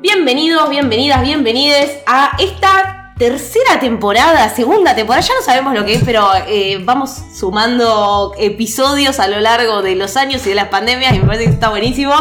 [0.00, 6.02] Bienvenidos, bienvenidas, bienvenides a esta tercera temporada, segunda temporada, ya no sabemos lo que es,
[6.04, 11.14] pero eh, vamos sumando episodios a lo largo de los años y de las pandemias
[11.14, 12.12] y me parece que está buenísimo.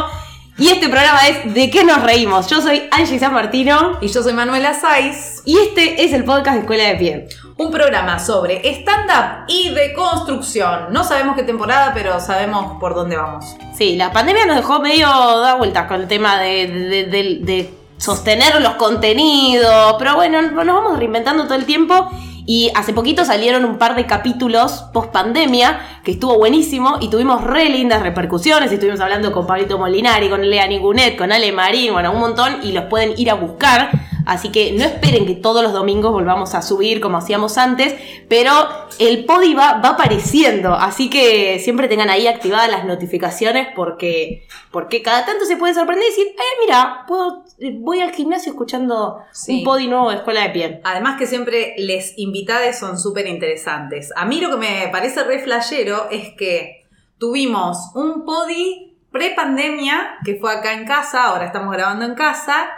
[0.60, 2.48] Y este programa es ¿De qué nos reímos?
[2.52, 6.54] Yo soy Angie San Martino Y yo soy Manuela Saiz, y este es el podcast
[6.58, 7.30] de Escuela de Pie.
[7.58, 10.88] un programa sobre stand-up y de construcción.
[10.92, 13.44] No sabemos qué temporada, pero sabemos por dónde vamos.
[13.76, 17.81] Sí, la pandemia nos dejó medio dar vueltas con el tema de, de- de- de
[18.02, 22.10] sostener los contenidos, pero bueno, nos vamos reinventando todo el tiempo.
[22.48, 27.44] Y hace poquito salieron un par de capítulos post pandemia que estuvo buenísimo y tuvimos
[27.44, 28.72] re lindas repercusiones.
[28.72, 32.72] Estuvimos hablando con Pablito Molinari, con Lea Nigunet, con Ale Marín, bueno, un montón y
[32.72, 33.92] los pueden ir a buscar.
[34.26, 37.96] Así que no esperen que todos los domingos volvamos a subir como hacíamos antes,
[38.28, 38.52] pero
[39.00, 40.74] el podi va, va apareciendo.
[40.74, 46.06] Así que siempre tengan ahí activadas las notificaciones porque, porque cada tanto se puede sorprender
[46.08, 47.44] y decir, eh, mira, puedo,
[47.80, 49.60] voy al gimnasio escuchando Sí.
[49.60, 50.82] un podi nuevo de Escuela de Piel.
[50.84, 54.12] Además que siempre les invitades son súper interesantes.
[54.16, 56.86] A mí lo que me parece re flashero es que
[57.18, 62.70] tuvimos un podi pre-pandemia, que fue acá en casa, ahora estamos grabando en casa.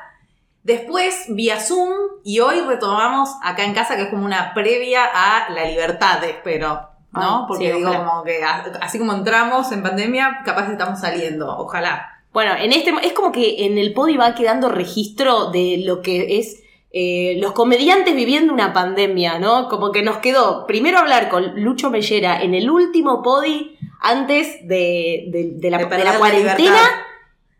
[0.63, 1.91] Después vía Zoom
[2.23, 6.89] y hoy retomamos acá en casa, que es como una previa a la libertad, espero.
[7.11, 7.21] ¿No?
[7.21, 8.05] Ah, Porque sí, digo, ojalá.
[8.05, 8.39] como que
[8.81, 11.55] así como entramos en pandemia, capaz estamos saliendo.
[11.57, 12.09] Ojalá.
[12.31, 16.39] Bueno, en este es como que en el podi va quedando registro de lo que
[16.39, 19.67] es eh, los comediantes viviendo una pandemia, ¿no?
[19.69, 25.25] Como que nos quedó primero hablar con Lucho Mellera en el último podi antes de,
[25.27, 26.55] de- de la, De cuarentena.
[26.55, 26.89] libertad.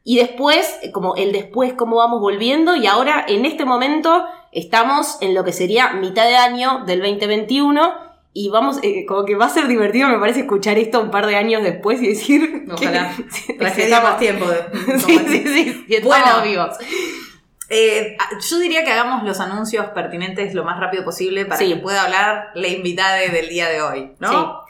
[0.03, 2.75] Y después, como el después, cómo vamos volviendo.
[2.75, 8.03] Y ahora, en este momento, estamos en lo que sería mitad de año del 2021.
[8.35, 11.27] Y vamos, eh, como que va a ser divertido, me parece, escuchar esto un par
[11.27, 12.65] de años después y decir.
[12.73, 13.11] Ojalá.
[13.47, 14.45] que- estamos- más tiempo.
[14.47, 16.41] de- Sí, sí, sí, sí, Bueno.
[16.43, 16.75] vivos.
[17.69, 18.17] Eh,
[18.49, 21.69] yo diría que hagamos los anuncios pertinentes lo más rápido posible para Sí.
[21.69, 24.29] que pueda hablar la invitada del día de hoy, ¿no?
[24.29, 24.62] Sí.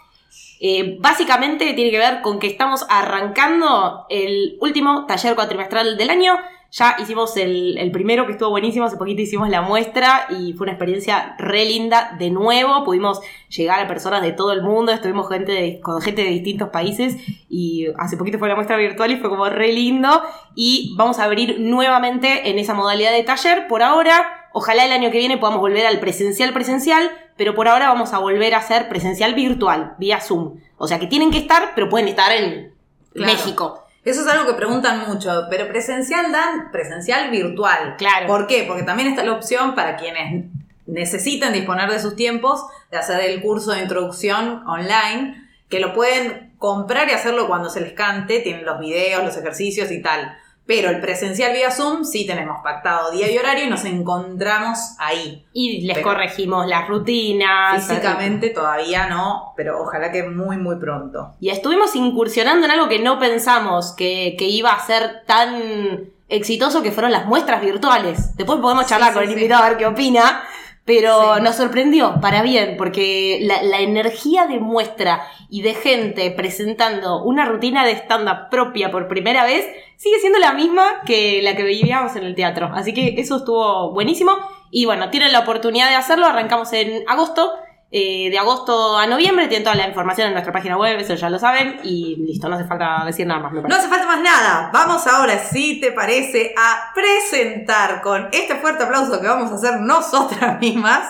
[0.65, 6.35] Eh, básicamente tiene que ver con que estamos arrancando el último taller cuatrimestral del año.
[6.71, 10.71] Ya hicimos el, primero que estuvo buenísimo, hace poquito hicimos la muestra y fue una
[10.71, 12.15] experiencia re linda.
[12.17, 13.19] De nuevo, pudimos
[13.49, 17.17] llegar a personas de todo el mundo, estuvimos gente con gente de distintos países
[17.49, 20.21] y hace poquito fue la muestra virtual y fue como re lindo.
[20.55, 23.67] Y vamos a abrir nuevamente en esa modalidad de taller.
[23.67, 27.89] Por ahora, ojalá el año que viene podamos volver al presencial presencial, pero por ahora
[27.89, 30.59] vamos a volver a hacer presencial virtual, vía Zoom.
[30.77, 32.71] O sea que tienen que estar, pero pueden estar en
[33.13, 33.31] Claro.
[33.33, 33.85] México.
[34.03, 37.95] Eso es algo que preguntan mucho, pero presencial dan presencial virtual.
[37.97, 38.27] Claro.
[38.27, 38.65] ¿Por qué?
[38.67, 40.45] Porque también está la opción para quienes
[40.87, 46.53] necesiten disponer de sus tiempos de hacer el curso de introducción online, que lo pueden
[46.57, 50.37] comprar y hacerlo cuando se les cante, tienen los videos, los ejercicios y tal.
[50.65, 55.45] Pero el presencial vía Zoom sí tenemos pactado día y horario y nos encontramos ahí.
[55.51, 57.85] Y les Pero- corregimos las rutinas.
[57.85, 61.33] Físicamente todavía no, pero ojalá que muy, muy pronto.
[61.41, 66.81] Y estuvimos incursionando en algo que no pensamos que, que iba a ser tan exitoso
[66.81, 68.35] que fueron las muestras virtuales.
[68.37, 69.35] Después podemos charlar Sí, con el sí.
[69.35, 70.43] invitado a ver qué opina.
[70.85, 71.41] Pero Sí.
[71.41, 77.45] nos sorprendió, para bien, porque la, la energía de muestra y de gente presentando una
[77.45, 82.15] rutina de stand-up propia por primera vez sigue siendo la misma que la que vivíamos
[82.17, 82.69] en el teatro.
[82.73, 84.33] Así que eso estuvo buenísimo.
[84.71, 86.25] Y bueno, tienen la oportunidad de hacerlo.
[86.25, 87.53] Arrancamos en agosto.
[87.95, 91.29] Eh, de agosto a noviembre tienen toda la información en nuestra página web, eso ya
[91.29, 91.79] lo saben.
[91.83, 94.71] Y listo, no hace falta decir nada más, me No hace falta más nada.
[94.73, 99.79] Vamos ahora, si te parece, a presentar con este fuerte aplauso que vamos a hacer
[99.81, 101.07] nosotras mismas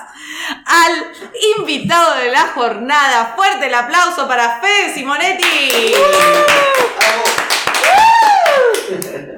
[0.65, 0.93] al
[1.57, 3.33] invitado de la jornada.
[3.35, 5.93] Fuerte el aplauso para Fede Simonetti.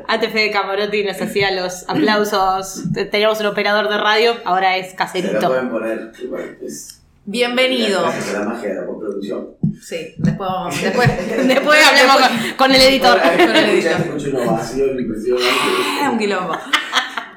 [0.08, 2.84] Antes Fede Camarotti nos hacía los aplausos.
[3.12, 5.48] Teníamos un operador de radio, ahora es Se la caserito.
[5.48, 6.12] pueden poner.
[6.22, 8.04] igual, es- Bienvenido.
[8.04, 9.56] Gracias a la magia de la postproducción.
[9.82, 10.82] Sí, después vamos.
[10.82, 13.20] Después, Después hablemos con, con el editor.
[13.20, 13.86] Con el.
[16.04, 16.56] Ah, un quilombo.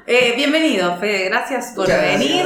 [0.05, 1.25] Eh, bienvenido, Fede.
[1.25, 2.45] Gracias por Muchas venir.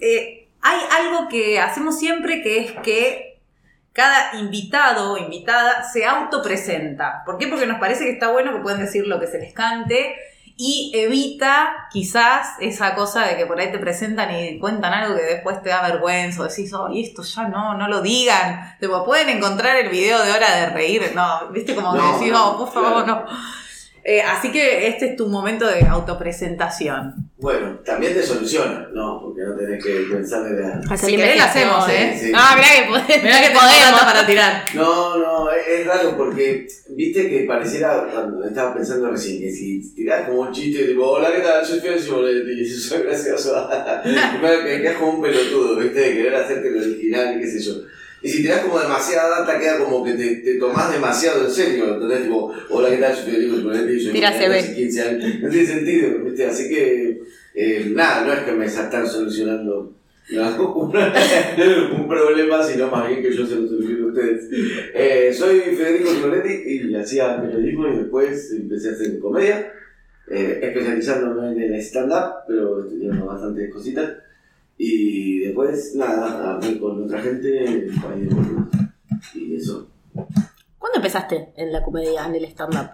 [0.00, 3.38] Eh, hay algo que hacemos siempre que es que
[3.92, 7.22] cada invitado o invitada se autopresenta.
[7.26, 7.48] ¿Por qué?
[7.48, 10.16] Porque nos parece que está bueno que pueden decir lo que se les cante
[10.56, 15.22] y evita quizás esa cosa de que por ahí te presentan y cuentan algo que
[15.22, 18.76] después te da vergüenza o decís, oh, y esto ya no, no lo digan.
[18.78, 22.32] Tipo, pueden encontrar el video de hora de reír, no, viste como que No, decís,
[22.32, 23.24] no, oh, por favor, no.
[24.04, 27.23] Eh, así que este es tu momento de autopresentación.
[27.36, 29.20] Bueno, también te soluciona, ¿no?
[29.20, 30.96] Porque no tenés que pensar en la...
[30.96, 32.16] Si querés la hacemos, ¿eh?
[32.18, 32.32] Sí.
[32.32, 33.08] Ah, mirá que podemos.
[33.24, 34.00] Mirá que podemos.
[34.02, 34.64] para tirar.
[34.74, 39.92] No, no, es, es raro porque viste que pareciera cuando estaba pensando recién que si
[39.94, 41.66] tirás como un chiste tipo, hola, ¿qué tal?
[41.66, 43.68] Soy Fio Simonetti y soy gracioso.
[44.02, 47.60] Primero que quedas como un pelotudo, viste, de querer hacerte lo original y qué sé
[47.60, 47.72] yo.
[48.24, 51.92] Y si tirás como demasiada data, queda como que te, te tomás demasiado en serio.
[51.92, 53.14] Entonces, tipo, hola, ¿qué tal?
[53.14, 55.40] Soy Federico Simonetti y soy Tira hace 15 años.
[55.42, 56.46] No tiene sentido, viste.
[56.46, 57.22] Así que,
[57.54, 59.92] eh, nada, no es que me están solucionando
[60.30, 64.48] no, un problema, sino más bien que yo se lo soluciono a ustedes.
[64.94, 69.70] Eh, soy Federico Simonetti y hacía periodismo y después empecé a hacer comedia,
[70.30, 74.14] eh, especializándome en el stand-up, pero estudiando bastantes cositas.
[74.76, 78.68] Y después, nada, hablé con otra gente en el país de Burgos.
[79.34, 79.88] Y eso.
[80.12, 82.90] ¿Cuándo empezaste en la comedia, en el stand-up?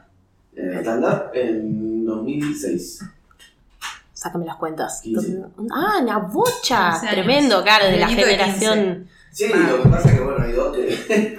[0.55, 3.05] En el stand-up en 2006.
[4.13, 5.01] Sácame las cuentas.
[5.03, 5.45] 15.
[5.73, 6.91] Ah, una bocha.
[6.91, 7.25] 15 años.
[7.25, 9.09] Tremendo, claro, de la generación.
[9.33, 9.71] Sí, Ah.
[9.77, 11.39] lo que pasa es que bueno, hay dos que,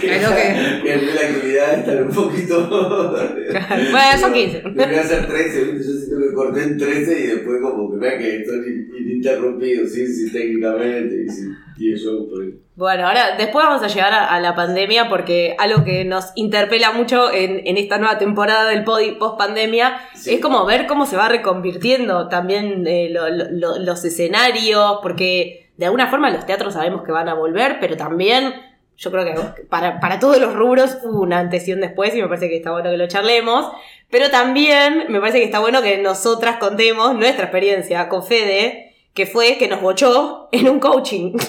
[0.00, 2.68] que, dos que- la actividad están un poquito.
[2.68, 4.62] Bueno, son 15.
[4.74, 5.92] Debería ser 13, ¿viste?
[5.92, 9.92] yo siento que corté en 13 y después como que vea que son in- ininterrumpidos,
[9.92, 12.54] sí, sí, técnicamente, y sí, y yo por ahí.
[12.76, 16.90] Bueno, ahora después vamos a llegar a, a la pandemia porque algo que nos interpela
[16.90, 20.34] mucho en, en esta nueva temporada del podi post pandemia Sí.
[20.34, 25.63] es como ver cómo se va reconvirtiendo también eh, lo- lo- lo- los escenarios, porque
[25.76, 28.54] de alguna forma los teatros sabemos que van a volver, pero también
[28.96, 32.22] yo creo que para, para todos los rubros hubo una antes y un después y
[32.22, 33.72] me parece que está bueno que lo charlemos,
[34.10, 39.26] pero también me parece que está bueno que nosotras contemos nuestra experiencia con Fede, que
[39.26, 41.32] fue que nos bochó en un coaching.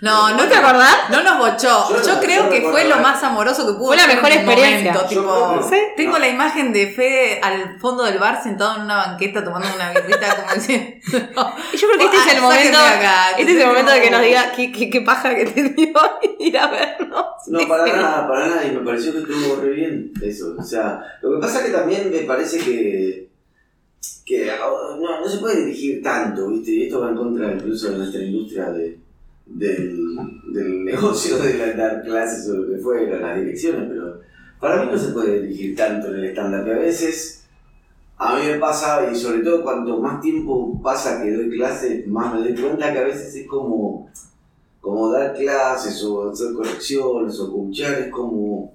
[0.00, 0.94] No, no ¿No te acordás?
[1.10, 1.88] No nos bochó.
[1.90, 4.30] Yo Yo, no- creo yo que fue lo más amoroso que pudo Fue la mejor
[4.30, 4.92] experiencia.
[4.92, 5.76] momento, tipo, Sí.
[5.96, 6.18] Tengo No.
[6.20, 10.36] la imagen de Fede al fondo del bar sentado en una banqueta tomando una birrita
[10.36, 10.96] como diciendo...
[11.72, 14.10] Y yo creo que este es el momento, acá, este es el momento de que
[14.10, 15.92] nos diga qué, qué, qué paja que te dio
[16.38, 17.26] ir a vernos.
[17.48, 20.54] No, para nada, para nada, y me pareció que estuvo re bien eso.
[20.58, 23.28] O sea, lo que pasa es que también me parece que,
[24.24, 26.72] que ah, no, no se puede dirigir tanto, ¿viste?
[26.72, 28.98] Y esto va en contra incluso de nuestra industria de,
[29.46, 30.16] del,
[30.52, 34.20] del negocio de dar clases o lo que fuera, las direcciones, pero
[34.60, 37.44] para mí no se puede dirigir tanto en el estándar, que a veces
[38.18, 42.34] a mí me pasa, y sobre todo cuanto más tiempo pasa que doy clases, más
[42.34, 44.10] me doy cuenta que a veces es como
[44.86, 48.72] como dar clases o hacer correcciones o coachar es como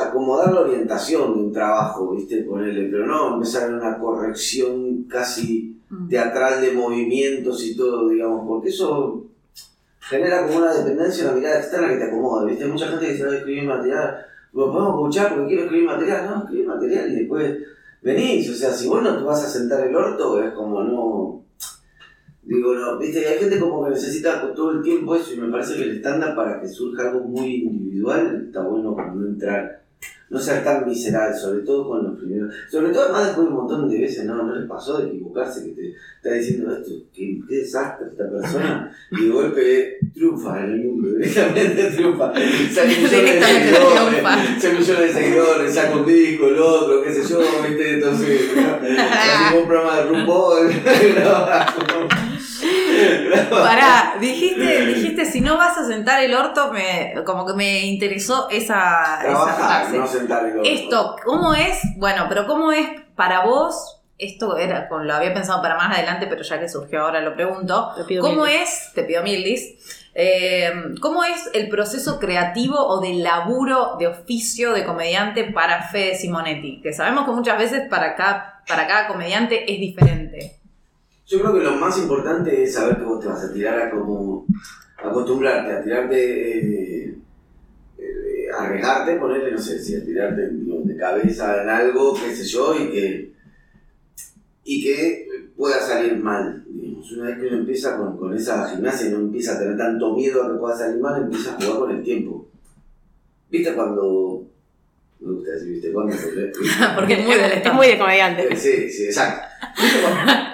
[0.00, 2.42] acomodar la orientación de un trabajo, ¿viste?
[2.42, 8.68] Ponerle, pero no empezar en una corrección casi teatral de movimientos y todo, digamos, porque
[8.68, 9.24] eso
[10.00, 12.64] genera como una dependencia, una mirada externa que te acomoda, ¿viste?
[12.64, 15.86] Hay mucha gente que se va a escribir material, lo podemos coachar porque quiero escribir
[15.86, 17.58] material, no, escribir material y después
[18.02, 21.44] venís, o sea, si vos no te vas a sentar el orto, es como no...
[22.42, 25.76] Digo, no, viste, hay gente como que necesita todo el tiempo eso y me parece
[25.76, 29.82] que el estándar para que surja algo muy individual está bueno como no entrar,
[30.30, 33.58] no ser tan visceral, sobre todo con los primeros, sobre todo además después de un
[33.58, 37.40] montón de veces, no, no les pasó de equivocarse que te está diciendo esto, qué,
[37.48, 43.12] qué desastre esta persona y de golpe triunfa en el mundo, directamente triunfa, sale millones
[43.12, 44.22] de seguidores,
[44.60, 49.02] sale millones de seguidores, saca un disco, el otro, qué sé yo, viste, entonces, ¿no?
[49.02, 50.72] Hacemos un programa de RuPaul,
[51.14, 52.27] grabamos.
[53.50, 58.48] Pará, dijiste, dijiste, si no vas a sentar el orto, me, como que me interesó
[58.50, 59.98] esa, esa Trabajar, frase.
[59.98, 60.68] no sentar el orto.
[60.68, 61.80] Esto, ¿cómo es?
[61.96, 64.00] Bueno, pero ¿cómo es para vos?
[64.18, 67.34] Esto era, con, lo había pensado para más adelante, pero ya que surgió ahora lo
[67.34, 67.92] pregunto.
[67.96, 68.54] Te pido ¿Cómo mil.
[68.54, 69.44] es, te pido mil
[70.20, 76.16] eh, cómo es el proceso creativo o de laburo de oficio de comediante para Fede
[76.16, 76.80] Simonetti?
[76.82, 80.58] Que sabemos que muchas veces para cada, para cada comediante es diferente.
[81.28, 83.90] Yo creo que lo más importante es saber que vos te vas a tirar a
[83.90, 84.46] como
[84.96, 86.58] acostumbrarte a tirarte,
[87.06, 87.14] eh,
[87.98, 92.44] eh, a arriesgarte, ponerle, no sé, si a tirarte de cabeza en algo, qué sé
[92.44, 93.32] yo, y que,
[94.64, 96.64] y que pueda salir mal.
[96.66, 97.12] digamos.
[97.12, 100.14] Una vez que uno empieza con, con esa gimnasia y no empieza a tener tanto
[100.14, 102.48] miedo a que pueda salir mal, empieza a jugar con el tiempo.
[103.50, 104.44] ¿Viste cuando...
[105.20, 106.14] Me gusta decir, ¿viste cuándo?
[106.96, 108.56] Porque- es muy Es muy de comediante.
[108.56, 109.46] Sí, sí, exacto.
[109.80, 110.47] ¿Viste cuando-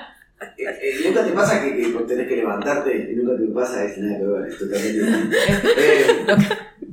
[1.14, 4.24] nunca te pasa que, que tenés que levantarte y nunca te pasa es nada que
[4.24, 5.36] ver, es totalmente.
[5.76, 6.26] Eh,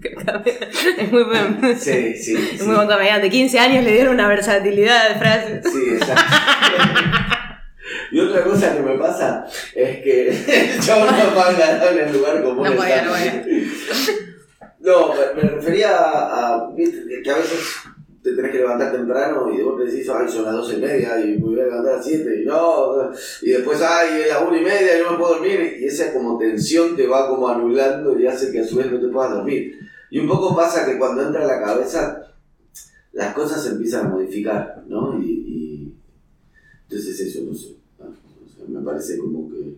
[0.99, 2.35] es muy buen, Sí, sí.
[2.35, 2.63] es sí.
[2.65, 3.29] muy buen comediante.
[3.29, 5.63] 15 años le dieron una versatilidad de frases.
[5.71, 6.23] Sí, exacto.
[8.13, 12.07] Y otra cosa que me pasa es que el chabón no va a ganar en
[12.07, 12.63] el lugar común.
[12.69, 13.43] No podía, no podía.
[14.79, 17.59] No, me, me refería a, a- que a veces
[18.21, 21.19] te tenés que levantar temprano y de golpe decís, ay, son las doce y media
[21.19, 23.11] y me voy a levantar a las 7 y no,
[23.41, 26.37] y después, ay, es las una y media y no puedo dormir y esa como
[26.37, 29.79] tensión te va como anulando y hace que a su vez no te puedas dormir.
[30.11, 32.21] Y un poco pasa que cuando entra a la cabeza
[33.13, 35.19] las cosas se empiezan a modificar, ¿no?
[35.19, 35.93] Y, y
[36.83, 38.09] entonces eso, no sé, ah,
[38.67, 39.75] me parece como que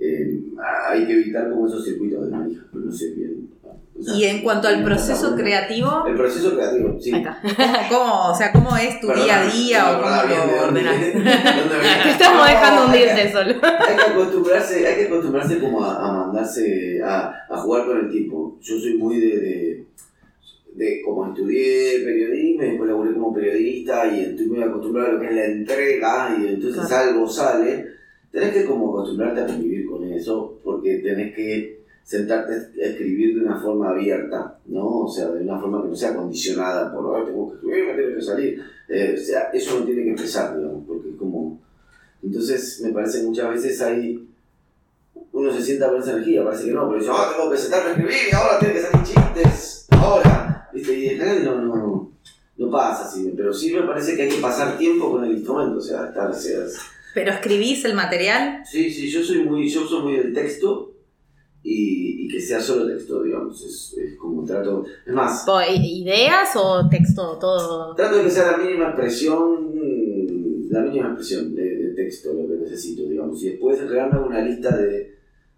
[0.00, 0.40] eh,
[0.86, 3.48] hay que evitar como esos circuitos de manija, pero no sé bien.
[4.00, 7.12] Y en cuanto al proceso creativo, El proceso creativo, sí.
[7.12, 7.40] Ahí está.
[7.90, 10.92] ¿cómo, o sea, ¿cómo es tu día a día no o cómo lo venía.
[12.04, 13.54] Te estamos dejando hundirte solo.
[13.62, 18.08] Hay que acostumbrarse, hay que acostumbrarse como a, a mandarse, a, a jugar con el
[18.10, 18.56] tiempo.
[18.60, 19.86] Yo soy muy de, de,
[20.74, 25.20] de como estudié periodismo, y después laburé como periodista y estoy muy acostumbrado a lo
[25.20, 27.10] que es la entrega y entonces Claro.
[27.10, 27.86] algo sale.
[28.30, 31.77] Tenés que como acostumbrarte a convivir con eso porque tenés que
[32.08, 35.00] sentarte a escribir de una forma abierta, ¿no?
[35.00, 37.94] O sea, de una forma que no sea condicionada por, "Ay, tengo que escribir, me
[37.94, 38.62] tiene que salir.
[38.88, 41.60] Eh, o sea, eso no tiene que empezar, digamos, porque es como...
[42.22, 44.26] Entonces, me parece que muchas veces hay...
[45.32, 47.88] Uno se sienta con esa energía, parece que no, pero dice, ah, tengo que sentarme
[47.88, 50.70] a escribir ahora tiene que salir chistes, ahora.
[50.72, 50.98] ¿Viste?
[50.98, 52.12] Y en general no, no,
[52.56, 55.76] no pasa así, pero sí me parece que hay que pasar tiempo con el instrumento,
[55.76, 56.30] o sea, estar...
[56.30, 56.60] o sea,
[57.12, 58.62] ¿Pero escribís el material?
[58.64, 60.94] Sí, sí, yo soy muy, yo soy muy del texto
[61.70, 66.50] y, y que sea solo texto, digamos, es, es como trato, es más, Po- ¿Ideas
[66.56, 67.36] o texto?
[67.40, 67.94] Todo.
[67.94, 72.46] trato de que sea la mínima expresión, mm, la mínima expresión de, de texto lo
[72.48, 75.14] que necesito, digamos, y después en general me hago una lista de,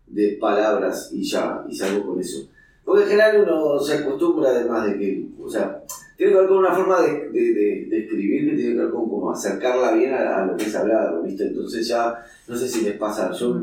[0.08, 2.48] de palabras y ya, y salgo con eso.
[2.84, 5.82] Porque en general uno se acostumbra además de que, o sea,
[6.16, 8.90] tiene que ver con una forma de, de, de- de escribir que tiene que ver
[8.90, 11.46] con como acercarla bien a, a lo que es hablar, ¿viste?
[11.46, 12.14] Entonces ya,
[12.48, 13.62] no sé si les pasa, yo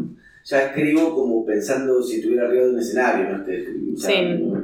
[0.49, 3.97] ya escribo como pensando si estuviera arriba de un escenario, no es que escribo, o
[3.97, 4.43] sea, Sí.
[4.43, 4.59] no-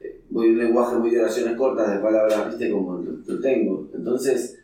[0.00, 2.70] eh, voy a un lenguaje muy de oraciones cortas, de palabras, ¿viste?
[2.70, 3.88] Como lo, tengo.
[3.94, 4.58] Entonces,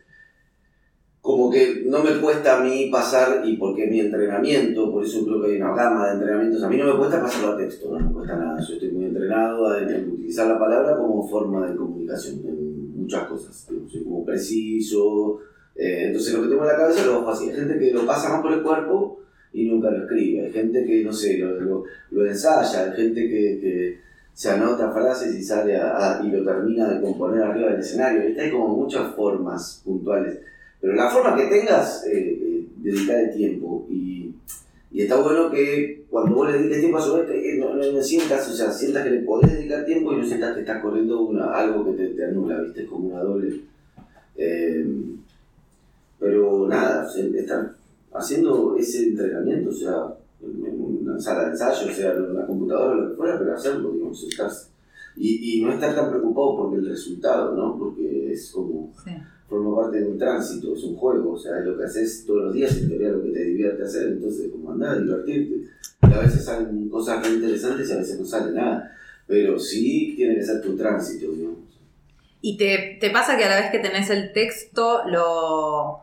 [1.21, 5.41] como que no me cuesta a mí pasar, y porque mi entrenamiento, por eso creo
[5.41, 8.05] que hay una gama de entrenamientos, a mí no me cuesta pasarlo a texto, no
[8.05, 8.59] me cuesta nada.
[8.65, 13.27] Yo estoy muy entrenado en, en utilizar la palabra como forma de comunicación en muchas
[13.27, 13.67] cosas.
[13.89, 15.39] Soy como preciso.
[15.75, 17.49] eh, entonces, lo que tengo en la cabeza lo bajo así.
[17.49, 19.19] Hay gente que lo pasa más por el cuerpo
[19.57, 20.45] y nunca lo escribe.
[20.45, 22.85] Hay gente que, no sé, lo, lo, lo ensaya.
[22.85, 23.97] Hay gente que,
[24.33, 28.27] se anota frases y sale a- y lo termina de componer arriba del escenario.
[28.27, 28.41] ¿viste?
[28.41, 30.37] Hay como muchas formas puntuales.
[30.79, 33.87] Pero la forma que tengas, eh, eh, dedicar el tiempo.
[33.89, 34.31] Y,
[34.93, 38.53] está bueno que cuando vos le dediques tiempo a su vez, no, no, sientas, o
[38.53, 41.83] sea, sientas que le podés dedicar tiempo y no sientas que estás corriendo una, algo
[41.85, 42.83] que te, anula, ¿viste?
[42.83, 43.61] Es como una doble.
[44.35, 44.85] Eh,
[46.19, 47.76] pero nada, estar
[48.17, 52.95] haciendo ese entrenamiento, o sea, en una sala de ensayo, o sea, en una computadora,
[52.95, 54.69] lo que fuera, pero hacerlo, digamos, estás.
[55.15, 57.77] Y, y no estar tan preocupado por el resultado, ¿no?
[57.77, 59.11] Porque es como Sí.
[59.49, 62.43] forma parte de un tránsito, es un juego, o sea, es lo que haces todos
[62.45, 65.69] los días, en teoría lo que te divierte hacer, entonces como andar a divertirte.
[66.07, 68.91] Y a veces salen cosas muy interesantes y a veces no sale nada,
[69.25, 71.57] pero sí tiene que ser tu tránsito, digamos.
[72.41, 75.99] ¿Y te, te pasa que a la vez que tenés el texto lo,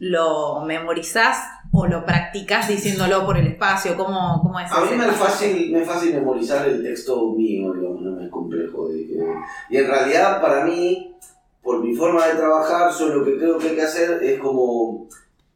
[0.00, 1.36] lo memorizás
[1.72, 3.96] o lo practicás diciéndolo por el espacio?
[3.96, 7.72] ¿Cómo, cómo es A mí me es, fácil, me es fácil memorizar el texto mío,
[7.74, 8.88] digamos, no me es complejo.
[8.88, 9.34] de que-
[9.70, 11.14] y en realidad para mí,
[11.62, 15.06] por mi forma de trabajar, yo lo que creo que hay que hacer es como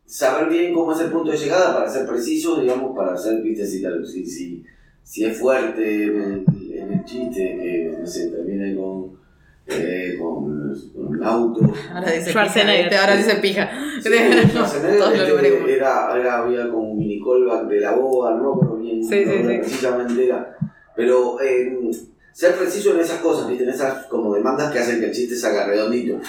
[0.06, 3.66] saber bien cómo es el punto de llegada para ser preciso, digamos, para hacer, viste,
[3.66, 4.62] si, tal- si, si,
[5.02, 6.44] si es fuerte en el,
[6.78, 8.30] en el chiste, que, no sé,
[8.76, 9.23] con,
[9.66, 11.60] eh, con, con un auto.
[11.92, 12.88] Ahora dice Schwarzenegger.
[12.88, 13.70] pija, ahora dice pija.
[14.02, 14.08] Sí,
[14.48, 18.76] Schwarzenegger, este, era, era, había como un mini callback de la boda, no me acuerdo
[18.76, 19.58] bien Sí, no sí, me acuerdo sí.
[19.58, 20.56] precisamente era.
[20.96, 21.90] Pero eh,
[22.32, 23.64] ser preciso en esas cosas, ¿viste?
[23.64, 26.20] en esas como demandas que hacen que el chiste salga redondito.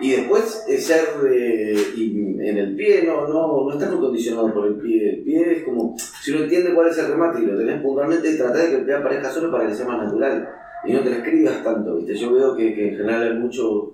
[0.00, 4.66] Y después eh, ser eh, en el pie, no, no, no estar muy condicionado por
[4.66, 5.10] el pie.
[5.10, 8.34] El pie es como, si uno entiende cuál es el remate y lo tenés puntualmente,
[8.34, 10.48] tratar de que el pie aparezca solo para que sea más natural.
[10.86, 12.14] Y no te lo escribas tanto, ¿viste?
[12.14, 13.92] Yo veo que, que en general hay mucho,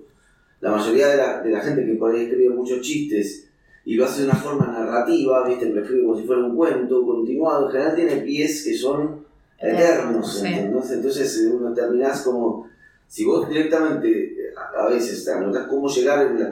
[0.59, 3.47] la mayoría de la, de la gente que por ahí escribe muchos chistes
[3.85, 5.69] y lo hace de una forma narrativa, ¿viste?
[5.69, 9.21] Lo escribe como si fuera un cuento continuado, en general tiene pies que son
[9.59, 10.47] eternos, Sí.
[10.47, 10.91] ¿entendés?
[10.91, 12.67] Entonces eh, uno terminás como,
[13.07, 16.51] si vos directamente a a veces te anotás cómo llegar en la-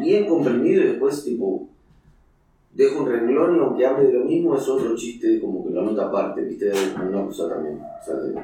[0.00, 1.66] bien comprimido y después tipo
[2.74, 5.80] dejo un renglón y aunque hable de lo mismo es otro chiste como que lo
[5.80, 6.70] anota aparte, ¿viste?
[7.08, 7.78] Una cosa también.
[7.80, 8.34] O sea, de-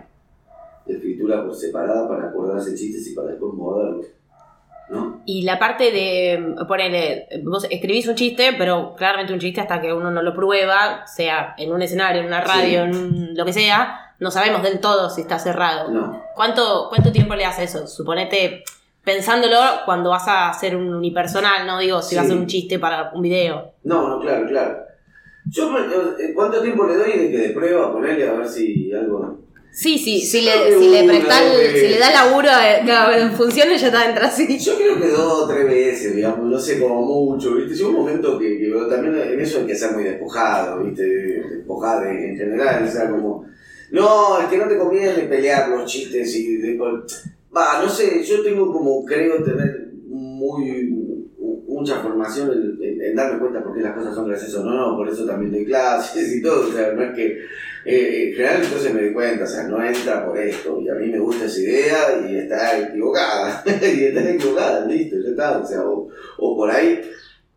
[0.86, 4.06] escritura por separada para acordarse chistes y para después moverlos.
[4.90, 5.22] ¿No?
[5.24, 9.92] Y la parte de, ponele, vos escribís un chiste, pero claramente un chiste hasta que
[9.94, 12.90] uno no lo prueba, sea en un escenario, en una radio, Sí.
[12.90, 15.90] en un- lo que sea, no sabemos del todo si está cerrado.
[15.90, 16.22] No.
[16.34, 17.86] ¿Cuánto, ¿Cuánto tiempo le hace eso?
[17.86, 18.62] Suponete,
[19.02, 22.16] pensándolo cuando vas a hacer un unipersonal, no digo si Sí.
[22.16, 23.72] vas a hacer un chiste para un video.
[23.84, 24.78] No, no, claro, claro.
[25.50, 29.38] Yo, eh, ¿cuánto tiempo le doy de que de prueba ponerle a ver si algo...
[29.76, 31.42] Sí, sí, si le, si le prestás,
[31.74, 34.56] si le das laburo, eh, en funciones ya está dentro así.
[34.56, 37.74] Yo creo que dos o tres veces, digamos, no sé, como mucho, ¿viste?
[37.74, 41.02] Llega un momento que, que también en eso hay que ser muy despojado, ¿viste?
[41.04, 43.46] Despojado en general, o sea, como...
[43.90, 46.78] No, es que no te conviene pelear los chistes y...
[46.78, 50.88] Va, no sé, yo tengo como, creo tener muy...
[51.66, 54.72] mucha formación en, en- en darme cuenta por qué las cosas son graciosas o no,
[54.72, 57.38] no, por eso también doy clases y todo, o sea, no es que...
[57.84, 60.94] Eh, en general entonces me doy cuenta, o sea, no entra por esto, y a
[60.94, 65.66] mí me gusta esa idea y está equivocada, y está equivocada, listo, ya está, o
[65.66, 67.02] sea, o, o por ahí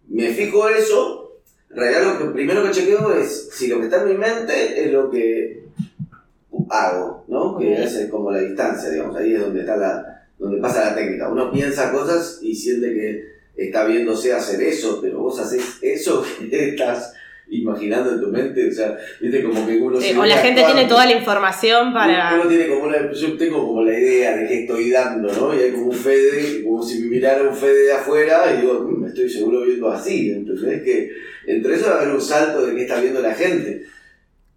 [0.09, 4.01] me fijo eso, en realidad lo que primero que chequeo es si lo que está
[4.01, 5.63] en mi mente es lo que
[6.69, 7.57] hago, ¿no?
[7.57, 11.29] Que es como la distancia, digamos, ahí es donde está la, donde pasa la técnica,
[11.29, 13.23] uno piensa cosas y siente que
[13.55, 17.13] está viéndose hacer eso, pero vos haces eso que estás
[17.49, 20.59] imaginando en tu mente, o sea, viste como que uno Sí, se o la gente
[20.61, 20.73] actuando.
[20.75, 22.35] tiene toda la información para...
[22.35, 25.55] Uno tiene como una, yo tengo como la idea de qué estoy dando, ¿no?
[25.55, 28.79] Y hay como un Fede, como si me mirara un Fede de afuera y digo,
[28.81, 30.83] "Mm, me estoy seguro viendo así, ¿entendés?
[30.83, 31.11] Que
[31.47, 33.83] entre eso va a haber un salto de qué está viendo la gente.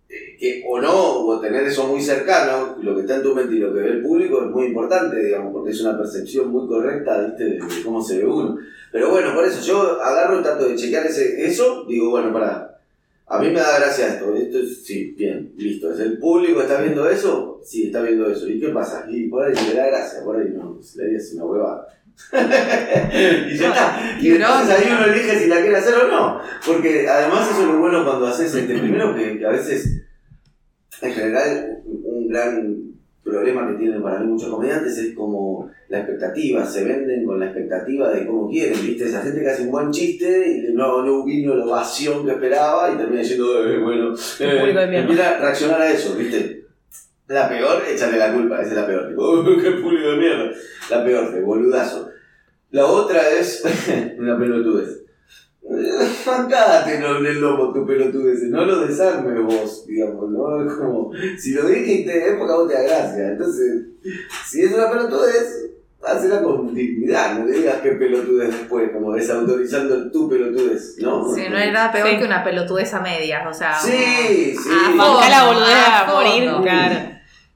[0.08, 0.90] Eh, Que, o no,
[1.26, 3.90] o tener eso muy cercano, lo que está en tu mente y lo que ve
[3.90, 7.44] el público es muy importante, digamos, porque es una percepción muy correcta, ¿viste?
[7.44, 8.56] De, de cómo se ve uno.
[8.90, 12.69] Pero bueno, por eso yo agarro y trato de chequear ese, eso, digo, bueno, para
[13.32, 15.92] a mí me da gracia esto, esto es, sí, bien, listo.
[15.92, 17.60] ¿Es el público está viendo eso?
[17.64, 18.48] Sí, está viendo eso.
[18.48, 19.06] ¿Y qué pasa?
[19.08, 21.86] Y por ahí le da gracia, por ahí no, le dice una hueva.
[22.32, 24.18] y ya está.
[24.20, 26.40] Y entonces ahí uno elige si la quiere hacer o no.
[26.66, 30.02] Porque además eso es lo bueno cuando haces este primero, que, que a veces,
[31.00, 32.79] en general, un gran
[33.30, 37.46] problema que tienen para mí muchos comediantes es como la expectativa, se venden con la
[37.46, 39.04] expectativa de cómo quieren, ¿viste?
[39.06, 42.92] Esa gente que hace un buen chiste y no, no vino la ovación que esperaba
[42.92, 44.58] y termina diciendo, eh, bueno, eh,
[45.00, 46.64] empieza a reaccionar a eso, ¿viste?
[47.28, 49.08] La peor, échale la culpa, esa es la peor.
[49.08, 50.50] Tipo, "Oh, qué público de mierda.
[50.90, 52.10] La peor, de boludazo.
[52.72, 53.62] La otra es
[54.18, 54.99] una pelotudez.
[56.24, 60.66] Fancate no en el lomo tu pelotudez, no lo desarmes vos, digamos, ¿no?
[60.66, 63.28] Es como, si lo dijiste es porque a vos te da gracia.
[63.28, 63.82] Entonces,
[64.46, 65.70] si es una pelotudez,
[66.02, 71.32] hacela con dignidad, no le digas qué pelotudez después, como desautorizando tu pelotudez, ¿no?
[71.32, 72.18] Sí, no hay nada peor Sí.
[72.18, 73.78] que una pelotudez a medias, o sea...
[73.78, 74.70] Sí, sí.
[74.70, 77.10] A fondo, la boludez a a morir, claro.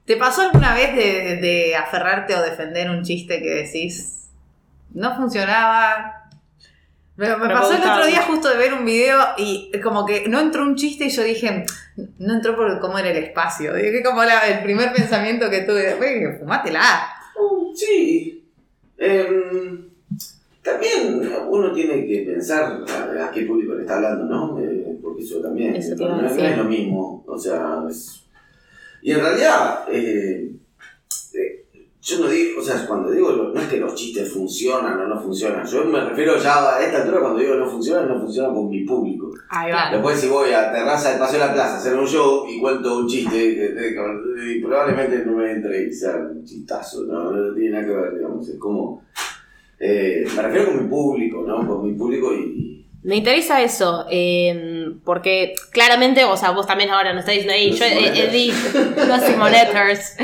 [0.05, 4.29] ¿Te pasó alguna vez de, de aferrarte o defender un chiste que decís
[4.93, 6.24] no funcionaba?
[7.17, 10.63] Me, pasó el otro día justo de ver un video y como que no entró
[10.63, 11.63] un chiste y yo dije,
[12.19, 13.73] no entró por cómo era el espacio.
[13.73, 16.81] Dije como la- el primer pensamiento que tuve, dije, fumátela.
[17.39, 18.43] Uh, Sí.
[18.97, 19.89] Em,
[20.61, 24.59] también uno tiene que pensar a, a qué público le está hablando, ¿no?
[24.59, 27.23] Eh, porque eso también Eso no, es lo mismo.
[27.27, 28.23] O sea, es-
[29.01, 30.51] y en realidad, eh,
[31.33, 31.64] eh,
[32.07, 35.19] yo no digo, o sea, cuando digo, no es que los chistes funcionan o no
[35.19, 35.65] funcionan.
[35.65, 38.83] Yo me refiero ya a esta altura, cuando digo no funcionan, no funcionan con mi
[38.83, 39.31] público.
[39.49, 39.89] Ahí va.
[39.91, 42.59] Después si voy a Terraza del Paseo de la Plaza a hacer un show y
[42.61, 47.31] cuento un chiste, eh, eh, y probablemente no me entre y sea un chistazo, no,
[47.31, 49.01] no tiene nada que ver, digamos, es como...
[49.79, 51.67] eh, me refiero con mi público, ¿no?
[51.67, 52.85] Con mi público y...
[53.01, 57.69] Me interesa eso, eh, porque claramente, o sea, vos también ahora no estás diciendo, "Ey,
[57.71, 58.51] No yo Simon eh, eh, di
[59.07, 60.15] los Simonetters.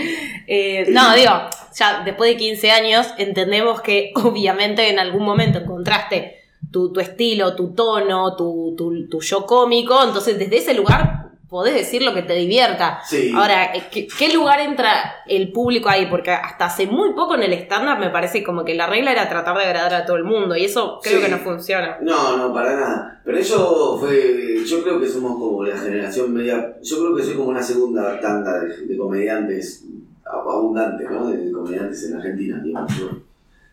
[0.47, 1.31] Eh, no, digo,
[1.73, 6.37] ya después de 15 años entendemos que obviamente en algún momento encontraste
[6.71, 11.73] tu, tu estilo, tu tono, tu, tu, tu yo cómico, entonces desde ese lugar podés
[11.73, 13.01] decir lo que te divierta.
[13.05, 13.29] Sí.
[13.35, 16.05] Ahora, eh, ¿qué, qué lugar entra el público ahí?
[16.05, 19.27] Porque hasta hace muy poco en el stand-up me parece como que la regla era
[19.27, 21.25] tratar de agradar a todo el mundo y eso creo Sí.
[21.25, 21.97] que no funciona.
[22.01, 23.21] No, no, para nada.
[23.25, 24.63] Pero eso fue.
[24.65, 26.73] Yo creo que somos como la generación media.
[26.81, 29.83] Yo creo que soy como una segunda tanda de, de comediantes
[30.25, 31.29] abundantes, ¿no?
[31.29, 32.91] De, comediantes en Argentina, digamos.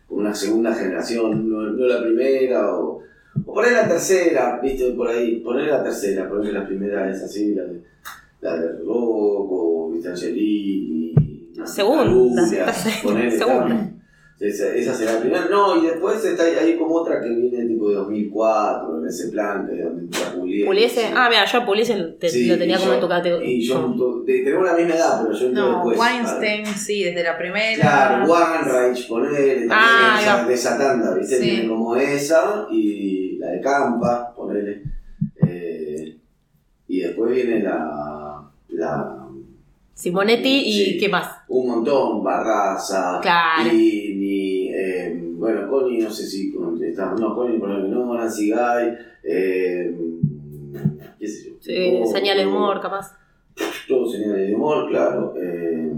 [0.09, 3.01] una segunda generación, no, no la primera, o,
[3.45, 4.91] o ahí la tercera, ¿viste?
[4.91, 7.81] Por ahí, poner la tercera, porque la primera es así, la de.
[8.41, 10.09] La de Rocco, ¿viste?
[10.09, 11.13] Angelini.
[11.65, 12.43] Segunda,
[13.03, 13.88] ponele, segunda.
[14.39, 15.45] Está- Esa, esa será la primera.
[15.49, 19.67] No, y después está, hay como otra que viene tipo de 2004, en ese plan,
[19.67, 20.65] que donde entra Pugliese.
[20.65, 21.05] Puliese.
[21.15, 23.49] Ah, mira, yo a Puliese te- Sí, lo tenía como yo- en tu categoría.
[23.49, 25.99] Y yo, to- de- tenemos la misma edad, pero yo entro No, después.
[25.99, 27.81] Weinstein, sí, desde la primera.
[27.81, 28.27] Claro,
[29.07, 31.35] ponele, también Ah, esa, de esa tanda, ¿viste?
[31.37, 31.41] Sí.
[31.49, 34.83] Tiene como esa y la de Campa, ponele.
[35.45, 36.15] Eh,
[36.87, 38.49] y después viene la.
[38.69, 39.15] la
[39.99, 40.97] Simonetti y Sí.
[40.97, 41.27] ¿qué más?
[41.49, 43.69] un montón, Barraza, Claro.
[43.73, 48.93] eh, bueno, Connie, no sé si con- está, no, Connie, por que no, Nancy Guy,
[49.23, 49.93] eh,
[51.19, 51.55] qué sé yo.
[51.59, 53.13] Sí, todo- señales de humor, capaz.
[53.89, 55.33] Todo señales de humor, claro.
[55.41, 55.91] Eh,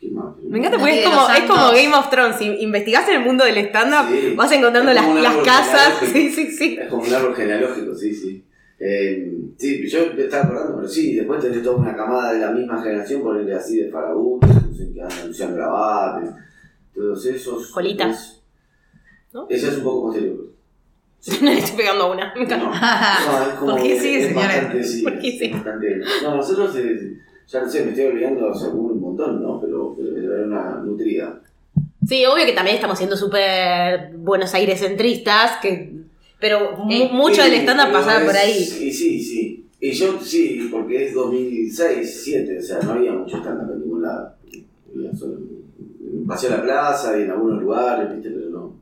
[0.00, 0.34] ¿Qué más?
[0.42, 1.70] Me encanta porque es como, es como.
[1.72, 2.36] Game of Thrones.
[2.36, 4.34] Si investigaste en el mundo del stand-up, Sí.
[4.34, 5.92] vas encontrando las, las casas.
[6.12, 6.76] Sí, sí, sí.
[6.80, 8.44] Es como un árbol genealógico, sí, sí.
[8.78, 12.50] Eh, sí, yo me estaba acordando, pero sí, después tenés toda una camada de la
[12.50, 16.30] misma generación, ponerle así de Faragut, que andan Luciano Grabate,
[16.94, 17.68] todos esos.
[17.72, 18.10] Colita.
[18.10, 18.42] Es-
[19.32, 19.46] ¿No?
[19.50, 20.36] Ese es un poco posterior.
[21.42, 22.32] No le estoy pegando a una.
[22.34, 22.66] Me encanta.
[22.66, 22.70] No,
[23.40, 24.32] no, es como ¿Por qué sí,
[25.02, 25.52] ¿Por qué es sigue?
[25.54, 29.60] bastante- No, nosotros, eh, ya no sé, me estoy olvidando seguro un montón, ¿no?
[29.60, 31.40] Pero, pero era una nutrida.
[32.06, 35.92] Sí, obvio que también estamos siendo súper Buenos Aires centristas, que,
[36.40, 38.58] pero mu- Eh, mucho Sí, del stand-up pasaba es- por ahí.
[38.88, 39.66] Y sí, sí.
[39.80, 44.02] Y yo sí, porque es 2006, 2007, o sea, no había mucho stand-up en ningún
[44.02, 44.34] lado.
[45.18, 45.36] Solo
[46.26, 48.30] Paseo de la Plaza y en algunos lugares, ¿viste?
[48.30, 48.76] Pero no.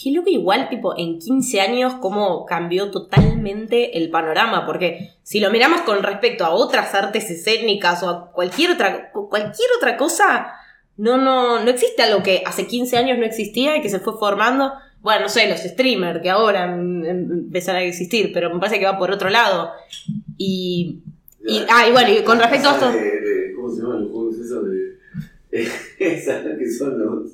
[0.00, 5.50] Qué loco igual, tipo, en 15 años, cómo cambió totalmente el panorama, porque si lo
[5.50, 10.48] miramos con respecto a otras artes escénicas o a cualquier otra, cualquier otra cosa,
[10.98, 14.18] no, no, no existe algo que hace 15 años no existía y que se fue
[14.18, 14.72] formando.
[15.06, 18.80] Bueno, no sé, los streamers que ahora mm, em- empezaron a existir, pero me parece
[18.80, 19.70] que va por otro lado.
[20.36, 20.98] Y,
[21.46, 22.90] y, ah, y bueno, y con respecto a esto...
[22.90, 24.86] De- de- ¿Cómo se llaman los juegos esos de.?
[26.24, 27.30] ¿Sabes que son los,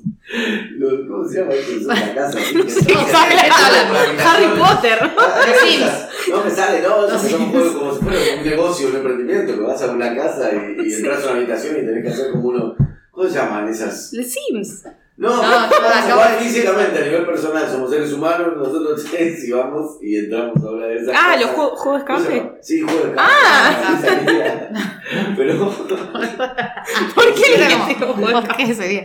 [0.77, 1.07] los.
[1.09, 1.51] ¿Cómo se llama?
[1.51, 2.39] Que son la casa.
[2.39, 3.35] Sí, que- sale
[4.23, 4.99] Harry Potter.
[5.15, 6.29] Los esas- Sims.
[6.29, 9.53] No me sale, no, no, Los son juegos como si fuera un negocio, un emprendimiento,
[9.55, 12.31] que vas a una casa y, y entras a una habitación y tenés que hacer
[12.31, 12.75] como uno.
[13.11, 14.11] ¿Cómo se llaman esas?
[14.11, 14.83] The Sims.
[15.15, 19.51] No, No, no, no, acabo- físicamente, a nivel personal, somos seres humanos, nosotros tres y
[19.51, 21.41] vamos y entramos a hablar de esas Ah, cosas.
[21.41, 22.57] los juegos de ¿Cómo se escape.
[22.63, 23.21] Sí, juegos de escape.
[24.75, 25.01] Ah.
[25.35, 25.69] Pero
[27.15, 27.43] ¿Por qué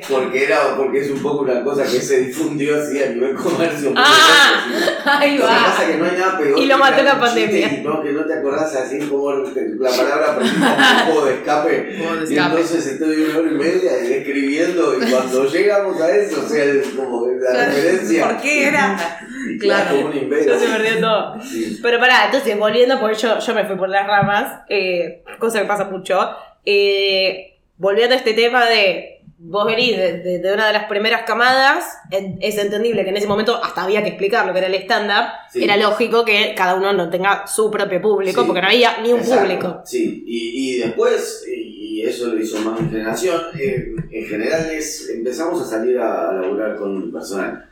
[0.09, 3.93] porque era, porque es un poco una cosa que se difundió así a nivel comercio.
[3.97, 4.65] Ah,
[5.21, 5.65] ahí Lo que va.
[5.67, 6.59] pasa es que no hay nada peor.
[6.59, 7.79] Y lo mató la pandemia.
[7.79, 11.99] Y no, que no te acordás así como la palabra precisa un juego de escape.
[12.29, 16.65] Y entonces estoy una hora y media escribiendo y cuando llegamos a eso, o sea,
[16.65, 18.29] es como la referencia.
[18.29, 19.21] ¿Por qué era?
[19.61, 19.97] Claro.
[19.97, 21.41] como un se perdió todo.
[21.43, 21.79] Sí.
[21.83, 25.67] Pero pará, entonces volviendo, porque yo, yo me fui por las ramas, eh, cosa que
[25.67, 26.19] pasa mucho.
[26.65, 31.23] eh, volviendo a este tema de vos venís de, de- de una de las primeras
[31.23, 31.85] camadas,
[32.41, 35.29] es entendible que en ese momento hasta había que explicar lo que era el stand-up.
[35.53, 35.63] Sí.
[35.63, 38.47] Era lógico que cada uno no tenga su propio público, Sí.
[38.49, 39.83] porque no había ni un Exacto, público.
[39.85, 45.09] Sí, y, y después, y, eso lo hizo más mi generación, eh, en general es,
[45.11, 47.65] empezamos a salir a, laburar con unipersonal.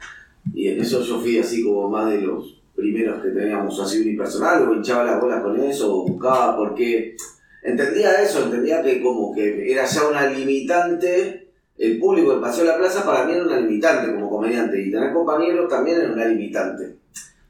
[0.55, 4.69] Y en eso yo fui así como más de los primeros que teníamos así unipersonal,
[4.69, 7.17] o hinchaba las bolas con eso, o buscaba, porque
[7.63, 12.71] entendía eso, entendía que como que era ya una limitante, el público del Paseo de
[12.71, 16.27] la Plaza para mí era una limitante como comediante, y tener compañeros también era una
[16.27, 16.97] limitante.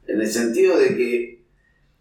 [0.06, 1.40] En el sentido de que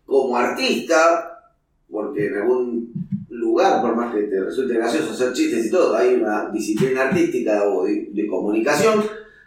[0.05, 1.51] como artista,
[1.89, 2.93] porque en algún
[3.29, 7.63] lugar, por más que te resulte gracioso hacer chistes y todo, hay una disciplina artística
[7.63, 9.03] o de comunicación,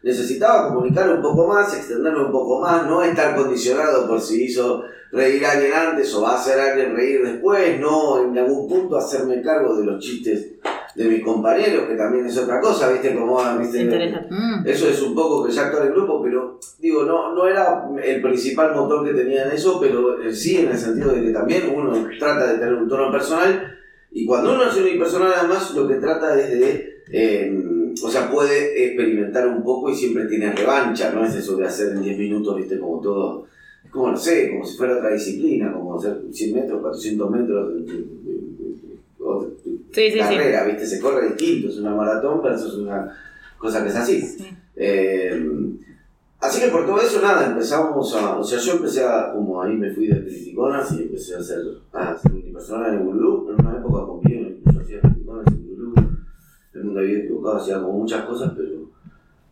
[0.08, 4.82] necesitaba comunicar un poco más, extenderlo un poco más, no estar condicionado por si hizo
[5.12, 8.66] reír a alguien antes o va a hacer a alguien reír después, no en algún
[8.66, 10.52] punto hacerme cargo de los chistes
[10.94, 13.84] de mis compañeros, que también es otra cosa, viste, como, ah, viste.
[13.84, 14.66] Mm.
[14.66, 18.22] eso es un poco que ya actúa en grupo, pero digo, no, no era el
[18.22, 21.70] principal motor que tenía en eso, pero eh, sí en el sentido de que también
[21.72, 23.76] uno trata de tener un tono personal
[24.10, 27.52] y cuando uno es unipersonal además lo que trata es de, eh,
[28.02, 31.92] o sea, puede experimentar un poco y siempre tiene revancha, no es eso de hacer
[31.92, 33.46] en 10 minutos, viste, como todo,
[33.84, 37.68] es como, no sé, como si fuera otra disciplina, como hacer 100 metros, 400 metros
[37.68, 40.18] de, de- de- de- otra Sí, sí, sí.
[40.18, 43.10] carrera, viste, se corre distinto, es una maratón versus una
[43.58, 44.24] cosa que es así.
[44.76, 45.44] Eh,
[46.40, 48.38] así que por todo eso, nada, empezamos a.
[48.38, 49.32] O sea, yo empecé a.
[49.32, 51.58] Como ahí me fui de criticonas y empecé a hacer.
[51.92, 53.50] A hacer unipersonal en Gurulú.
[53.50, 55.94] En una época con bien, incluso hacía criticonas en Gurulú.
[56.74, 58.88] El mundo había equivocado, hacía como muchas cosas, pero.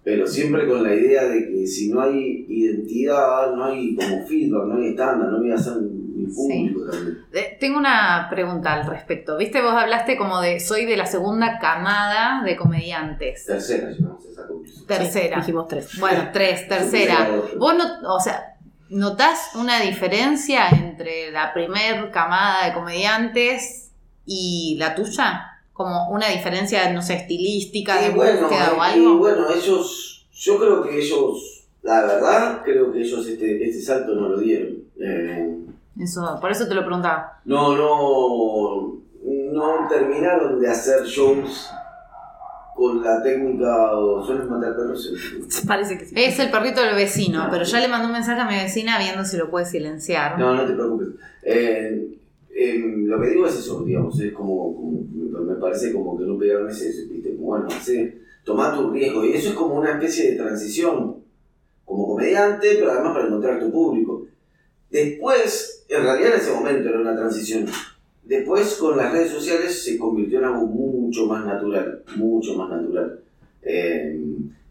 [0.04, 4.64] Pero siempre con la idea de que si no hay identidad, no hay como feedback,
[4.66, 7.18] no hay estándar, no voy a ser mi público también.
[7.32, 9.37] Eh, Tengo una pregunta al respecto.
[9.37, 13.46] Viste, vos hablaste como de soy de la segunda camada de comediantes.
[13.46, 14.87] Tercera, llegamos a esa conclusión.
[14.87, 15.35] Tercera.
[15.35, 15.98] Sí, dijimos tres.
[15.98, 17.28] Bueno, tres, tercera.
[17.59, 18.56] Vos no, o sea,
[18.90, 23.90] ¿notás una diferencia entre la primer camada de comediantes
[24.24, 25.56] y la tuya?
[25.76, 29.18] Como una diferencia, no sé, estilística, de Y bueno, búsqueda o y algo.
[29.18, 34.28] bueno, ellos, yo creo que ellos, la verdad, creo que ellos este, este salto no
[34.30, 34.76] lo dieron.
[34.98, 35.54] Eh,
[36.00, 37.40] Eso, por eso te lo preguntaba.
[37.44, 38.96] no, no,
[39.52, 41.70] no terminaron de hacer shows
[42.74, 45.10] con la técnica o suelen matar perros.
[45.66, 46.14] Parece que sí.
[46.16, 49.24] Es el perrito del vecino, pero ya le mandé un mensaje a mi vecina viendo
[49.24, 50.38] si lo puede silenciar.
[50.38, 51.08] No, no te preocupes.
[51.42, 52.18] Eh,
[52.59, 56.71] eh, lo que digo es eso, digamos, es como, me parece como que no pegaron
[56.71, 61.16] ese, viste, bueno, hace, toma tu riesgo, y eso es como una especie de transición,
[61.85, 64.27] como comediante, pero además para encontrar tu público.
[64.88, 67.66] Después, en realidad en ese momento era una transición.
[68.25, 73.21] Después con las redes sociales se convirtió en algo mucho más natural, mucho más natural.
[73.62, 74.19] Eh,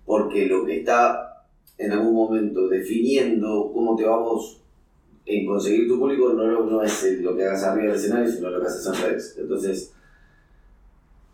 [0.05, 1.45] porque lo que está
[1.77, 4.64] en algún momento definiendo cómo te va vos
[5.25, 8.49] en conseguir tu público no, lo- no es lo que hagas arriba del escenario, sino
[8.49, 9.35] lo que haces en redes.
[9.39, 9.93] Entonces,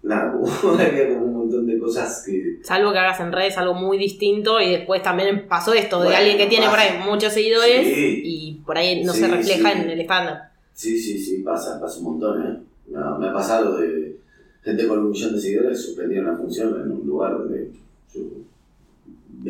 [0.04, 0.34] nada,
[0.80, 2.60] había como un montón de cosas que...
[2.63, 6.17] Salvo que hagas en redes algo muy distinto y después también pasó esto de Bueno,
[6.19, 6.91] alguien que tiene por pasa.
[7.04, 8.21] ahí muchos seguidores Sí.
[8.23, 9.82] y por ahí no Sí, se refleja sí.
[9.82, 10.51] en el estándar.
[10.73, 12.58] Sí, sí, sí, pasa, pasa un montón, ¿eh?
[12.88, 14.15] No, me ha pasado de
[14.63, 17.69] gente con un millón de seguidores suspendieron una función en un lugar donde
[18.13, 18.21] yo...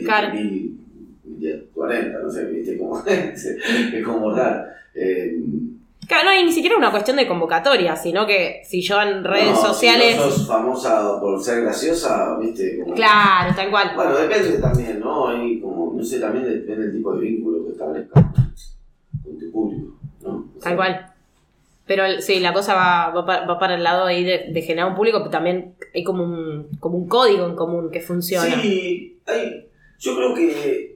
[0.03, 0.33] Claro.
[0.33, 0.80] 20,
[1.73, 4.65] 40, no sé, viste, como, es como raro.
[4.95, 5.37] Eh,
[6.07, 9.51] Claro, no hay ni siquiera una cuestión de convocatoria, sino que si yo en redes
[9.51, 10.15] no, sociales.
[10.15, 12.95] Si no sos famosa por ser graciosa, viste, como...
[12.95, 13.91] Claro, tal cual.
[13.95, 15.29] Bueno, depende también, ¿no?
[15.29, 18.25] Hay como, no sé, también depende del tipo de vínculo que establezcas
[19.23, 20.29] con tu público, ¿no?
[20.57, 21.13] O sea, Tal cual.
[21.85, 24.89] Pero sí, la cosa va, va, pa- va para el lado ahí de, de generar
[24.89, 28.61] un público, pero también hay como un, como un código en común que funciona.
[28.61, 29.65] Sí, hay,
[29.99, 30.90] yo creo que,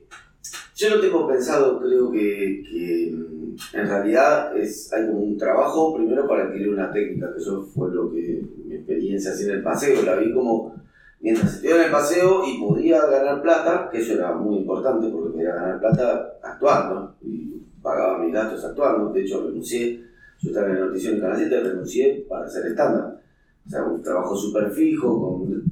[0.76, 5.96] yo lo tengo pensado, creo que, que mm, en realidad es, hay como un trabajo
[5.96, 9.64] primero para adquirir una técnica, que eso fue lo que mi experiencia así en el
[9.64, 10.76] paseo, la vi como
[11.22, 15.32] mientras estuve en el paseo y podía ganar plata, que eso era muy importante porque
[15.34, 20.02] podía ganar plata actuando y pagaba mis gastos actuando, de hecho renuncié,
[20.42, 23.22] yo estaba en el noticiero en Canal 7, renuncié para hacer estándar.
[23.66, 25.64] O sea, un trabajo súper fijo, con,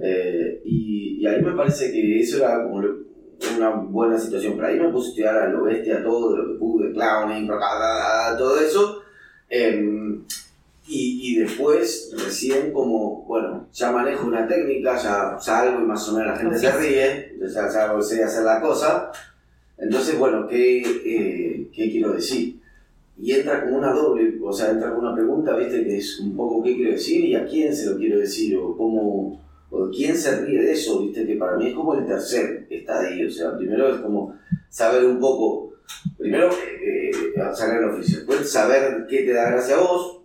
[0.00, 3.13] eh, y, y ahí me parece que eso era como lo-
[3.56, 4.54] una buena situación.
[4.56, 7.48] Pero ahí me puse a estudiar a lo bestia todo, de lo que pude, clowning,
[8.38, 9.02] todo eso.
[9.48, 10.24] Em,
[10.86, 16.12] y, y después, recién como, bueno, ya manejo una técnica, ya salgo y más o
[16.12, 19.10] menos la gente se ríe, ya, ya sé hacer la cosa.
[19.78, 22.60] Entonces, bueno, ¿qué, eh, ¿qué quiero decir?
[23.18, 25.84] Y entra como una doble, o sea, entra como una pregunta, ¿viste?
[25.84, 28.76] Que es un poco qué quiero decir y a quién se lo quiero decir, o
[28.76, 31.26] cómo, o quién se ríe de eso, ¿viste?
[31.26, 32.06] Que para mí es como el
[32.84, 34.34] tercer estadio, o sea, primero es como
[34.68, 35.74] saber un poco,
[36.18, 40.20] primero eh, eh, sacar el oficio, después saber qué te da gracia a vos,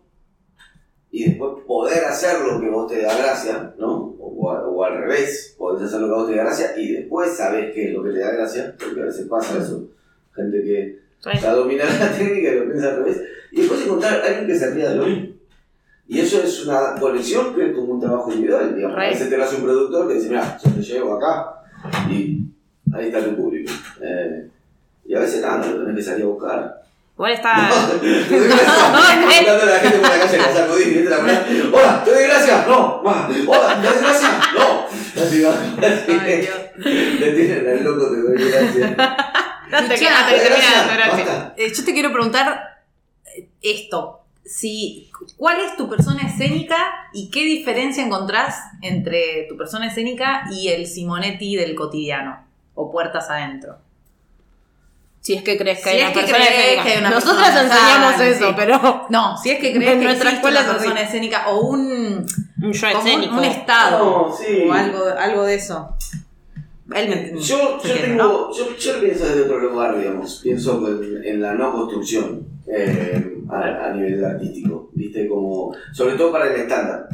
[1.12, 4.16] y después poder hacer lo que vos te da gracia, ¿no?
[4.20, 6.94] O, a- o al revés, podés hacer lo que a vos te da gracia y
[6.94, 9.88] después sabés qué es lo que te da gracia, porque a veces pasa eso,
[10.36, 11.30] gente que Sí.
[11.42, 14.56] ya domina la técnica y lo piensa al revés, y después encontrar a alguien que
[14.56, 15.30] se ría de lo mismo.
[16.08, 18.98] Y eso es una conexión que es como un trabajo individual, digamos.
[18.98, 21.59] A veces te lo hace un productor que dice, mira, yo te llevo acá
[22.10, 22.46] y
[22.94, 23.72] ahí está tu público.
[24.02, 24.48] Eh,
[25.06, 26.82] y a veces nada, lo tenés que salir a buscar.
[27.16, 27.70] Igual está.
[28.02, 28.92] Te doy gracias.
[28.92, 31.46] Buscando a la gente por la calle, la sacudís, ¿viste la verdad?
[31.74, 32.68] Hola, ¿te doy gracias?
[32.68, 33.02] No.
[33.02, 34.32] Hola, ¿te doy gracias?
[34.54, 34.86] No.
[35.22, 35.54] Así va.
[36.78, 38.92] Le tienen al loco, te doy gracias.
[39.72, 41.26] Hasta que, termina gracias, la gracia.
[41.26, 41.54] basta.
[41.58, 42.80] Eh, yo te quiero preguntar
[43.62, 44.22] esto.
[44.52, 46.76] Si, ¿Cuál es tu persona escénica
[47.14, 52.40] y qué diferencia encontrás entre tu persona escénica y el Simonetti del cotidiano?
[52.74, 53.78] O puertas adentro.
[55.22, 56.84] Si es que crees que Si hay es una que persona crees escénica.
[56.84, 58.54] que hay una Nosotras persona enseñamos eso, sí.
[58.56, 59.06] pero.
[59.10, 61.04] No, si es que En crees que nuestra escuela una persona así.
[61.04, 62.26] escénica o un,
[62.64, 64.64] Un estado sí.
[64.68, 65.96] o algo, algo de eso.
[66.96, 67.42] Él me entiende.
[67.42, 70.40] Yo, tengo, yo, yo lo pienso desde otro lugar, digamos.
[70.42, 74.90] Pienso en, en la no construcción eh, a, a nivel artístico.
[74.94, 75.28] ¿Viste?
[75.28, 77.08] Como, sobre todo para el estándar.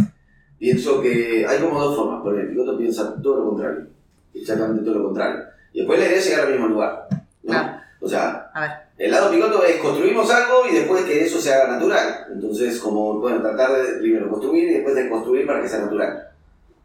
[0.57, 2.21] Pienso que hay como dos formas.
[2.21, 3.87] Por el piloto piensa todo lo contrario.
[4.33, 5.43] Exactamente todo lo contrario.
[5.73, 7.07] Y después la idea es llegar al mismo lugar.
[7.43, 7.51] ¿no?
[7.51, 7.77] Claro.
[8.01, 8.71] O sea, A ver.
[8.97, 12.27] el lado piloto es construimos algo y después que eso se haga natural.
[12.33, 16.27] Entonces, como, bueno, tratar de primero construir y después de construir para que sea natural.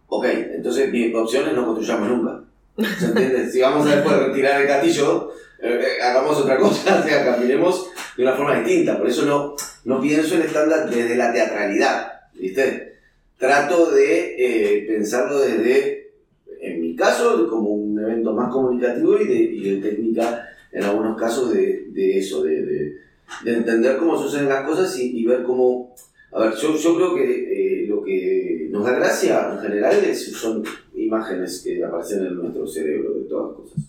[0.09, 2.41] Ok, entonces mi opción es no construyamos nunca.
[2.99, 3.51] ¿Se entiende?
[3.51, 5.31] Si vamos a después retirar el castillo,
[6.03, 8.99] hagamos otra cosa, o sea, caminemos de una forma distinta.
[8.99, 12.94] Por eso no, no pienso el estándar desde la teatralidad, ¿viste?
[13.38, 16.12] Trato de eh, pensarlo desde,
[16.61, 21.18] en mi caso, como un evento más comunicativo y de, y de técnica, en algunos
[21.18, 22.96] casos, de, de eso, de, de-
[23.44, 25.94] de entender cómo suceden las cosas y, y ver cómo...
[26.33, 30.33] A ver, yo, yo creo que eh, lo que nos da gracia en general es-
[30.33, 30.64] son
[30.96, 33.85] imágenes que aparecen en nuestro cerebro de todas las cosas.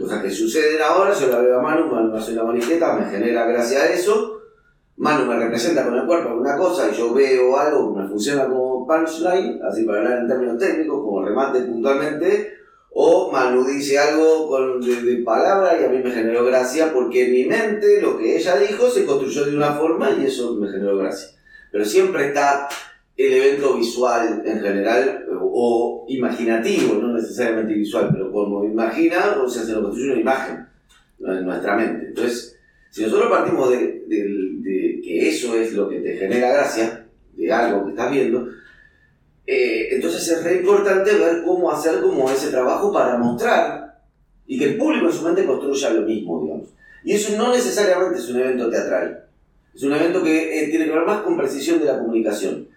[0.00, 3.46] Cosas que suceden ahora, yo la veo a Manu, Manu hace una maniqueta, me genera
[3.46, 4.40] gracia eso,
[4.96, 8.46] Manu me representa con el cuerpo alguna cosa y yo veo algo que me funciona
[8.46, 12.54] como punchline, así para hablar en términos técnicos, como remate puntualmente,
[12.90, 17.26] o Manu dice algo con, de, de palabra y a mí me generó gracia porque
[17.26, 20.70] en mi mente lo que ella dijo se construyó de una forma y eso me
[20.70, 21.28] generó gracia.
[21.72, 22.68] Pero siempre está
[23.16, 29.62] el evento visual en general o imaginativo, no necesariamente visual, pero como imagina, o sea,
[29.62, 30.66] se nos construye una imagen
[31.20, 32.08] en nuestra mente.
[32.08, 32.58] Entonces,
[32.90, 37.52] si nosotros partimos de, de- de que eso es lo que te genera gracia, de
[37.52, 38.48] algo que estás viendo,
[39.46, 44.00] eh, entonces es re importante ver cómo hacer como ese trabajo para mostrar
[44.46, 46.68] y que el público en su mente construya lo mismo, digamos.
[47.04, 49.24] Y eso no necesariamente es un evento teatral.
[49.74, 52.68] Es un evento que eh, tiene que ver más con precisión de la comunicación.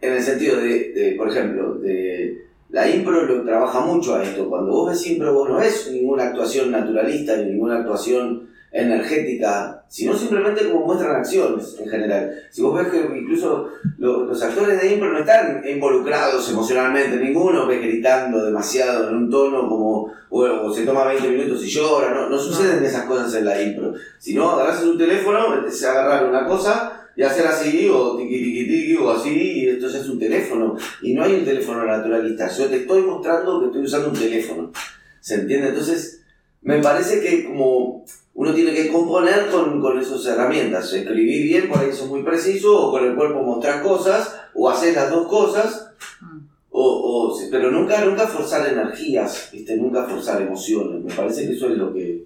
[0.00, 4.48] En el sentido de, de, por ejemplo, de la impro lo trabaja mucho a esto.
[4.48, 10.16] Cuando vos ves impro, vos no ves ninguna actuación naturalista ni ninguna actuación energética, sino
[10.16, 12.32] simplemente como muestran acciones en general.
[12.50, 17.66] Si vos ves que incluso lo- los actores de impro no están involucrados emocionalmente, ninguno
[17.68, 22.12] ve gritando demasiado en un tono como, o, o se toma 20 minutos y llora,
[22.12, 23.94] no, no suceden esas cosas en la impro.
[24.18, 28.66] Si no, agarras tu teléfono, se agarrar una cosa y hacer así, o tiqui tiqui
[28.66, 30.76] tiqui, o así, y ya es un teléfono.
[31.02, 32.48] Y no hay un teléfono naturalista.
[32.48, 34.72] Yo te estoy mostrando que estoy usando un teléfono.
[35.20, 35.68] ¿Se entiende?
[35.68, 36.22] Entonces,
[36.62, 40.92] me parece que como uno tiene que componer con, con esas herramientas.
[40.92, 44.68] Escribir bien, por ahí eso es muy preciso, o con el cuerpo mostrar cosas, o
[44.68, 45.90] hacer las dos cosas,
[46.70, 46.82] o,
[47.30, 49.76] o- pero nunca, nunca forzar energías, ¿viste?
[49.76, 51.04] nunca forzar emociones.
[51.04, 52.24] Me parece que eso es lo que,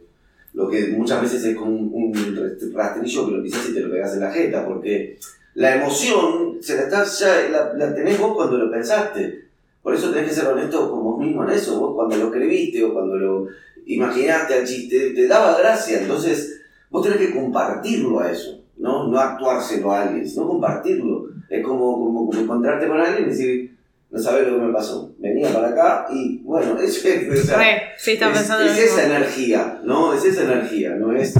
[0.55, 3.91] lo que muchas veces es como un, un rastrillo que lo pisas y te lo
[3.91, 5.19] pegas en la jeta, porque
[5.55, 9.49] la emoción se la, ya, la, la tenés vos cuando lo pensaste.
[9.83, 11.81] Por eso tenés que ser honesto con vos mismo en eso.
[11.81, 13.47] Vos cuando lo escribiste o cuando lo
[13.87, 16.01] imaginaste al chiste, te daba gracia.
[16.01, 18.61] Entonces, vos tenés que compartirlo a eso.
[18.77, 21.31] No, no actuárselo a alguien, sino compartirlo.
[21.49, 23.78] Es como, como, como encontrarte con alguien y decir,
[24.11, 25.15] no sabes lo que me pasó.
[25.19, 28.79] Venía para acá y bueno, es, es, o sea, Re, sí, estaba es, pensando es
[28.79, 30.13] esa energía, ¿no?
[30.15, 31.35] Es esa energía, no es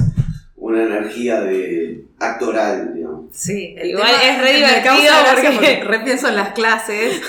[0.55, 3.25] una energía de actoral, digamos.
[3.31, 7.21] Sí, el Igual tema es re divertido gracia porque- repienso en las clases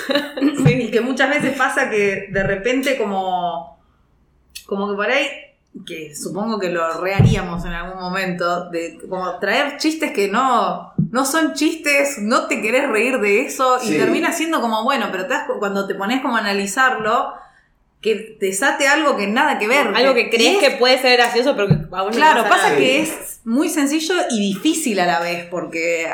[0.66, 3.79] y que muchas veces pasa que de repente como
[4.66, 5.26] como que por ahí
[5.87, 11.24] que supongo que lo reharíamos en algún momento de como traer chistes que no no
[11.24, 15.35] son chistes, no te querés reír de eso y termina siendo como bueno, pero te
[15.35, 17.33] das cu- cuando te pones como a analizarlo
[18.00, 21.18] que te sate algo que nada que ver, Algo que crees es- que puede ser
[21.18, 22.76] gracioso, pero que a vos no Claro, te pasa nada.
[22.78, 26.11] que es muy sencillo y difícil a la vez, porque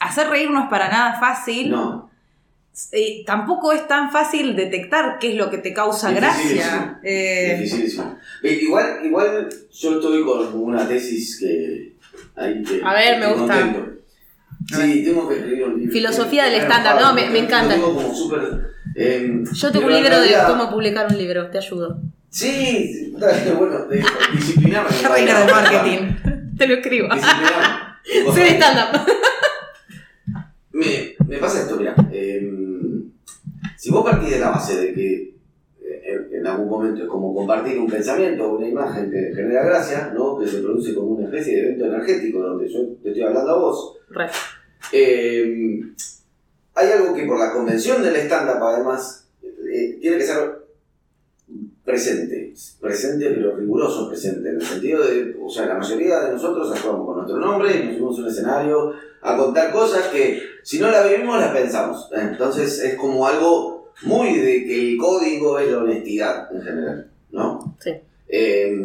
[0.00, 1.70] hacer reír no es para nada fácil.
[1.70, 2.10] No,
[2.92, 7.00] Eh, tampoco es tan fácil detectar qué es lo que te causa gracia.
[7.02, 8.18] Eh, dificilísimo.
[8.42, 11.94] Eh, Igual, igual yo estoy con una tesis que...
[12.36, 13.60] Ahí que A ver, me gusta.
[13.60, 13.92] contento.
[14.68, 15.92] Sí, tengo que escribir un libro.
[15.92, 17.74] Filosofía del estándar, no, me- encanta.
[17.74, 18.40] tengo como súper...
[18.94, 21.98] eh, Yo tengo un libro de cómo publicar un libro, te ayudo.
[22.28, 23.14] Sí,
[23.56, 24.88] bueno, de, discipliname.
[25.14, 25.98] reina de marketing.
[26.58, 27.08] Te lo escribo.
[28.34, 29.00] Soy de stand-up.
[30.72, 31.94] Me, me pasa esto, mira.
[33.86, 35.36] Si vos partís de la base de que
[35.80, 40.12] eh, en, algún momento es como compartir un pensamiento o una imagen que genera gracia,
[40.12, 40.36] ¿no?
[40.36, 43.58] que se produce como una especie de evento energético donde yo te estoy hablando a
[43.58, 43.98] vos,
[44.90, 45.80] eh,
[46.74, 49.28] hay algo que por la convención del stand-up además
[49.72, 50.66] eh, tiene que ser
[51.84, 56.72] presente, presente pero riguroso presente, en el sentido de, o sea, la mayoría de nosotros
[56.72, 60.80] actuamos con nuestro nombre y nos subimos a un escenario a contar cosas que si
[60.80, 62.08] no la vivimos las pensamos.
[62.12, 67.76] Entonces es como algo muy de que el código es la honestidad en general, ¿no?
[67.82, 67.90] Sí.
[68.28, 68.76] Eh,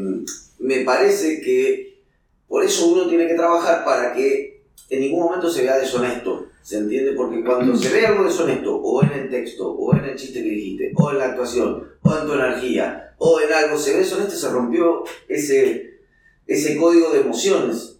[0.60, 2.04] me parece que
[2.48, 6.48] por eso uno tiene que trabajar para que en ningún momento se vea deshonesto.
[6.62, 7.14] ¿Se entiende?
[7.14, 10.50] Porque cuando se ve algo deshonesto, o en el texto, o en el chiste que
[10.50, 14.36] dijiste, o en la actuación, o en tu energía, o en algo, se ve deshonesto,
[14.36, 16.02] se rompió ese,
[16.46, 17.98] ese código de emociones.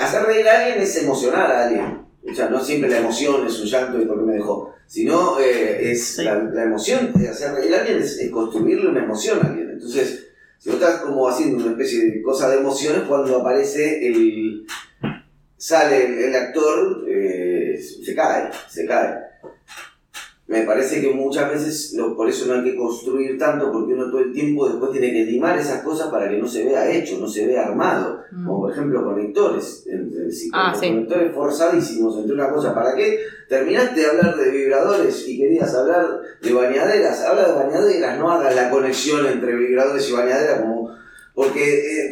[0.00, 2.05] Hacer reír a alguien es emocionar a alguien.
[2.30, 5.38] O sea, no siempre la emoción es un llanto y por qué me dejó, sino
[5.40, 6.24] eh, es Sí.
[6.24, 9.70] la, la emoción de hacer reír a alguien es, es construirle una emoción a alguien.
[9.70, 14.66] Entonces, si vos estás como haciendo una especie de cosa de emociones, cuando aparece el.
[15.56, 19.14] sale el, el actor, eh, se cae, se cae.
[20.48, 24.08] Me parece que muchas veces lo- por eso no hay que construir tanto, porque uno
[24.10, 27.18] todo el tiempo después tiene que limar esas cosas para que no se vea hecho,
[27.18, 28.22] no se vea armado.
[28.30, 30.86] Como por ejemplo conectores, entre- si- Ah, sí.
[30.88, 32.72] conectores forzadísimos entre una cosa.
[32.74, 33.18] ¿Para qué?
[33.48, 37.22] Terminaste de hablar de vibradores y querías hablar de bañaderas.
[37.24, 40.90] Habla de bañaderas, no hagas la conexión entre vibradores y bañaderas como.
[41.34, 42.10] Porque eh,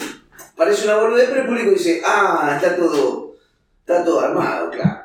[0.56, 3.36] parece una boludez, pero el público dice, ah, está todo,
[3.80, 5.03] está todo armado, claro.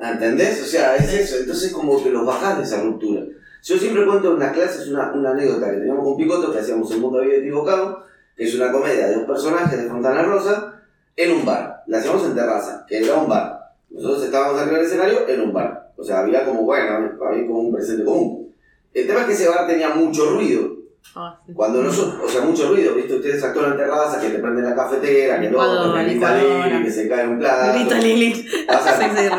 [0.00, 0.62] ¿Entendés?
[0.62, 1.36] O sea, es eso.
[1.40, 3.22] Entonces como que los bajás de esa ruptura.
[3.62, 6.90] Yo siempre cuento en las clases una, una anécdota que teníamos con Picoto, que hacíamos
[6.90, 10.82] El Mundo Había Equivocado, que es una comedia de dos personajes de Fontana Rosa,
[11.16, 11.82] en un bar.
[11.86, 13.74] La hacíamos en terraza, que era un bar.
[13.90, 15.92] Nosotros estábamos arriba del escenario en un bar.
[15.96, 18.54] O sea, había como, bueno, había como un presente común.
[18.94, 20.79] El tema es que ese bar tenía mucho ruido.
[21.14, 21.52] Ah, sí.
[21.52, 23.14] Cuando nosotros, o sea, mucho ruido, ¿viste?
[23.16, 26.66] Ustedes actúan en terraza, que te prenden la cafetera, que todo, Licuadora, que licuadora.
[26.66, 27.72] Lili, que se cae un plato.
[27.78, 28.32] Grita Lili.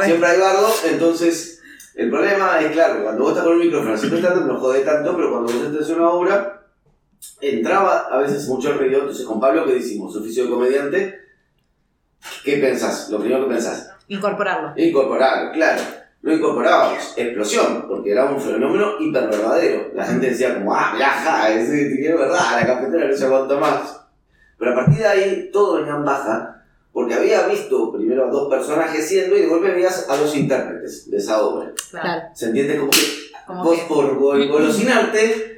[0.03, 1.61] Siempre hay bardo, entonces
[1.95, 5.15] el problema es claro, cuando vos estás con un micrófono siempre estando no jode tanto,
[5.15, 6.61] pero cuando vos estás en una obra,
[7.41, 11.19] entraba a veces mucho ruido, entonces con Pablo que decimos, oficio de comediante,
[12.43, 13.09] ¿qué pensás?
[13.09, 14.73] Lo primero que pensás, Incorporarlo.
[14.75, 15.81] incorporar, claro.
[16.23, 19.89] Lo incorporábamos, explosión, porque era un fenómeno hiper verdadero.
[19.95, 23.55] La gente decía como, ah, mirá, ja, es, es verdad, la cafetera no se aguanta
[23.57, 24.01] más.
[24.59, 26.63] Pero a partir de ahí todo venía en baja,
[26.93, 31.09] porque había visto primero a dos personajes siendo y de golpe veías a dos intérpretes
[31.09, 31.71] de esa obra.
[31.89, 32.21] Claro.
[32.35, 32.77] ¿Se entiende?
[32.77, 32.97] Como que
[33.47, 35.57] Como vos que- por gol- golosinarte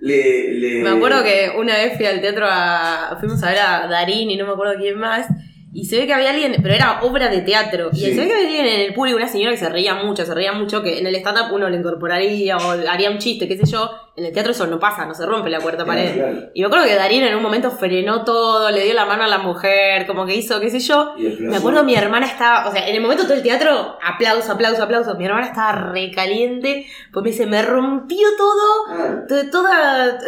[0.00, 0.82] le, le...
[0.82, 3.16] Me acuerdo que una vez fui al teatro a.
[3.20, 5.26] Fuimos a ver a Darín y no me acuerdo quién más.
[5.72, 7.90] Y se ve que había alguien, pero era obra de teatro.
[7.92, 10.24] Y se ve que había alguien en el público, una señora que se reía mucho,
[10.26, 13.56] se reía mucho, que en el stand-up uno le incorporaría o haría un chiste, qué
[13.56, 13.88] sé yo.
[14.16, 16.12] En el teatro eso no pasa, no se rompe la cuarta pared.
[16.14, 16.38] claro.
[16.54, 19.28] Y me acuerdo que Darín en un momento frenó todo, le dio la mano a
[19.28, 21.14] la mujer, como que hizo, qué sé yo.
[21.16, 24.82] Me acuerdo mi hermana estaba, o sea, en el momento todo el teatro, aplauso, aplauso,
[24.82, 25.14] aplauso.
[25.14, 29.26] Mi hermana estaba recaliente, pues me dice, me rompió todo.
[29.28, 30.18] To- Toda,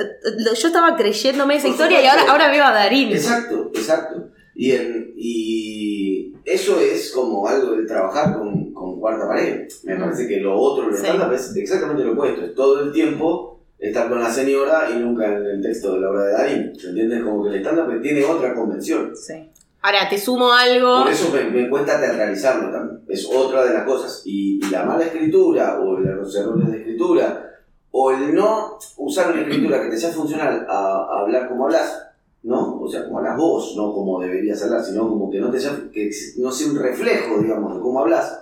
[0.58, 3.10] yo estaba creyéndome esa Por historia y ahora veo a Darín.
[3.12, 4.28] Exacto, exacto.
[4.54, 9.68] Y, en, y eso es como algo de trabajar con, con cuarta pared.
[9.84, 11.06] Me parece que lo otro, el Sí.
[11.34, 12.44] es exactamente lo opuesto.
[12.44, 16.10] Es todo el tiempo estar con la señora y nunca en el texto de la
[16.10, 16.72] obra de Darín.
[16.78, 17.22] ¿Se entiende?
[17.22, 19.12] Como que el stand-up tiene otra convención.
[19.16, 19.48] Sí.
[19.80, 21.02] Ahora te sumo algo.
[21.02, 23.00] Por eso me, me cuesta teatralizarlo también.
[23.08, 24.22] Es otra de las cosas.
[24.24, 27.48] Y, y la mala escritura, o los errores de escritura,
[27.90, 32.00] o el no usar una escritura que te sea funcional a, a hablar como hablas,
[32.42, 32.80] ¿no?
[32.80, 35.78] O sea, como hablas vos, no como deberías hablar, sino como que no te sea,
[35.92, 38.38] que no sea un reflejo, digamos, de cómo hablas.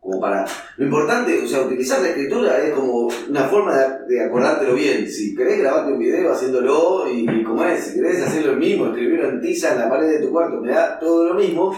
[0.00, 0.46] Como para.
[0.76, 3.76] Lo importante, o sea, utilizar la escritura es como una forma
[4.08, 5.10] de, acordártelo bien.
[5.10, 9.28] Si querés grabarte un video haciéndolo y, y como es, si querés hacerlo mismo, escribirlo
[9.28, 11.76] en tiza en la pared de tu cuarto, me da todo lo mismo.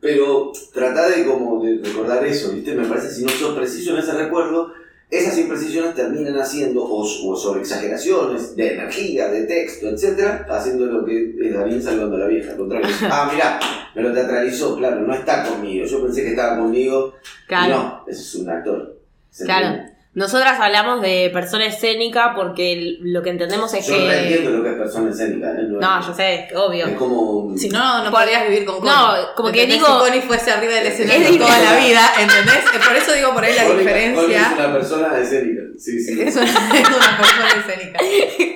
[0.00, 2.74] Pero trata de como de recordar eso, ¿viste?
[2.74, 4.72] Me parece si no sos preciso en ese recuerdo,
[5.10, 11.04] esas imprecisiones terminan haciendo, o, o sobre exageraciones de energía, de texto, etcétera, haciendo lo
[11.04, 12.50] que es Darín salvando a la vieja.
[12.52, 13.58] Al contrario, ah, mirá,
[13.94, 15.86] me lo teatralizó, claro, no está conmigo.
[15.86, 17.14] Yo pensé que estaba conmigo.
[17.46, 17.74] Claro.
[17.74, 19.00] No, ese es un actor.
[19.30, 19.66] ¿Se Claro.
[19.68, 19.97] entiende?
[20.18, 24.56] Nosotras hablamos de persona escénica porque lo que entendemos es Yo no entiendo que.
[24.56, 25.50] lo que es persona escénica.
[25.52, 25.62] ¿eh?
[25.68, 26.86] No, yo sé, obvio.
[26.86, 27.56] Es como.
[27.56, 28.90] Si no, no podrías vivir con Connie.
[28.92, 31.44] No, como que digo- Si Connie fuese arriba del Es escenario diferente.
[31.46, 32.64] toda la vida, ¿entendés?
[32.84, 34.52] Por eso digo por ahí la Connie- Connie es diferencia.
[34.58, 35.62] una persona escénica.
[35.78, 36.20] Sí, sí.
[36.20, 36.44] Es una,
[36.74, 38.00] es una persona escénica.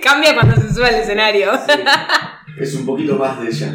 [0.03, 1.53] Cambia cuando se sube al escenario.
[1.65, 1.73] Sí.
[2.59, 3.73] Es un poquito más de ella.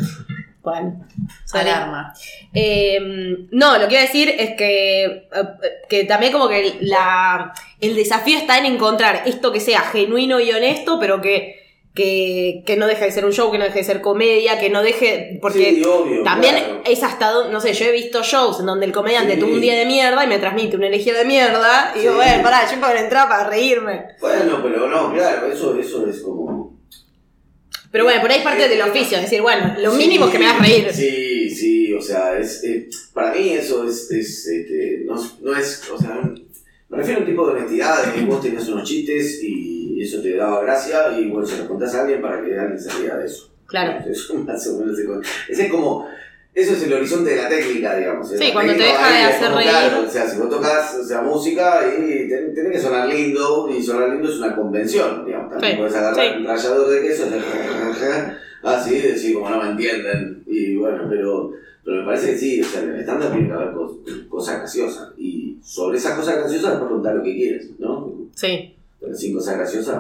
[1.54, 2.14] Alarma.
[2.54, 3.00] Eh,
[3.52, 5.28] no, lo que iba a decir es que, eh,
[5.90, 10.52] que también como que la, el desafío está en encontrar esto que sea genuino y
[10.52, 11.56] honesto, pero que,
[11.96, 14.70] que, que no deje de ser un show, que no deje de ser comedia, que
[14.70, 15.40] no deje...
[15.42, 16.82] Porque Sí, obvio, también claro.
[16.86, 19.40] es hasta, donde- no sé, yo he visto shows en donde el comediante Sí.
[19.40, 22.18] tuvo un día de mierda y me transmite una energía de mierda y digo, Sí.
[22.18, 24.06] bueno, pará, yo pago la entrada para reírme.
[24.20, 26.78] Bueno, pero no, claro, eso, eso es como.
[27.90, 30.32] Pero bueno, por ahí es parte del oficio, es decir, bueno, lo Sí, mínimo es
[30.32, 30.94] que me hagas reír.
[30.94, 35.84] Sí, sí, o sea, es, eh, para mí eso es, es este, no, no es,
[35.92, 36.22] o sea,
[36.90, 40.22] me refiero a un tipo de honestidad, de que vos tenías unos chistes y eso
[40.22, 43.16] te daba gracia y bueno, se lo contás a alguien para que alguien se ría
[43.18, 43.52] de eso.
[43.66, 44.10] Claro.
[44.10, 45.08] Eso, más o menos es-
[45.50, 46.08] ese es como,
[46.54, 48.30] eso es el horizonte de la técnica, digamos.
[48.30, 49.70] Sí, La cuando te deja de hacer reír.
[49.70, 53.70] claro, o sea, si vos tocas o sea, música y ten- tiene que sonar lindo,
[53.70, 55.52] y sonar lindo es una convención, digamos.
[55.52, 56.38] También Sí, puedes agarrar sí.
[56.40, 57.26] un rallador de queso,
[58.70, 60.44] así, decir como no me entienden.
[60.48, 61.52] Y bueno, pero,
[61.84, 64.58] pero me parece que sí, o sea, en el estándar tiene que haber cos- cosas
[64.60, 65.10] graciosas.
[65.18, 68.12] Y sobre esas cosas graciosas después preguntar lo que quieres, ¿no?
[68.36, 68.76] Sí.
[69.00, 70.00] Pero sin cosas graciosas,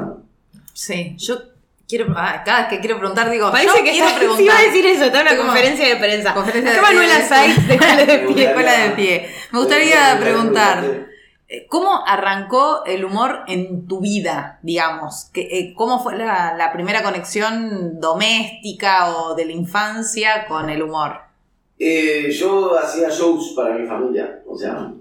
[0.74, 1.40] Sí, yo
[1.88, 2.14] quiero.
[2.16, 4.38] ah, cada vez que quiero preguntar, digo, Parece yo que quiero está, preguntar.
[4.38, 6.34] sí iba a decir eso, está en una conferencia de prensa.
[6.34, 7.74] Conferencia de- Manuela Saiz de
[8.06, 8.48] de Pie.
[8.54, 9.28] de pie.
[9.52, 11.07] Me gustaría preguntar.
[11.50, 15.30] Eh, ¿Cómo arrancó el humor en tu vida, digamos?
[15.34, 21.14] ¿Qué- eh, ¿Cómo fue la, primera conexión doméstica o de la infancia con el humor?
[21.80, 24.92] Eh, yo hacía shows para mi familia, o sea,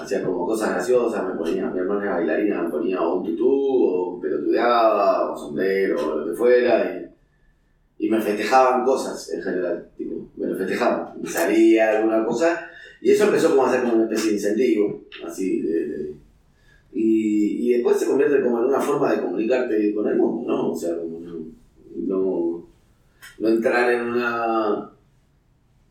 [0.00, 4.20] hacía como cosas graciosas, me ponía, mi hermana era bailarina, me ponía un tutú, o
[4.20, 7.08] pelotudeaba, o sombrero, o lo que fuera,
[7.98, 12.67] y, me festejaban cosas en general, tipo, me lo festejaban, salía alguna cosa,
[13.00, 16.14] y eso empezó como a ser como una especie de incentivo, así, de- de-
[16.92, 20.72] y, y después se convierte como en una forma de comunicarte con el mundo, ¿no?
[20.72, 22.66] O sea, como no,
[23.38, 24.90] no, entrar en una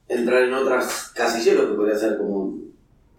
[0.09, 2.57] entrar en otras casilleros que podría ser como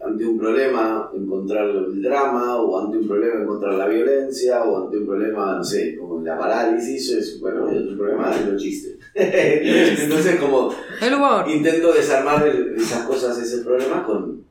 [0.05, 4.99] ante un problema encontrar el drama o ante un problema encontrar la violencia o ante
[4.99, 8.98] un problema, no sé, como la parálisis, es, bueno, y otro problema es los chistes.
[9.15, 11.49] Entonces como El humor.
[11.49, 14.45] intento desarmar el- esas cosas, ese problema con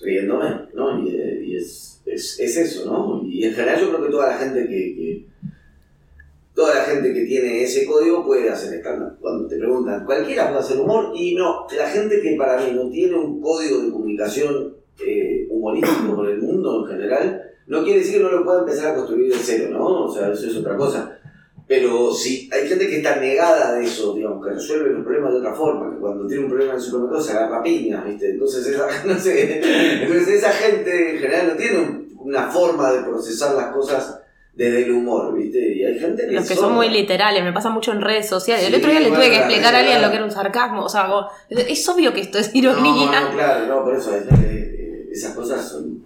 [0.00, 0.98] riéndome, ¿no?
[1.06, 1.10] Y,
[1.44, 3.22] y es, es, es eso, ¿no?
[3.26, 5.26] Y en general yo creo que toda la gente que, que-
[6.54, 10.60] toda la gente que tiene ese código puede hacer stand Cuando te preguntan, cualquiera puede
[10.60, 14.74] hacer humor, y no, la gente que para mí no tiene un código de comunicación
[15.06, 18.88] eh, humorístico con el mundo en general, no quiere decir que no lo pueda empezar
[18.92, 20.04] a construir de cero, ¿no?
[20.06, 21.18] O sea, eso es otra cosa.
[21.74, 25.38] Pero sí, hay gente que está negada de eso, digamos, que resuelve los problemas de
[25.38, 28.30] otra forma, que cuando tiene un problema en el supermercado se agarra piñas, ¿viste?
[28.30, 33.02] Entonces esa, no sé, entonces esa gente en general no tiene un- una forma de
[33.04, 34.18] procesar las cosas
[34.54, 35.76] desde el humor, ¿viste?
[35.76, 38.66] Y hay gente que, Los que son muy literales, me pasa mucho en redes sociales.
[38.66, 40.84] El otro día le tuve que explicar a alguien lo que era un sarcasmo.
[40.84, 43.20] O sea, como, es obvio que esto es No, ironía.
[43.22, 46.04] no, claro, no, por eso eh, esas cosas son,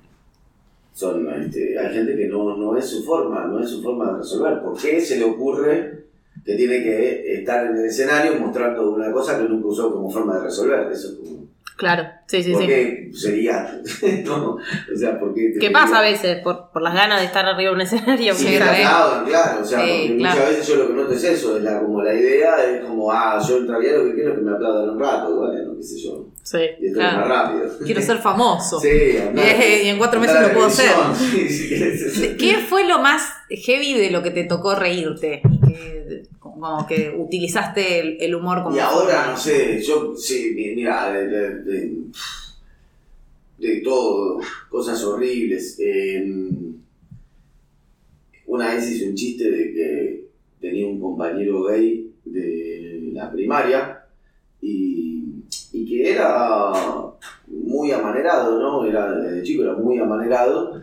[0.96, 4.18] son este, hay gente que no, no es su forma, no es su forma de
[4.18, 4.62] resolver.
[4.62, 6.06] ¿Por qué se le ocurre
[6.42, 10.38] que tiene que estar en el escenario mostrando una cosa que nunca usó como forma
[10.38, 10.90] de resolver?
[10.90, 11.36] Eso es como,
[11.76, 12.66] Claro, sí, sí, ¿por sí.
[12.68, 13.78] qué sería?
[14.24, 15.52] no, o sea, ¿por qué?
[15.60, 16.38] ¿Qué pasa a veces?
[16.42, 18.32] Por, por las ganas de estar arriba de un escenario.
[18.34, 18.80] Sí, que- ¿sabes?
[18.80, 20.34] claro, claro, o sea, Sí, porque claro.
[20.36, 23.12] muchas veces yo lo que noto es eso, es la, como la idea es como,
[23.12, 25.82] ah, yo en realidad lo que quiero es que me aplaudan un rato, bueno, qué
[25.82, 26.58] sé yo, Sí.
[26.80, 27.22] y esto Claro.
[27.22, 27.78] es más rápido.
[27.84, 28.78] Quiero ser famoso.
[28.80, 29.44] Sí, andar-
[29.82, 30.70] Y- y en cuatro meses lo puedo.
[30.70, 32.36] Sí, sí, sí.
[32.38, 35.42] ¿Qué fue lo más heavy de lo que te tocó reírte?
[35.44, 39.30] Y que, como que utilizaste el, el humor como Y ahora, forma?
[39.32, 41.96] no sé, yo, sí, mi- mira, de, de, de-
[43.58, 44.38] de todo,
[44.68, 45.76] cosas horribles.
[45.80, 46.24] Eh,
[48.46, 50.24] una vez hice un chiste de que
[50.60, 54.04] tenía un compañero gay de la primaria
[54.62, 55.15] y,
[55.86, 56.72] y que era
[57.46, 58.84] muy amanerado, ¿no?
[58.84, 60.82] Era, desde chico era muy amanerado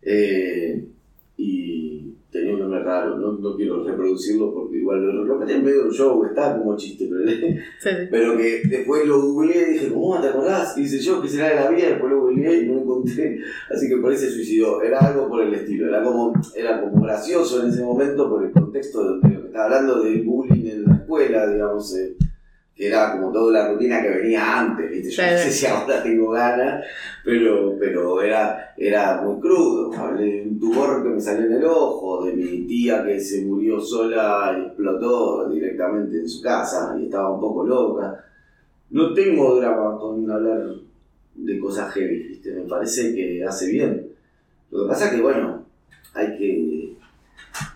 [0.00, 0.86] eh,
[1.36, 5.64] y tenía un nombre raro, no, no quiero reproducirlo porque igual lo, lo metí en
[5.64, 7.24] medio de un show, está como chiste, pero,
[7.80, 7.90] Sí, sí.
[8.10, 10.76] pero que después lo googleé y dije, ¿cómo te acordás?
[10.78, 11.88] Y dice yo, ¿qué será de la vida?
[11.88, 13.40] Después lo googleé y no encontré,
[13.70, 17.02] así que por ahí se suicidó, era algo por el estilo, era como, era como
[17.02, 20.66] gracioso en ese momento por el contexto de, de lo que estaba hablando del bullying
[20.66, 22.16] en la escuela, digamos, eh,
[22.76, 25.10] que era como toda la rutina que venía antes, ¿viste?
[25.10, 26.84] Yo no sé si ahora tengo ganas,
[27.24, 29.92] pero, pero era, era muy crudo.
[29.96, 33.44] Hablé de un tumor que me salió en el ojo, de mi tía que se
[33.44, 38.24] murió sola y explotó directamente en su casa y estaba un poco loca.
[38.90, 40.66] No tengo drama con hablar
[41.34, 42.52] de cosas heavy, ¿viste?
[42.52, 44.08] me parece que hace bien.
[44.70, 45.64] Lo que pasa es que, bueno,
[46.14, 46.96] hay que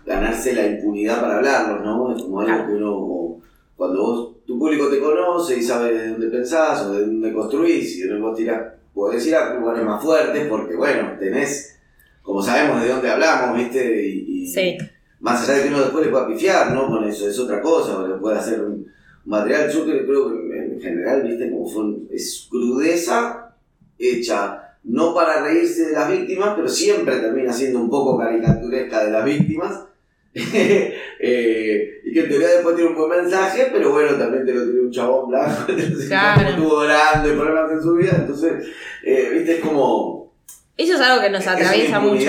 [0.05, 2.15] ganarse la impunidad para hablarlo, ¿no?
[2.15, 3.41] Es como algo que uno,
[3.75, 4.28] cuando vos,
[4.59, 8.35] tu público te conoce y sabe de dónde pensás o de dónde construís y vos
[8.35, 11.79] tirás, podés ir a lugares más fuertes porque, bueno, tenés,
[12.21, 14.05] como sabemos de dónde hablamos, ¿viste?
[14.07, 14.77] Y, y Sí.
[15.21, 16.87] más allá de que uno después le pueda pifiar, ¿no?
[16.87, 18.85] Con eso es otra cosa, o le puede hacer un
[19.25, 21.49] material, yo creo, creo que en general, ¿viste?
[21.49, 23.55] Como fue, es crudeza
[23.97, 29.11] hecha no para reírse de las víctimas, pero siempre termina siendo un poco caricaturesca de
[29.11, 29.85] las víctimas.
[31.21, 34.63] Eh, y que en teoría después tiene un buen mensaje, pero bueno, también te lo
[34.63, 35.65] tiene un chabón blanco,
[36.07, 36.49] Claro.
[36.49, 38.67] estuvo orando y problemas en su vida, entonces,
[39.03, 40.31] eh, viste, es como...
[40.75, 42.25] Eso es algo que nos es atraviesa mucho que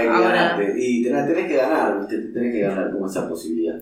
[0.00, 0.58] que ahora.
[0.76, 3.76] y te la tenés que ganar, viste, te tenés que ganar como esa posibilidad.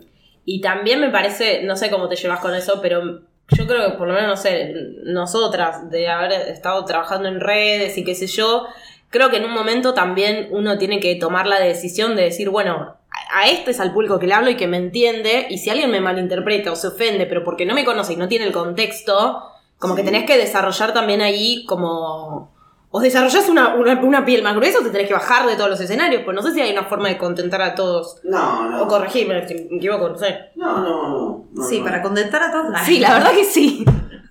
[0.45, 3.99] Y también me parece, no sé cómo te llevas con eso, pero yo creo que
[3.99, 4.75] por lo menos, no sé,
[5.05, 8.67] nosotras, de haber estado trabajando en redes y qué sé yo,
[9.11, 12.97] creo que en un momento también uno tiene que tomar la decisión de decir, bueno,
[13.35, 15.91] a- este es al público que le hablo y que me entiende, y si alguien
[15.91, 19.43] me malinterpreta o se ofende, pero porque no me conoce y no tiene el contexto,
[19.79, 22.53] como que tenés que desarrollar también ahí como...
[22.95, 25.71] O desarrollás una, una, una piel más gruesa o te tenés que bajar de todos
[25.71, 28.19] los escenarios, pues no sé si hay una forma de contentar a todos.
[28.23, 28.83] No, no.
[28.83, 30.37] O corregirme si me equivoco, no sé.
[30.57, 31.45] No, no, no.
[31.55, 31.85] no, Sí, no.
[31.85, 32.79] para contentar a todos.
[32.85, 33.83] Sí, la verdad que sí.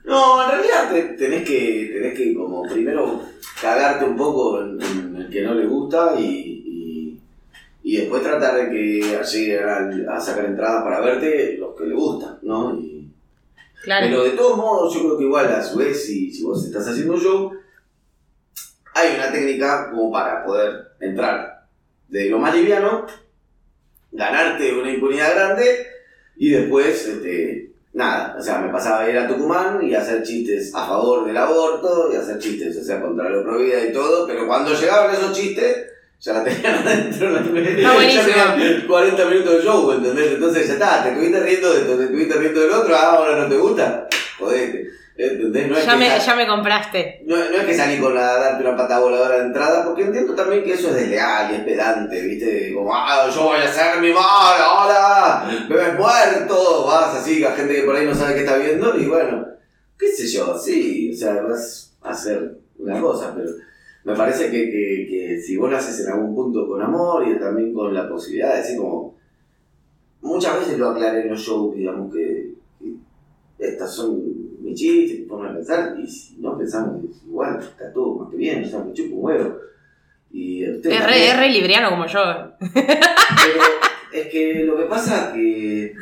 [0.06, 3.22] No, en realidad te- tenés que, tenés que como primero
[3.60, 6.64] cagarte un poco en, en- que no le gusta y,
[7.84, 9.64] y, después tratar de que lleguen
[10.08, 12.76] a, a sacar entradas para verte los que le gustan, ¿no?
[12.76, 13.00] Y-
[13.84, 14.06] Claro.
[14.08, 16.88] Pero de todos modos, yo creo que igual a su vez, si, si vos estás
[16.88, 17.52] haciendo show,
[18.94, 21.66] hay una técnica como para poder entrar
[22.08, 23.08] de lo más liviano,
[24.12, 25.88] ganarte una impunidad grande
[26.38, 30.76] y después, este, nada, o sea, me pasaba a ir a Tucumán y hacer chistes
[30.76, 34.46] a favor del aborto y hacer chistes, o sea, contra lo prohibida y todo, pero
[34.46, 35.88] cuando llegaban esos chistes,
[36.22, 40.34] ya la tenían adentro, la ya tenían 40 minutos de show, ¿entendés?
[40.34, 43.38] Entonces ya está, te estuviste riendo de esto, te estuviste riendo del otro, ah, ahora
[43.38, 44.08] no te gusta,
[44.38, 45.68] jodete, ¿entendés?
[45.68, 47.24] No es Ya que me, ya me compraste.
[47.26, 50.36] no, no es que salí con la darte una pata voladora de entrada, porque entiendo
[50.36, 52.72] también que eso es desleal y es pedante, ¿viste?
[52.76, 57.54] Como, ah, yo voy a hacer mi mal, ahora, me ves muerto, vas así, a
[57.54, 59.48] gente que por ahí no sabe qué está viendo, y bueno,
[59.98, 63.50] qué sé yo, sí, o sea, vas a hacer una cosa, pero
[64.04, 67.40] me parece que, que, que si vos lo haces en algún punto con amor y
[67.40, 69.16] también con la posibilidad de decir como,
[70.22, 72.94] muchas veces lo aclaré en los shows, digamos, que, que
[73.60, 74.22] estas son
[74.62, 78.38] mis chistes, mi forma de pensar, y si no pensamos igual, está todo más que
[78.38, 79.58] bien, o sea, me chupo un huevo.
[80.32, 81.04] Y Es también.
[81.04, 82.20] re, es re libriano como yo.
[82.74, 83.64] Pero
[84.14, 85.94] es que lo que pasa que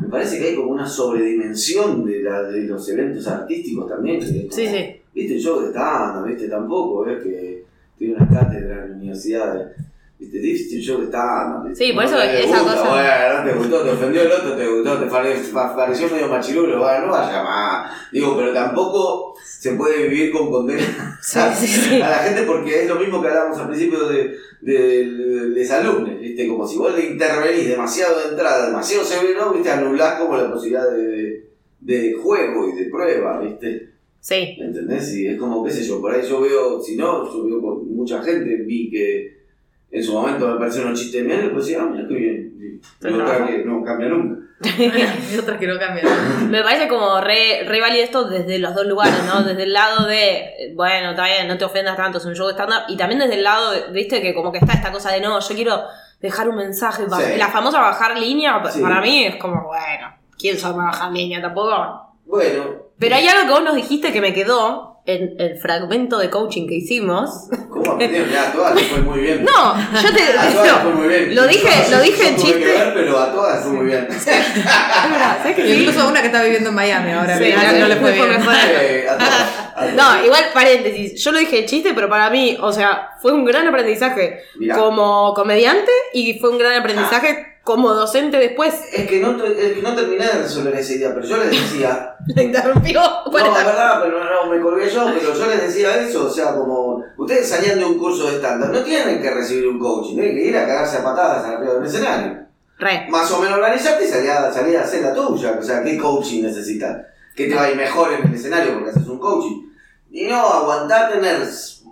[0.00, 4.18] me parece que hay como una sobredimensión de, la, de los eventos artísticos también.
[4.18, 5.00] que Sí, sí.
[5.14, 7.64] Viste, yo de stand viste, tampoco, es que
[7.98, 9.70] tiene una cátedra en la universidad.
[10.18, 13.82] Viste, viste, yo de stand Sí, por eso esa gusta, cosa- Bueno, no te gustó,
[13.84, 17.42] te ofendió el otro, te gustó, te pare- pa- pareció medio machirulo, bueno, no vaya
[17.42, 17.92] más.
[18.12, 22.02] Digo, pero tampoco se puede vivir con condena Sí, sí, sí.
[22.02, 26.18] a la gente porque es lo mismo que hablábamos al principio de, de, de alumnos,
[26.20, 26.46] ¿viste?
[26.48, 29.70] Como si vos le intervenís demasiado de entrada, demasiado severo, ¿viste?
[29.70, 31.48] Anulás como la posibilidad de,
[31.80, 33.93] de juego y de prueba, ¿viste?
[34.24, 34.56] Sí.
[34.58, 35.14] ¿Entendés?
[35.18, 37.94] Y es como, qué sé yo, por ahí yo veo, si no, yo veo con
[37.94, 39.44] mucha gente, vi que
[39.90, 42.80] en su momento me parecieron unos chistes de y después decía, ah, mira qué bien.
[43.02, 44.40] Y otra que no cambia nunca.
[44.62, 46.50] Hay otras que no cambian.
[46.50, 49.42] Me parece como re, re válido esto desde los dos lugares, ¿no?
[49.44, 52.54] Desde el lado de, bueno, está bien, no te ofendas tanto, es un show de
[52.54, 52.84] stand-up.
[52.88, 55.38] Y también desde el lado, de, viste, que como que está esta cosa de, no,
[55.38, 55.82] yo quiero
[56.18, 57.02] dejar un mensaje.
[57.02, 57.36] Sí.
[57.38, 58.80] La famosa bajar línea, Sí.
[58.80, 61.42] para mí es como, bueno, ¿quién para bajar línea?
[61.42, 62.14] Tampoco.
[62.24, 66.30] Bueno, Pero hay algo que vos nos dijiste que me quedó en el fragmento de
[66.30, 67.48] coaching que hicimos.
[67.68, 67.98] ¿cómo?
[67.98, 69.44] Ya, a todas fue muy bien.
[69.44, 70.22] No, yo te...
[70.22, 71.34] A todas les no, fue muy bien.
[71.34, 72.60] lo dije- Yo- lo dije en tuve chiste.
[72.60, 74.06] que ver, pero a todas fue muy bien.
[74.10, 75.72] es verdad, ¿sabes que sí?
[75.82, 78.28] Incluso una que está viviendo en Miami ahora, Sí, no le fue bien.
[78.30, 78.54] mejor.
[78.80, 79.32] Eh, a todas,
[79.76, 79.94] a todas.
[79.94, 83.44] No, igual paréntesis, yo lo dije de chiste, pero para mí, o sea, fue un
[83.44, 84.76] gran aprendizaje Mirá.
[84.78, 88.74] como comediante y fue un gran aprendizaje como docente después.
[88.92, 92.14] Es que, no, es que no terminé de resolver esa idea, pero yo les decía,
[92.26, 93.00] Le interrumpió.
[93.00, 96.54] no, es verdad, pero no, me colgué yo, pero yo les decía eso, o sea,
[96.54, 100.34] como, ustedes salían de un curso de estándar, no tienen que recibir un coaching, tienen
[100.36, 102.44] que ir a cagarse a patadas arriba del escenario.
[102.78, 103.06] Re.
[103.08, 105.96] Más o menos organizarte y salir a, salir a hacer la tuya, o sea, ¿qué
[105.96, 107.06] coaching necesitas?
[107.34, 109.70] Que te va a ir mejor en el escenario porque haces un coaching.
[110.10, 111.40] Y no, aguantar tener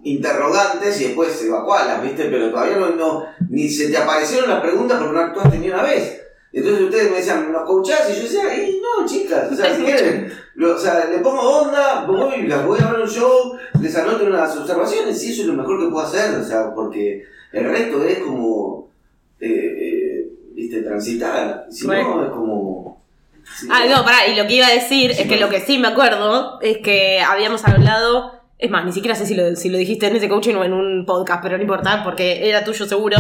[0.05, 2.25] interrogantes y después evacuarlas, ¿viste?
[2.25, 5.83] Pero todavía no, no- ni se te aparecieron las preguntas porque no actuaste ni una
[5.83, 6.21] vez.
[6.53, 8.11] Entonces ustedes me decían, ¿nos coachás?
[8.11, 11.41] Y yo decía, "Y no, chicas, o sea, si quieren, lo- o sea, le pongo
[11.41, 15.49] onda, voy, las voy a ver un show, les anoto unas observaciones y eso es
[15.49, 18.89] lo mejor que puedo hacer, o sea, porque el resto es como,
[19.41, 20.83] eh, eh, ¿viste?
[20.83, 21.67] Transitar.
[21.71, 22.17] Si Bueno.
[22.17, 23.03] no, es como...
[23.59, 25.79] si Ah, no, pará, y lo que iba a decir es que lo que sí
[25.79, 29.77] me acuerdo es que habíamos hablado, es más, ni siquiera sé si lo, si lo
[29.77, 33.17] dijiste en ese coaching o en un podcast, pero no importa, porque era tuyo seguro,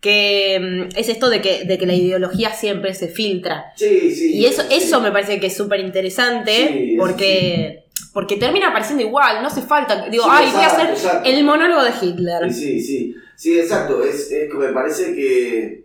[0.00, 3.72] que mm, es esto de que, de que la ideología siempre se filtra.
[3.76, 4.32] Sí, sí.
[4.38, 4.68] Y eso, sí.
[4.76, 9.60] eso me parece que es súper interesante Sí, porque, porque termina apareciendo igual, no hace
[9.60, 10.08] falta.
[10.08, 11.28] Digo, Sí, ay, voy a exacto, hacer exacto.
[11.28, 12.50] el monólogo de Hitler.
[12.50, 14.02] Sí, sí, sí, exacto.
[14.02, 15.84] Es, es que me parece que,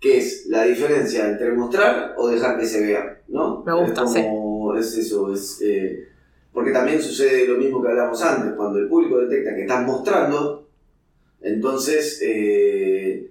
[0.00, 3.62] que es la diferencia entre mostrar o dejar que se vea, ¿no?
[3.64, 5.60] Me gusta, es como, Es eso, es...
[5.62, 6.08] eh,
[6.56, 10.66] porque también sucede lo mismo que hablamos antes, cuando el público detecta que estás mostrando,
[11.42, 13.30] entonces eh,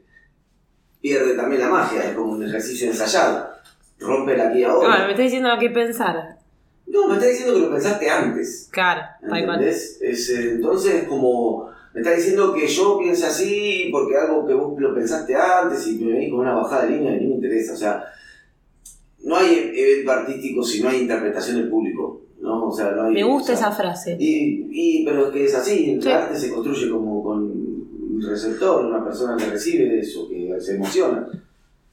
[1.01, 3.49] pierde también la magia, es como un ejercicio ensayado.
[3.97, 5.05] Rompe la Ah, ahora.
[5.05, 6.37] me está diciendo qué pensar.
[6.85, 8.69] No, me está diciendo que lo pensaste antes.
[8.71, 9.01] Claro.
[9.23, 9.97] ¿Entendés?
[10.01, 14.79] Es, eh, entonces, como me está diciendo que yo piense así porque algo que vos
[14.79, 17.73] lo pensaste antes y me venís con una bajada de línea y no me interesa.
[17.73, 18.03] O sea,
[19.23, 22.21] no hay evento artístico si no hay interpretación del público.
[22.45, 22.67] ¿No?
[22.67, 24.15] O sea, no hay, Me gusta o sea, esa frase.
[24.19, 26.09] Y, y, pero es que es así, el Sí.
[26.09, 31.27] arte se construye como con un receptor, una persona que recibe eso, que se emociona.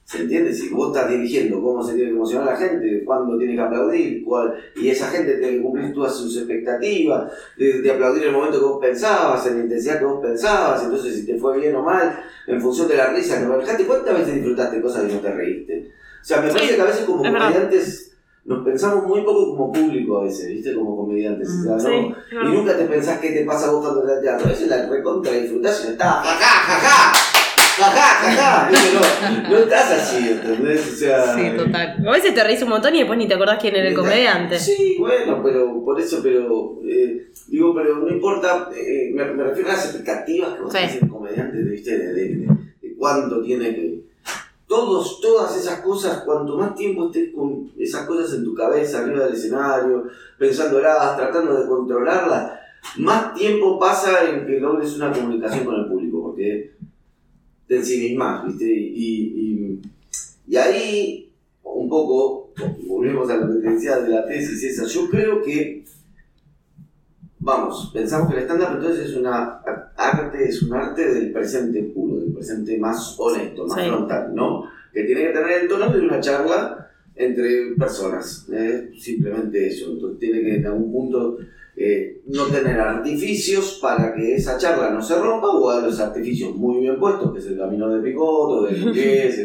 [0.05, 0.53] ¿Se entiende?
[0.53, 4.23] Si vos estás dirigiendo cómo se tiene que emocionar la gente, cuándo tiene que aplaudir,
[4.25, 8.59] cuál- y esa gente tiene que cumplir todas sus expectativas, de, de aplaudir el momento
[8.59, 11.83] que vos pensabas, en la intensidad que vos pensabas, entonces si te fue bien o
[11.83, 15.31] mal, en función de la risa que manejaste, ¿cuántas veces disfrutaste cosas y no te
[15.33, 15.91] reíste?
[16.21, 18.12] O sea, me parece que a veces como comediantes
[18.45, 20.73] nos pensamos muy poco como público a veces, ¿viste?
[20.73, 21.47] Como comediantes.
[21.49, 22.09] o sea, ¿no?
[22.09, 24.47] Mm, Sí, Y nunca te pensás qué te pasa vos cuando al teatro.
[24.47, 27.13] A veces la recontra disfrutás y no estás, jaja, jaja,
[27.77, 28.69] jaja, jaja.
[28.69, 28.87] ¿viste?
[28.93, 30.91] No, no estás así, ¿entendés?
[30.93, 31.35] O sea.
[31.35, 31.95] Sí, total.
[32.07, 34.59] A veces te reís un montón y después ni te acordás quién era el comediante.
[34.59, 36.79] Sí, bueno, pero por eso, pero.
[36.85, 38.69] eh, digo, pero no importa.
[38.75, 40.79] eh, me, me refiero a las expectativas que vos Sí.
[40.79, 41.97] tenés en comediante, ¿viste?
[41.97, 42.47] De, de, de-
[42.81, 44.03] de cuánto tiene que.
[44.73, 49.25] Todos, todas esas cosas, cuanto más tiempo estés con esas cosas en tu cabeza, arriba
[49.25, 50.05] del escenario,
[50.39, 52.53] pensándolas, tratando de controlarlas,
[52.97, 56.71] más tiempo pasa en que logres una comunicación con el público, porque
[57.67, 58.65] te ensimismas, ¿viste?
[58.65, 59.81] Y, y,
[60.47, 62.49] y ahí, un poco,
[62.87, 65.85] volvemos a lo que te decía de la tesis esa, yo creo que,
[67.37, 69.61] vamos, pensamos que el stand-up entonces es una
[70.03, 73.87] arte, es un arte del presente puro, del presente más honesto, más Sí.
[73.89, 74.65] frontal, ¿no?
[74.93, 78.91] Que tiene que tener el tono de una charla entre personas, ¿eh?
[78.97, 81.37] simplemente eso, entonces tiene que en algún punto
[81.75, 86.55] eh, no tener artificios para que esa charla no se rompa o a los artificios
[86.55, 89.35] muy bien puestos, que es el camino de Picoto, de Luqués,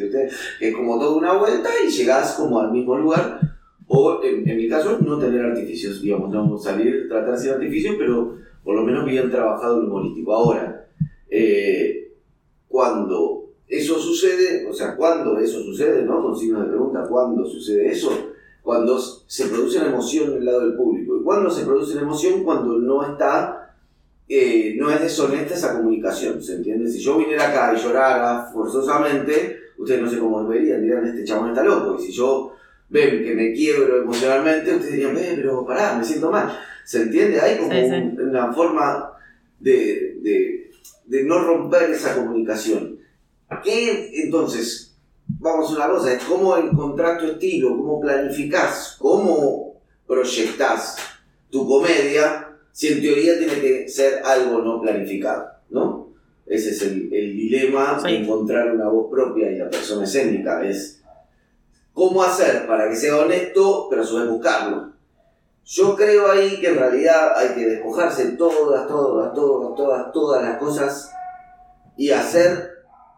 [0.58, 3.40] que es como toda una vuelta y llegás como al mismo lugar.
[3.86, 8.36] O en, en mi caso, no tener artificios, digamos, no salir, tratar sin artificios, pero
[8.64, 10.34] por lo menos bien trabajado el humorístico.
[10.34, 10.86] Ahora,
[11.30, 12.12] eh,
[12.68, 16.22] cuando eso sucede, o sea, cuando eso sucede, ¿no?
[16.22, 18.10] Con signo de pregunta, ¿cuándo sucede eso?
[18.62, 21.16] Cuando se produce una emoción del lado del público.
[21.16, 22.44] ¿Y cuándo se produce una emoción?
[22.44, 23.74] Cuando no está,
[24.28, 26.90] eh, no es deshonesta esa comunicación, ¿se entiende?
[26.90, 31.24] Si yo viniera acá y llorara forzosamente, ustedes no sé cómo me verían, dirían, este
[31.24, 31.96] chabón está loco.
[31.98, 32.52] Y si yo
[32.90, 36.58] ven que me quiebro emocionalmente, ustedes dirían, "Eh, pero pará, me siento mal.
[36.88, 37.38] ¿Se entiende?
[37.38, 37.94] Hay como Sí, sí.
[37.94, 39.12] un- una forma
[39.60, 40.70] de, de,
[41.04, 42.98] de no romper esa comunicación.
[43.62, 44.96] ¿Qué entonces?
[45.38, 49.74] Vamos a una cosa, es cómo encontrar tu estilo, cómo planificás, cómo
[50.06, 50.96] proyectás
[51.50, 56.08] tu comedia, si en teoría tiene que ser algo no planificado, ¿no?
[56.46, 61.02] Ese es el, el dilema de encontrar una voz propia y la persona escénica, es
[61.92, 64.92] cómo hacer para que sea honesto, pero a su vez buscarlo.
[65.70, 70.56] Yo creo ahí que en realidad hay que despojarse todas, todas, todas, todas, todas las
[70.58, 71.12] cosas
[71.96, 72.70] y hacer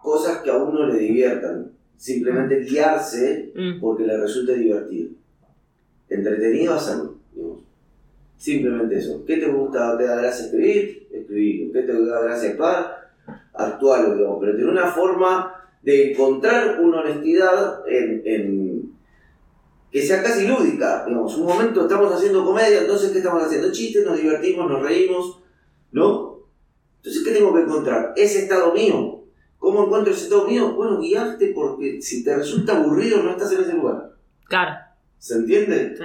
[0.02, 1.70] cosas que a uno le diviertan.
[1.96, 3.80] Simplemente guiarse Mm.
[3.80, 5.10] porque le resulte divertido.
[6.08, 7.60] Entretenido hacerlo, digamos.
[8.36, 9.24] Simplemente eso.
[9.24, 9.96] ¿Qué te gusta?
[9.96, 11.06] ¿Te da gracia escribir?
[11.12, 11.72] Escribirlo.
[11.72, 13.10] ¿Qué te da gracia actuar?
[13.54, 14.38] Actuarlo, digamos.
[14.40, 18.79] Pero tener una forma de encontrar una honestidad en, en-
[19.90, 21.04] que sea casi lúdica.
[21.06, 23.72] Digamos, un momento estamos haciendo comedia, entonces ¿qué estamos haciendo?
[23.72, 25.40] Chistes, nos divertimos, nos reímos,
[25.92, 26.40] ¿no?
[26.96, 28.12] Entonces, ¿qué tengo que encontrar?
[28.16, 29.24] Ese estado mío.
[29.58, 30.74] ¿Cómo encuentro ese estado mío?
[30.74, 34.14] Bueno, guiarte porque si te resulta aburrido no estás en ese lugar.
[34.44, 34.74] Claro.
[35.18, 35.94] ¿Se entiende?
[35.96, 36.04] Sí.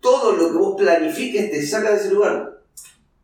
[0.00, 2.60] Todo lo que vos planifiques te saca de ese lugar.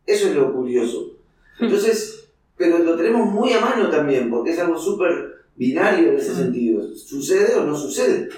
[0.05, 1.17] Eso es lo curioso.
[1.59, 6.33] Entonces, pero lo tenemos muy a mano también, porque es algo súper binario en ese
[6.33, 6.83] sentido.
[6.95, 8.29] ¿Sucede o no sucede?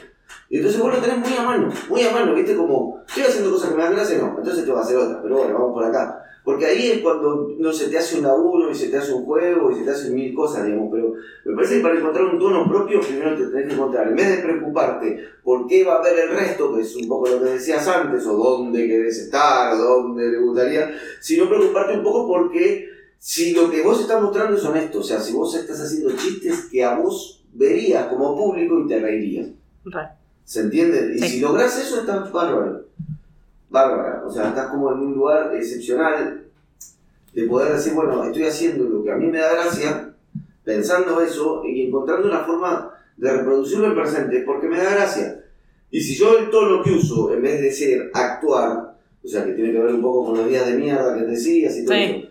[0.50, 2.56] Y entonces vos lo tenés muy a mano, muy a mano, ¿viste?
[2.56, 5.22] Como, estoy haciendo cosas que me dan gracia, no, entonces te va a hacer otra,
[5.22, 6.26] pero bueno, vamos por acá.
[6.44, 9.26] Porque ahí es cuando no se te hace un laburo y se te hace un
[9.26, 10.90] juego y se te hacen mil cosas, digamos.
[10.92, 11.14] Pero
[11.46, 14.30] me parece que para encontrar un tono propio, primero te tenés que encontrar, en vez
[14.30, 17.52] de preocuparte por qué va a ver el resto, que es un poco lo que
[17.52, 23.54] decías antes, o dónde querés estar, dónde le gustaría, sino preocuparte un poco porque si
[23.54, 26.84] lo que vos estás mostrando es honesto, o sea, si vos estás haciendo chistes que
[26.84, 29.50] a vos verías como público y te reirías.
[29.86, 30.19] Re.
[30.50, 31.14] ¿Se entiende?
[31.16, 31.28] Y Sí.
[31.28, 32.86] si lográs eso, estás bárbaro.
[33.70, 34.24] Bárbara.
[34.26, 36.44] O sea, estás como en un lugar excepcional
[37.36, 40.12] de poder decir, bueno, estoy haciendo lo que a mí me da gracia,
[40.64, 45.40] pensando eso y encontrando una forma de reproducirlo en presente porque me da gracia.
[45.92, 49.52] Y si yo el tono que uso, en vez de ser actuar, o sea, que
[49.52, 52.02] tiene que ver un poco con los días de mierda que decías y todo Sí.
[52.02, 52.28] eso,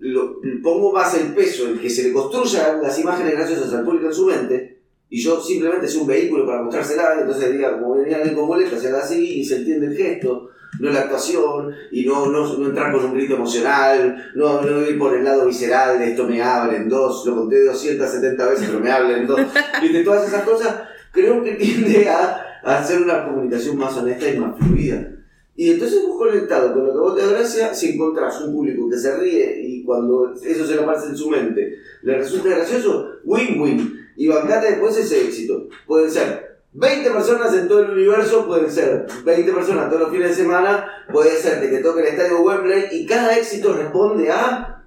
[0.00, 4.08] lo, pongo más el peso en que se le construyan las imágenes graciosas al público
[4.08, 4.73] en su mente
[5.08, 8.80] y yo simplemente soy un vehículo para mostrársela, entonces diga, como venía alguien con muletas,
[8.80, 10.50] se haga así y se entiende el gesto,
[10.80, 14.98] no la actuación, y no, no, no entrar con un grito emocional, no, no ir
[14.98, 18.80] por el lado visceral de esto me habla en dos, lo conté 270 veces, pero
[18.80, 19.40] me habla en dos,
[19.82, 20.82] y de todas esas cosas,
[21.12, 25.10] creo que tiende a, a hacer una comunicación más honesta y más fluida.
[25.56, 28.98] Y entonces vos conectado con lo que vos te gracia, si encontrás un público que
[28.98, 34.03] se ríe y cuando eso se le aparece en su mente, le resulta gracioso, win-win.
[34.16, 35.68] Y bancate después ese éxito.
[35.86, 40.30] Pueden ser 20 personas en todo el universo, pueden ser 20 personas todos los fines
[40.30, 44.82] de semana, puede ser que te toque el estadio Wembley y cada éxito responde a,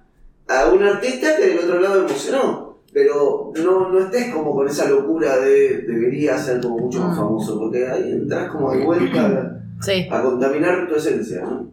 [0.48, 2.68] a un artista que del otro lado emocionó.
[2.92, 7.20] Pero no, no estés como con esa locura de debería ser como mucho más Mm.
[7.20, 10.08] famoso, porque ahí entras como de vuelta Sí.
[10.10, 11.70] a, a contaminar tu esencia, ¿no?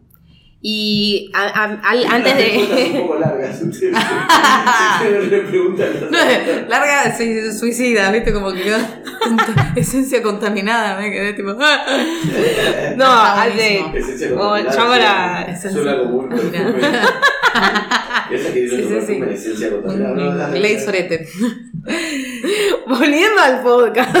[0.68, 2.90] Y a- a- al- antes de.
[2.94, 3.56] un poco largas.
[5.48, 5.88] preguntan.
[6.68, 8.32] Larga sui- suicida, ¿viste?
[8.32, 8.78] Como que quedó
[9.76, 11.52] esencia contaminada, me quedé tipo.
[12.96, 13.80] No, antes.
[13.94, 16.32] Esencia contaminada, suena- como un.
[16.32, 16.48] Esa
[18.52, 19.22] que Sí, tiene sí, sí.
[19.34, 20.14] esencia contaminada.
[20.16, 20.54] No, no, no.
[20.56, 21.28] Ley Sorete.
[22.88, 24.16] Volviendo al podcast.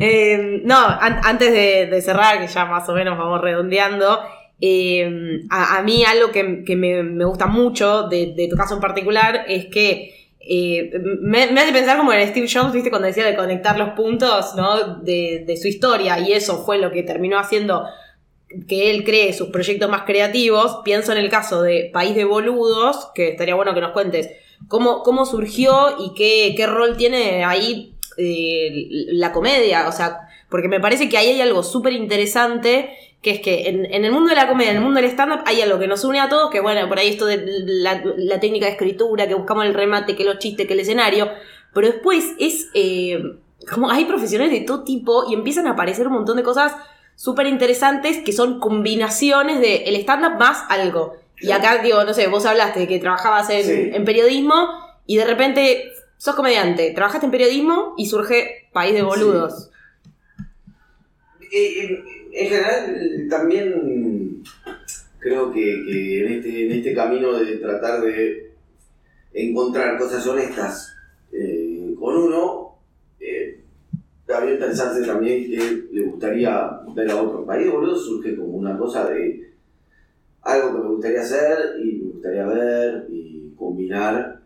[0.00, 4.18] Eh, no, an- antes de, de cerrar, que ya más o menos vamos redondeando,
[4.60, 9.44] eh, a, mí algo que, que me, me gusta mucho de, tu caso en particular
[9.48, 10.90] es que eh,
[11.20, 14.54] me, me hace pensar como en Steve Jobs, viste, cuando decía de conectar los puntos
[14.56, 14.96] ¿no?
[15.02, 17.84] de, de su historia, y eso fue lo que terminó haciendo
[18.66, 20.80] que él cree sus proyectos más creativos.
[20.84, 24.30] Pienso en el caso de País de Boludos, que estaría bueno que nos cuentes
[24.68, 29.88] cómo, cómo surgió y qué, qué rol tiene ahí eh, la comedia.
[29.88, 32.90] O sea, porque me parece que ahí hay algo súper interesante.
[33.22, 35.40] Que es que en, en el mundo de la comedia, en el mundo del stand-up,
[35.44, 38.38] hay algo que nos une a todos, que bueno, por ahí esto de la, la
[38.38, 41.28] técnica de escritura, que buscamos el remate, que los chistes, que el escenario,
[41.74, 43.18] pero después es eh,
[43.70, 46.74] como hay profesionales de todo tipo y empiezan a aparecer un montón de cosas
[47.16, 51.16] súper interesantes que son combinaciones de el stand-up más algo.
[51.40, 53.90] Y acá, digo, no sé, vos hablaste de que trabajabas en, Sí.
[53.94, 54.68] en periodismo
[55.06, 59.70] y de repente sos comediante, trabajaste en periodismo y surge País de Boludos.
[61.52, 64.42] Eh, En, en general, también
[65.18, 68.52] creo que, en, este, en este camino de tratar de
[69.32, 70.94] encontrar cosas honestas
[71.32, 72.78] eh, con uno,
[73.20, 73.60] eh,
[74.26, 79.08] también pensarse también que le gustaría ver a otro país, boludo, surge como una cosa
[79.08, 79.48] de
[80.42, 84.37] algo que me gustaría hacer y me gustaría ver y combinar.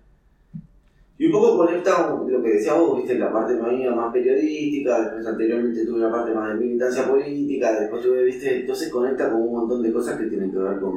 [1.22, 5.02] Y un poco conecta con lo que decía vos, viste, la parte mía más periodística,
[5.02, 9.42] después anteriormente tuve una parte más de militancia política, después tuve, viste, entonces conecta con
[9.42, 10.94] un montón de cosas que tienen que ver con,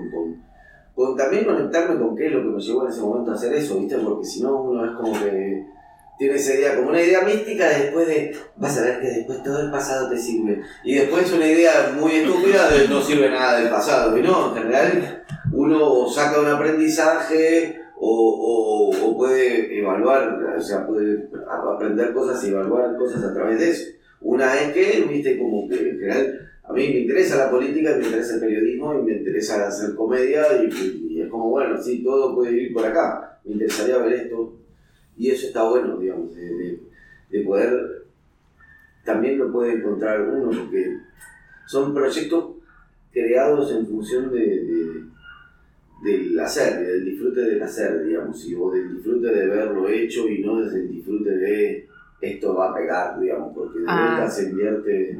[0.95, 3.53] con, también conectarme con qué es lo que me llevó en ese momento a hacer
[3.53, 5.63] eso, viste, porque si no uno es como que
[6.17, 9.43] tiene esa idea, como una idea mística de después de, vas a ver que después
[9.43, 13.59] todo el pasado te sirve, y después una idea muy estúpida de no sirve nada
[13.59, 15.23] del pasado, y no, en general
[15.53, 22.95] uno saca un aprendizaje o, o, puede evaluar, o sea, puede aprender cosas y evaluar
[22.97, 23.91] cosas a través de eso.
[24.21, 28.05] Una es que, viste, como que en general a mí me interesa la política, me
[28.05, 32.53] interesa el periodismo y me interesa hacer comedia y, es como, bueno, sí, todo puede
[32.53, 34.53] ir por acá, me interesaría ver esto
[35.17, 36.79] y eso está bueno, digamos, de, de-
[37.29, 38.05] de poder,
[39.03, 40.97] también lo puede encontrar uno porque
[41.67, 42.55] son proyectos
[43.11, 45.03] creados en función de-
[46.03, 50.39] del hacer, del disfrute del hacer, digamos, y, o del disfrute de verlo hecho y
[50.39, 51.87] no desde el disfrute de
[52.21, 54.05] esto va a pegar, digamos, porque de Ah.
[54.15, 55.19] vuelta se invierte,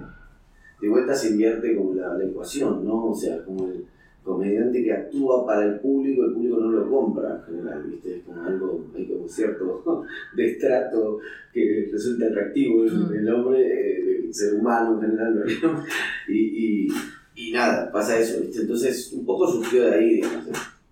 [0.82, 3.08] de vuelta se invierte como la, la ecuación, ¿no?
[3.12, 3.86] O sea, como el
[4.24, 8.18] comediante que actúa para el público, el público no lo compra en general, ¿viste?
[8.18, 10.04] Es como algo, hay como cierto
[10.36, 11.20] destrato
[11.54, 13.14] que resulta atractivo en Mm.
[13.16, 15.84] el hombre, eh, del ser humano en general, ¿no?
[16.28, 16.88] y, y,
[17.36, 18.62] y nada, pasa eso, ¿viste?
[18.62, 20.46] Entonces, un poco surgió de ahí, digamos,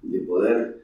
[0.03, 0.81] de, de poder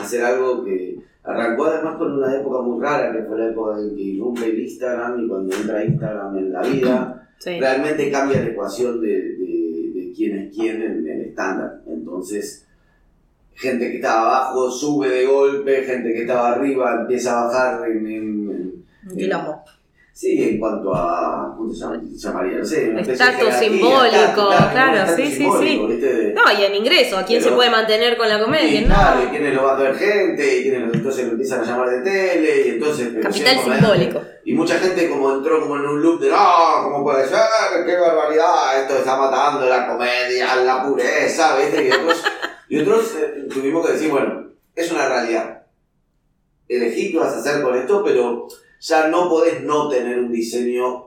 [0.00, 3.94] hacer algo que arrancó además con una época muy rara, que fue la época en
[3.94, 7.58] que irrumpe el Instagram y cuando entra Instagram en la vida, Sí.
[7.58, 11.82] realmente cambia la ecuación de, de, de quién es quién en el estándar.
[11.88, 12.64] Entonces,
[13.54, 18.06] gente que estaba abajo sube de golpe, gente que estaba arriba empieza a bajar en-
[18.06, 19.16] en- en.
[20.14, 21.54] Sí, en cuanto a.
[21.56, 22.58] ¿Cómo se llama- se llamaría?
[22.58, 22.94] No sé.
[23.00, 25.78] Estatus simbólico, claro, sí, sí, sí.
[26.34, 28.80] No, y en ingreso, ¿a quién Pero- se puede mantener con la comedia?
[28.80, 28.94] y ¿no?
[28.94, 31.64] claro, y quienes lo va a ver gente, y quienes lo- entonces lo empiezan a
[31.64, 33.08] llamar de tele, y entonces.
[33.22, 34.20] Capital simbólico.
[34.44, 36.36] Y mucha gente como entró como en un loop de no,
[36.84, 37.38] ¿cómo puede ser?
[37.86, 38.82] ¡Qué barbaridad!
[38.82, 41.88] Esto está matando la comedia, la pureza, ¿viste?
[41.88, 42.22] Y otros,
[42.68, 45.62] y otros eh, tuvimos que decir, bueno, es una realidad.
[46.68, 48.48] Elegí qué vas a hacer con esto, pero
[48.82, 51.04] ya no podés no tener un diseño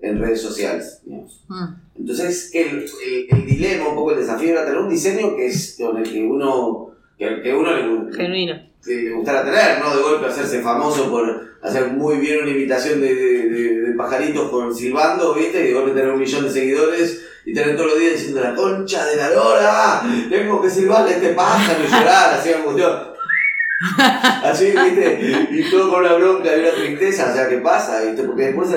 [0.00, 1.40] en redes sociales, digamos.
[1.48, 1.64] Mm.
[1.98, 5.76] Entonces, el, el- el dilema, un poco el desafío era tener un diseño que es
[5.80, 7.82] con el que uno, que, que uno le,
[8.14, 8.54] Genuino.
[8.84, 9.96] que le gustara tener, ¿no?
[9.96, 14.50] De golpe hacerse famoso por hacer muy bien una imitación de, de- de- de pajaritos
[14.50, 15.60] con silbando, ¿viste?
[15.60, 18.54] Y de golpe tener un millón de seguidores y tener todos los días diciendo la
[18.54, 23.15] concha de la lora, tengo que silbarle a este pájaro y llorar, así angustiado.
[24.42, 25.48] Así, ¿viste?
[25.50, 28.02] Y todo con la bronca y una tristeza, o sea, ¿qué pasa?
[28.04, 28.22] ¿viste?
[28.22, 28.70] Porque después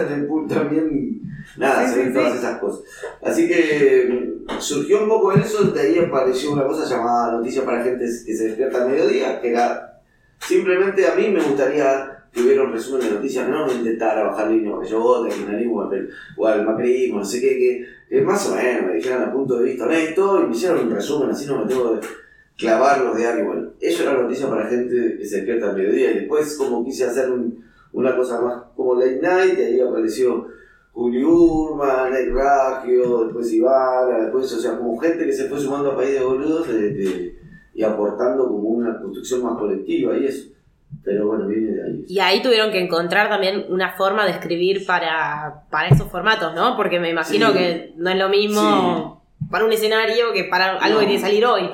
[0.47, 1.21] también,
[1.57, 2.37] nada, Sí, se ven sí, todas sí.
[2.39, 2.81] esas cosas.
[3.23, 7.83] Así que mm, surgió un poco eso, de ahí apareció una cosa llamada Noticias para
[7.83, 10.01] Gente que se despierta al mediodía, que era,
[10.39, 14.71] simplemente a mí me gustaría que hubiera un resumen de noticias, no intentar bajar línea
[14.73, 15.89] porque yo voto al kirchnerismo
[16.37, 19.57] o al- macrismo, no sé qué, que, que más o menos me dijeran el punto
[19.57, 22.07] de vista honesto y me hicieron un resumen, así no me tengo que
[22.59, 23.47] clavar los diarios.
[23.47, 27.05] Bueno, eso era noticia para gente que se despierta al mediodía y después como quise
[27.05, 30.47] hacer un- una cosa más como late night y ahí apareció
[30.91, 35.91] Juli Urman, Nate Raggio, después Ivana, después, o sea, como gente que se fue sumando
[35.91, 37.39] a País de Boludos de- de-
[37.73, 40.49] y aportando como una construcción más colectiva y eso.
[41.03, 42.05] Pero bueno, viene de ahí.
[42.07, 46.75] Y ahí tuvieron que encontrar también una forma de escribir para, para esos formatos, ¿no?
[46.75, 47.53] Porque me imagino Sí.
[47.53, 50.99] que no es lo mismo para un escenario que para algo No.
[50.99, 51.69] que tiene que salir hoy.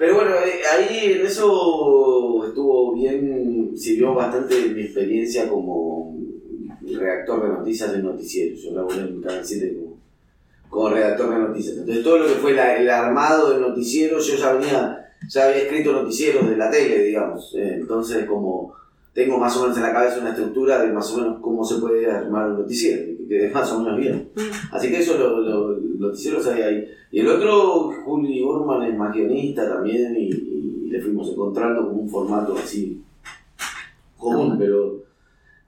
[0.00, 6.16] Pero bueno, eh, ahí en eso estuvo bien, sirvió bastante mi experiencia como
[6.82, 8.62] redactor de noticias de noticieros.
[8.62, 9.98] Yo laburé en Canal 7 como,
[10.70, 11.76] como redactor de noticias.
[11.76, 15.64] Entonces todo lo que fue la- el armado del noticiero, yo ya venía, ya había
[15.64, 17.54] escrito noticieros de la tele, digamos.
[17.58, 18.72] Eh, Entonces como
[19.12, 21.74] tengo más o menos en la cabeza una estructura de más o menos cómo se
[21.78, 24.30] puede armar un noticiero, que quede más o menos bien.
[24.72, 26.88] Así que eso lo, lo, el noticiero sale ahí.
[27.12, 32.02] Y el otro, Juli Urman, es más guionista también, y, y le fuimos encontrando como
[32.02, 33.02] un formato así
[34.16, 34.96] común, pero,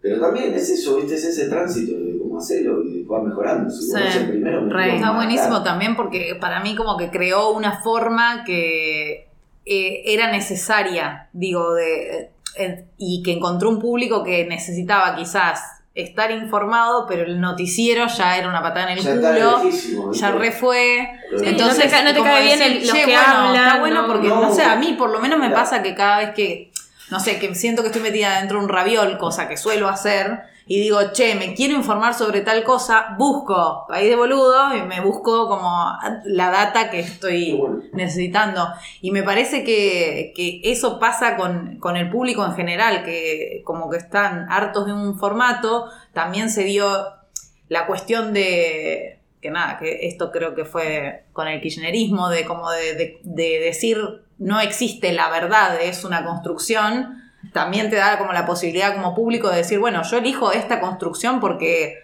[0.00, 1.14] pero también es eso, ¿viste?
[1.14, 3.70] es ese tránsito de cómo hacerlo y va mejorando.
[3.70, 5.14] Si Sí, el primero, Está matar.
[5.16, 9.28] buenísimo también porque para mí como que creó una forma que
[9.64, 16.30] eh, era necesaria, digo, de eh, y que encontró un público que necesitaba quizás estar
[16.30, 21.08] informado, pero el noticiero ya era una patada en el Ya culo, ya re fue.
[21.42, 24.06] Entonces, no te no cae bien el- los "Che, que bueno, hablan, Está bueno no,
[24.08, 24.40] porque, no".
[24.42, 25.62] no sé, a mí por lo menos me Claro.
[25.62, 26.72] pasa que cada vez que,
[27.10, 30.44] no sé, que siento que estoy metida dentro de un raviol, cosa que suelo hacer,
[30.66, 35.00] y digo, che, me quiero informar sobre tal cosa, busco País de Boludo y me
[35.00, 35.92] busco como
[36.24, 37.60] la data que estoy
[37.92, 38.68] necesitando.
[39.00, 43.90] Y me parece que, que eso pasa con, con el público en general, que como
[43.90, 46.86] que están hartos de un formato, también se dio
[47.68, 52.70] la cuestión de que nada, que esto creo que fue con el kirchnerismo, de como
[52.70, 53.98] de, de- de decir
[54.38, 57.21] no existe la verdad, es una construcción,
[57.52, 61.40] también te da como la posibilidad como público de decir, bueno, yo elijo esta construcción
[61.40, 61.98] porque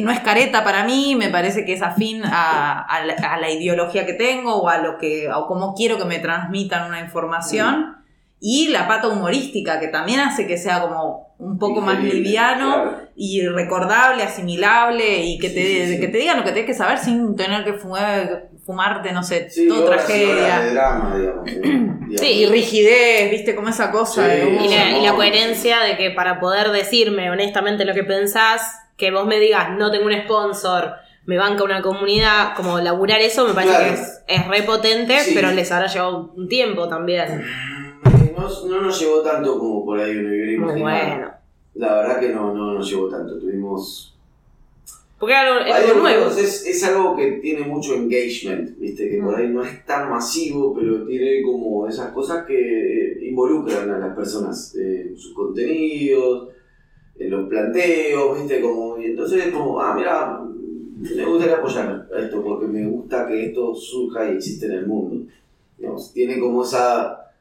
[0.00, 3.50] no es careta para mí, me parece que es afín a, a la, a la
[3.50, 7.96] ideología que tengo o a lo que, o cómo quiero que me transmitan una información.
[8.38, 12.98] Y la pata humorística, que también hace que sea como un poco más liviano claro.
[13.16, 16.00] y recordable, asimilable y que te, Sí, sí, sí.
[16.00, 19.48] que te digan lo que tenés que saber sin tener que fumar, fumarte, no sé,
[19.48, 20.66] Sí, todo horas de tragedia.
[20.72, 21.44] drama, digamos.
[21.44, 22.20] digamos.
[22.20, 22.26] Sí.
[22.26, 26.10] Y rigidez, viste, como esa cosa Sí, de, Y la, y la coherencia de que
[26.10, 28.62] para poder decirme honestamente lo que pensás,
[28.96, 30.94] que vos me digas no tengo un sponsor,
[31.26, 33.94] me banca una comunidad, como laburar eso me parece Claro.
[33.94, 35.32] que es, es re potente, Sí.
[35.34, 37.44] pero les habrá llevado un tiempo también.
[38.36, 40.80] No, no nos llevó tanto como por ahí uno hubiera imaginado.
[40.80, 41.30] bueno.
[41.74, 43.38] La verdad que no, no nos llevó tanto.
[43.38, 44.15] Tuvimos
[45.18, 46.26] Porque era algo, algo nuevo.
[46.30, 49.08] es, es algo que tiene mucho engagement, ¿viste?
[49.08, 53.90] Que por ahí no es tan masivo, pero tiene como esas cosas que eh, involucran
[53.90, 56.48] a las personas eh, en sus contenidos,
[57.18, 58.60] en los planteos, ¿viste?
[58.60, 60.42] Como, y entonces es como, ah, mira,
[60.98, 64.86] me gustaría apoyar a esto porque me gusta que esto surja y existe en el
[64.86, 65.26] mundo.
[65.78, 67.32] Digamos, tiene como esa,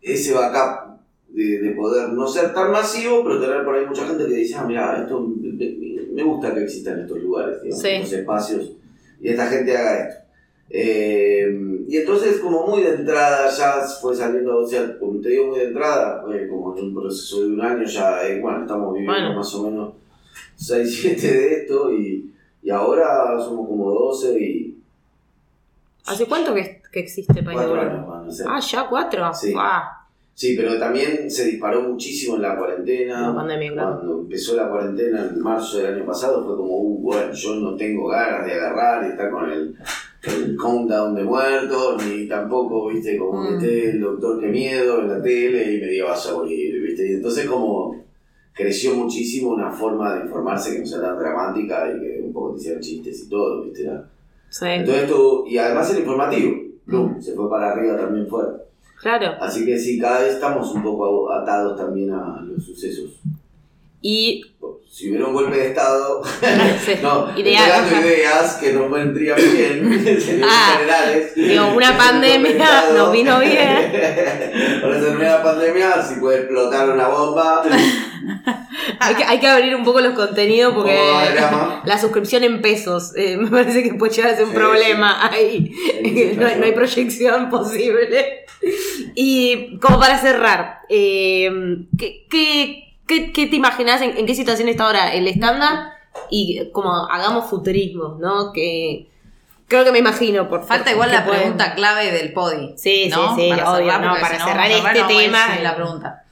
[0.00, 0.98] ese backup
[1.28, 4.54] de, de poder no ser tan masivo, pero tener por ahí mucha gente que dice,
[4.56, 5.87] ah, mira, esto me, me-
[6.18, 7.88] me gusta que existan estos lugares, digamos, Sí.
[7.88, 8.72] estos espacios,
[9.20, 10.20] y esta gente haga esto.
[10.70, 15.46] Eh, y entonces como muy de entrada ya fue saliendo, o sea, como te digo
[15.46, 18.92] muy de entrada, fue como en un proceso de un año ya, eh, bueno, estamos
[18.92, 19.36] viviendo Bueno.
[19.36, 19.92] más o menos
[20.56, 24.74] 6, 7 de esto y, y ahora somos como 12 y
[26.06, 27.90] ¿Hace cuánto que, que existe País de 4 Boludo?
[27.90, 28.46] años van a ser.
[28.48, 29.34] Ah, ya cuatro.
[29.34, 29.54] Sí.
[29.56, 29.97] Ah,
[30.38, 33.30] Sí, pero también se disparó muchísimo en la cuarentena.
[33.30, 33.96] la pandemia, claro.
[33.96, 37.74] Cuando empezó la cuarentena en marzo del año pasado fue como, uh, bueno, yo no
[37.74, 39.74] tengo ganas de agarrar y estar con el,
[40.22, 43.54] el countdown de muertos, ni tampoco, viste, como Mm.
[43.54, 47.10] esté el doctor que miedo en la tele y me diga vas a morir, viste.
[47.10, 48.04] Y entonces como
[48.54, 52.52] creció muchísimo una forma de informarse que no sea tan dramática y que un poco
[52.52, 53.90] te hicieran chistes y todo, viste.
[54.50, 56.52] Sí, Entonces esto, y además el informativo,
[56.86, 58.67] plum, se fue para arriba también fuerte.
[59.00, 59.36] Claro.
[59.40, 63.10] Así que sí, cada vez estamos un poco atados también a los sucesos.
[64.00, 64.44] Y
[64.88, 66.22] si hubiera un golpe de Estado,
[66.84, 66.92] Sí.
[67.02, 71.34] no, Idea- estoy dando ideas que nos vendrían bien, en Ah, generales.
[71.34, 73.92] digo, una pandemia nos vino bien.
[74.82, 77.62] Para terminar la pandemia, si puede explotar una bomba,
[79.00, 81.82] Hay que, hay que abrir un poco los contenidos porque ¿Cómo va el drama?
[81.84, 85.28] la suscripción en pesos eh, me parece que puede llegar a ser un Sí, problema
[85.30, 85.72] ahí.
[86.02, 88.44] Sí, no, hay- no hay proyección posible.
[89.14, 91.50] Y como para cerrar, eh,
[91.98, 94.00] ¿qué, qué, qué- qué te imaginas?
[94.02, 95.92] En, en qué situación está ahora el estándar?
[96.30, 98.52] Y como hagamos futurismo, ¿no?
[98.52, 99.06] Que
[99.68, 100.48] creo que me imagino.
[100.48, 102.74] Por, Falta igual la pueden- pregunta clave del podi.
[102.76, 103.36] Sí, ¿no?
[103.36, 104.36] sí, sí, Para obvio, cerrar, no, para
[104.68, 105.62] este no tema, eh.
[105.62, 106.24] la pregunta.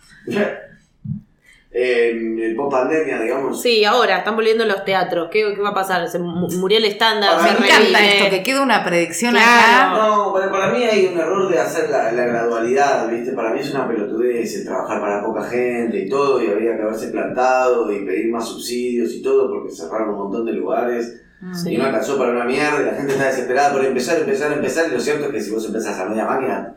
[1.78, 3.60] Eh, post pandemia, digamos.
[3.60, 5.28] Sí, ahora están volviendo los teatros.
[5.30, 6.08] ¿Qué, qué va a pasar?
[6.08, 9.94] Se mu- murió el estándar, Me encanta esto, que quede una predicción Claro.
[9.94, 10.06] acá.
[10.06, 13.32] No, para, para mí hay un error de hacer la, la gradualidad, ¿viste?
[13.32, 16.82] Para mí es una pelotudez el trabajar para poca gente y todo, y había que
[16.82, 21.20] haberse plantado y pedir más subsidios y todo, porque cerraron un montón de lugares.
[21.52, 21.74] Sí.
[21.74, 24.86] Y no alcanzó para una mierda, y la gente está desesperada por empezar, empezar, empezar,
[24.88, 26.72] y lo cierto es que si vos empezás a media máquina,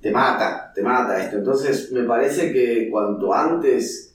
[0.00, 1.36] te mata, te mata esto.
[1.36, 4.07] Entonces, me parece que cuanto antes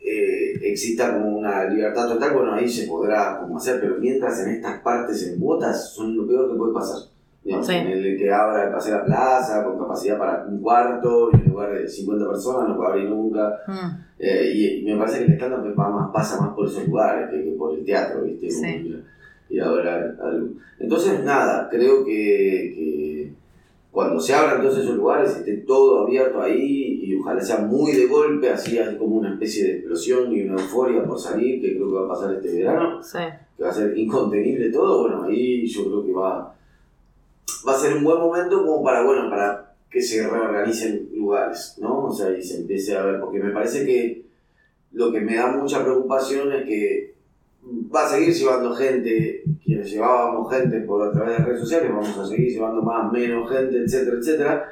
[0.00, 4.54] eh, exista como una libertad total, bueno, ahí se podrá como hacer, pero mientras en
[4.54, 6.98] estas partes en cuotas son lo peor que puede pasar.
[7.44, 7.74] Digamos, Sí.
[7.74, 11.36] En el que abra el paseo a la plaza, con capacidad para un cuarto, y
[11.36, 13.58] en lugar de 50 personas, no puede abrir nunca.
[13.66, 14.04] Mm.
[14.18, 17.30] Eh, y, y me parece que el stand-up va más- pasa más por esos lugares
[17.30, 18.50] que, que por el teatro, ¿viste?
[18.50, 18.66] Sí.
[18.66, 19.04] ir,
[19.50, 20.48] ir a ver al- algo.
[20.80, 22.10] Entonces, nada, creo que,
[22.74, 23.32] que
[23.90, 28.06] cuando se abran todos esos lugares, esté todo abierto ahí y ojalá sea muy de
[28.06, 31.88] golpe, así hay como una especie de explosión y una euforia por salir, que creo
[31.88, 33.18] que va a pasar este verano, Sí.
[33.56, 36.54] que va a ser incontenible todo, bueno, ahí yo creo que va,
[37.66, 42.04] va a ser un buen momento como para, bueno, para que se reorganicen lugares, ¿no?
[42.04, 44.22] O sea, y se empiece a ver, porque me parece que
[44.92, 47.14] lo que me da mucha preocupación es que
[47.94, 52.18] va a seguir llevando gente, quienes llevábamos gente por a través de redes sociales, vamos
[52.18, 54.64] a seguir llevando más, menos gente, etcétera, etcétera,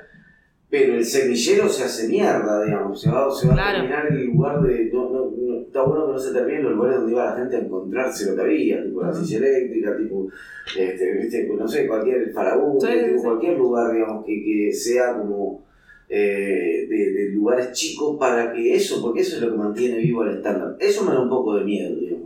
[0.68, 3.68] pero el semillero se hace mierda, digamos, se va, se va Claro.
[3.70, 4.90] a terminar en el lugar de...
[4.92, 7.56] No, no, no, está bueno que no se terminen los lugares donde iba la gente
[7.56, 10.28] a encontrarse lo que había, tipo la silla eléctrica, tipo,
[10.76, 12.86] este, viste, no sé, cualquier faraón, sí.
[13.22, 15.64] cualquier lugar, digamos, que, que sea como
[16.08, 20.24] eh, de, de lugares chicos para que eso, porque eso es lo que mantiene vivo
[20.24, 20.76] el estándar.
[20.80, 22.25] Eso me da un poco de miedo, digamos,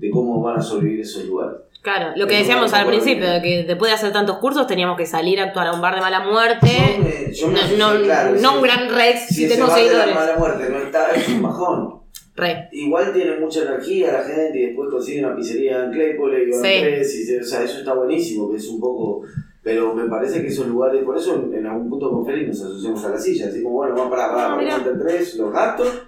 [0.00, 1.56] de, cómo van a sobrevivir esos lugares.
[1.82, 5.06] Claro, lo que decíamos al principio, de que después de hacer tantos cursos teníamos que
[5.06, 6.68] salir a actuar a un bar de mala muerte.
[7.32, 8.56] Yo me- yo me no, no, claro, no sí.
[8.56, 10.14] un gran Rex Si si bar de la seguidores.
[10.14, 12.00] mala muerte no está, es un bajón.
[12.36, 12.68] Re.
[12.72, 16.58] Igual tiene mucha energía la gente y después consigue una pizzería en Claypole y Sí.
[16.60, 19.22] tres, y o sea, eso está buenísimo, que es un poco...
[19.62, 22.62] Pero me parece que esos lugares, por eso en, en algún punto con Félix nos
[22.62, 26.02] asociamos a la silla, así como, bueno, vamos para, Ah, para, entre tres, los gastos,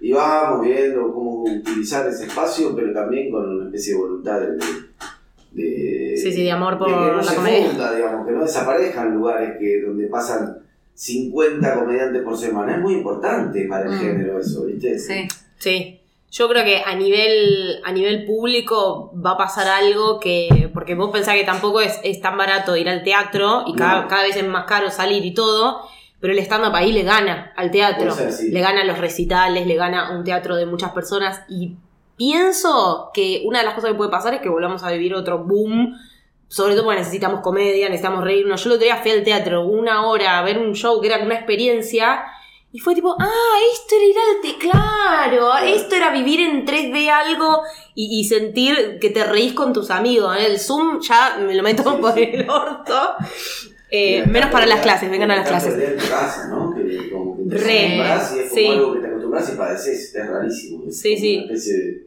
[0.00, 4.56] y vamos viendo cómo utilizar ese espacio, pero también con una especie de voluntad de...
[5.52, 7.68] de Sí, sí, de amor por de que no la se comedia.
[7.68, 10.58] funda, digamos, que no desaparezcan lugares que, donde pasan
[10.94, 12.74] 50 comediantes por semana.
[12.74, 14.00] Es muy importante para el Mm.
[14.00, 14.98] género eso, ¿viste?
[14.98, 15.28] Sí.
[15.58, 16.00] Sí.
[16.30, 20.70] Yo creo que a nivel, a nivel público va a pasar algo que.
[20.74, 24.08] Porque vos pensás que tampoco es, es tan barato ir al teatro y cada, No.
[24.08, 25.80] cada vez es más caro salir y todo.
[26.20, 28.12] Pero el stand-up ahí le gana al teatro.
[28.14, 28.50] Puede ser, sí.
[28.50, 31.42] Le gana a los recitales, le gana a un teatro de muchas personas.
[31.48, 31.76] Y
[32.16, 35.38] pienso que una de las cosas que puede pasar es que volvamos a vivir otro
[35.44, 35.94] boom.
[36.48, 38.62] Sobre todo porque necesitamos comedia, necesitamos reírnos.
[38.64, 41.22] Yo el otro día fui al teatro una hora a ver un show que era
[41.22, 42.24] una experiencia.
[42.72, 47.08] Y fue tipo, ah, esto era ir al te claro, esto era vivir en 3D
[47.08, 47.62] algo
[47.94, 50.36] y, y sentir que te reís con tus amigos.
[50.36, 52.28] En el Zoom ya me lo meto Sí, por sí.
[52.32, 53.14] el orto.
[53.90, 55.72] Eh, menos para las clases, vengan a las clases.
[55.74, 56.74] perder tu casa, ¿no?
[56.74, 58.66] Que como que te Re, y es como sí.
[58.66, 60.84] algo que te acostumbras y padeces, es rarísimo.
[60.88, 61.36] Es Sí, sí.
[61.36, 62.02] Una especie de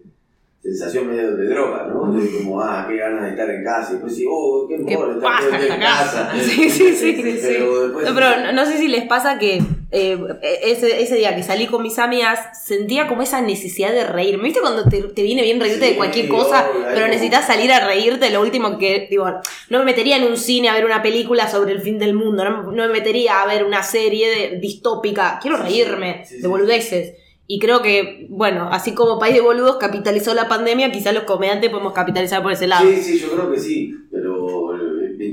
[0.61, 2.13] sensación medio de droga, ¿no?
[2.13, 3.89] De como, ah, qué ganas de estar en casa.
[3.89, 6.29] Y después sí, oh, qué Qué mejor estar en casa.
[6.29, 6.33] casa.
[6.43, 7.39] Sí, sí, sí, sí, sí.
[7.41, 8.05] Pero después.
[8.07, 9.61] No, pero no, no sé si les pasa que
[9.91, 10.17] eh,
[10.63, 14.45] ese, ese día que salí con mis amigas sentía como esa necesidad de reírme.
[14.45, 17.45] ¿Viste cuando te, te viene bien reírte Sí, de cualquier cosa, obvio, pero es necesitas
[17.45, 18.29] salir a reírte?
[18.29, 19.25] Lo último que, digo,
[19.69, 22.43] no me metería en un cine a ver una película sobre el fin del mundo,
[22.45, 25.39] no, no me metería a ver una serie de- distópica.
[25.41, 26.41] Quiero reírme sí, sí.
[26.41, 27.13] de boludeces.
[27.47, 31.69] Y creo que, bueno, así como País de Boludos capitalizó la pandemia, quizás los comediantes
[31.69, 32.87] podemos capitalizar por ese lado.
[32.89, 33.93] Sí, sí, yo creo que sí.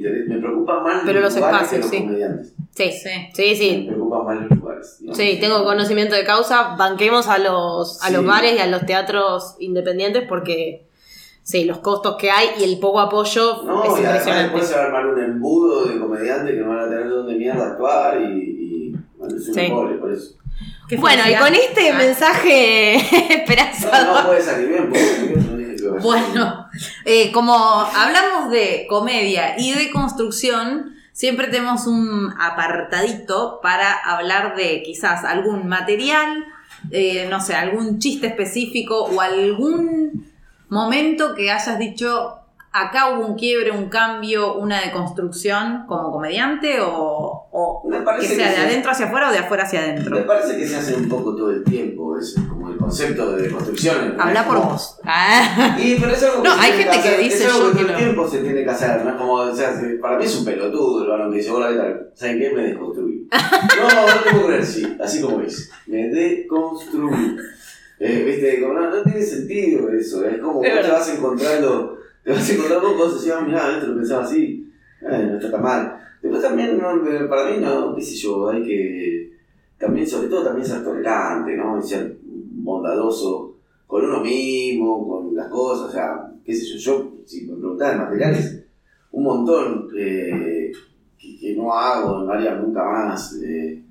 [0.05, 1.99] Eh, me, preocupa más Pero los lugares espacios, los sí.
[2.03, 2.55] comediantes.
[2.75, 3.11] Sí, Sí.
[3.35, 3.77] sí, sí.
[3.87, 4.97] Me preocupan más los lugares.
[5.01, 5.17] digamos.
[5.19, 6.77] Sí, tengo conocimiento de causa.
[6.77, 10.87] Banquemos a los, a los bares y a los teatros independientes porque,
[11.43, 14.43] sí, los costos que hay y el poco apoyo No, es y además impresionante.
[14.45, 17.35] después se va a armar un embudo de comediantes que no van a tener dónde
[17.35, 19.61] mierda actuar y, y bueno, es un Sí.
[19.61, 20.35] embole, por eso.
[20.89, 21.99] Qué Bueno, y con este Ah.
[21.99, 24.23] mensaje No, esperanzador.
[24.23, 25.68] no puede salir bien, puede salir bien,
[26.01, 26.69] Bueno,
[27.05, 34.83] eh, como hablamos de comedia y de construcción, siempre tenemos un apartadito para hablar de
[34.85, 36.45] quizás algún material,
[36.91, 40.33] eh, no sé, algún chiste específico o algún
[40.69, 42.39] momento que hayas dicho,
[42.73, 47.28] acá hubo un quiebre, un cambio, una deconstrucción como comediante o,
[47.61, 50.27] o Me que sea que de adentro hacia afuera o de afuera hacia Me adentro.
[50.27, 54.15] parece que se hace un poco todo el tiempo, eso, como el concepto de construcción.
[54.19, 54.99] Habla por vos.
[55.05, 55.77] Ah.
[55.83, 57.79] Y, pero es algo que No, hay gente que hacer, dice es algo yo que
[57.79, 57.99] todo el no.
[57.99, 60.45] tiempo se tiene que hacer, no es como, o sea, se- para mí es un
[60.45, 62.11] pelotudo el varón que dice, hola, ¿qué tal?
[62.15, 62.51] ¿Saben qué?
[62.51, 63.29] Me desconstruí.
[63.33, 65.71] no, no te puedo creer, sí, así como es.
[65.87, 67.37] Me deconstruí.
[68.01, 71.99] Eh, Viste, como no, no tiene sentido eso, es como Es vos te vas encontrando,
[72.23, 74.73] te vas encontrando cosas y ah, mirá, esto lo pensaba así,
[75.03, 75.99] eh, no está tan mal.
[76.29, 79.33] Después también, no, eh, para mí, no, qué sé yo, hay que,
[79.79, 81.79] también, sobre todo, también ser tolerante, ¿no?
[81.79, 83.57] Y ser bondadoso
[83.87, 87.93] con uno mismo, con las cosas, o sea, qué sé yo, yo, si me preguntas
[87.93, 88.65] de materiales,
[89.13, 90.71] un montón eh,
[91.19, 93.83] que, que no hago, no haría nunca más, eh,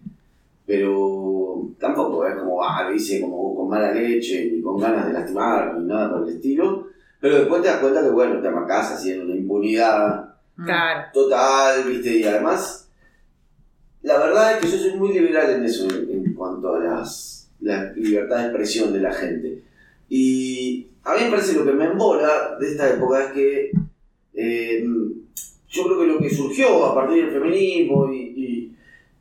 [0.64, 5.14] pero tampoco es como, ah, lo hice como con mala leche, ni con ganas de
[5.14, 6.85] lastimar, ni nada por el estilo,
[7.19, 11.07] pero después te das cuenta que, bueno, te amacás haciendo una impunidad Claro.
[11.13, 12.17] total, ¿viste?
[12.17, 12.89] Y además,
[14.01, 17.49] la verdad es que yo soy muy liberal en eso, en, en cuanto a las,
[17.61, 19.61] la libertad de expresión de la gente.
[20.09, 23.71] Y a mí me parece lo que me embola de esta época es que
[24.34, 24.85] eh,
[25.69, 28.73] yo creo que lo que surgió a partir del feminismo y, y-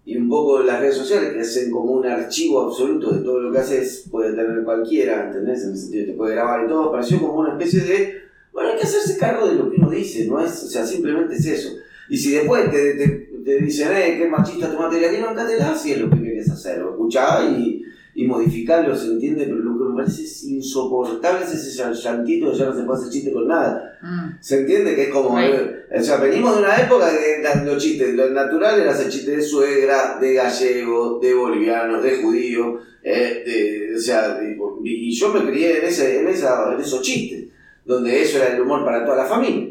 [0.08, 3.40] y un poco de las redes sociales que hacen como un archivo absoluto de todo
[3.40, 5.64] lo que haces, puede tener cualquiera, ¿entendés?
[5.64, 8.14] En el sentido de que te puede grabar y todo, pareció como una especie de
[8.56, 11.36] bueno, hay que hacerse cargo de lo que uno dice, no es, o sea, simplemente
[11.36, 11.68] es eso.
[12.08, 13.06] Y si después te, te,
[13.44, 16.48] te dicen, eh, qué machista tu materia, que no encátela, si es lo que querías
[16.48, 17.82] hacer, lo escuchá y,
[18.14, 22.50] y modificarlo, se entiende, pero lo que me parece es insoportable es ese llan- llantito
[22.50, 23.98] que ya no se puede hacer chiste con nada.
[24.02, 24.38] Mm.
[24.40, 27.10] Se entiende que es como, eh, o sea, venimos de una época
[27.42, 32.16] la- los chistes, lo natural era hacer chistes de suegra, de gallego, de boliviano, de
[32.22, 36.72] judío, eh, de- o sea, de- y, y yo me crié en, ese, en, esa,
[36.72, 37.45] en esos chistes
[37.86, 39.68] donde eso era el humor para toda la familia.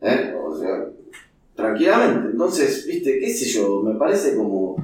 [0.00, 0.34] ¿eh?
[0.42, 0.86] O sea,
[1.54, 2.30] tranquilamente.
[2.32, 4.76] Entonces, viste, qué sé yo, me parece como...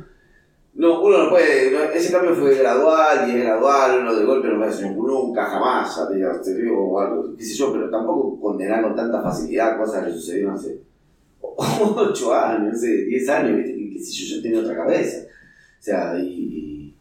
[0.77, 4.67] No, uno no puede, ese cambio fue gradual y es gradual, uno de golpe no
[4.67, 8.97] decir nunca, jamás, ya te digo, o algo, qué sé yo, pero tampoco condenar con
[8.97, 10.81] tanta facilidad cosas que sucedieron hace
[11.41, 15.19] 8 años, no sé, 10 años, viste, que, qué sé yo, yo tenía otra cabeza.
[15.79, 16.95] O sea, y, y,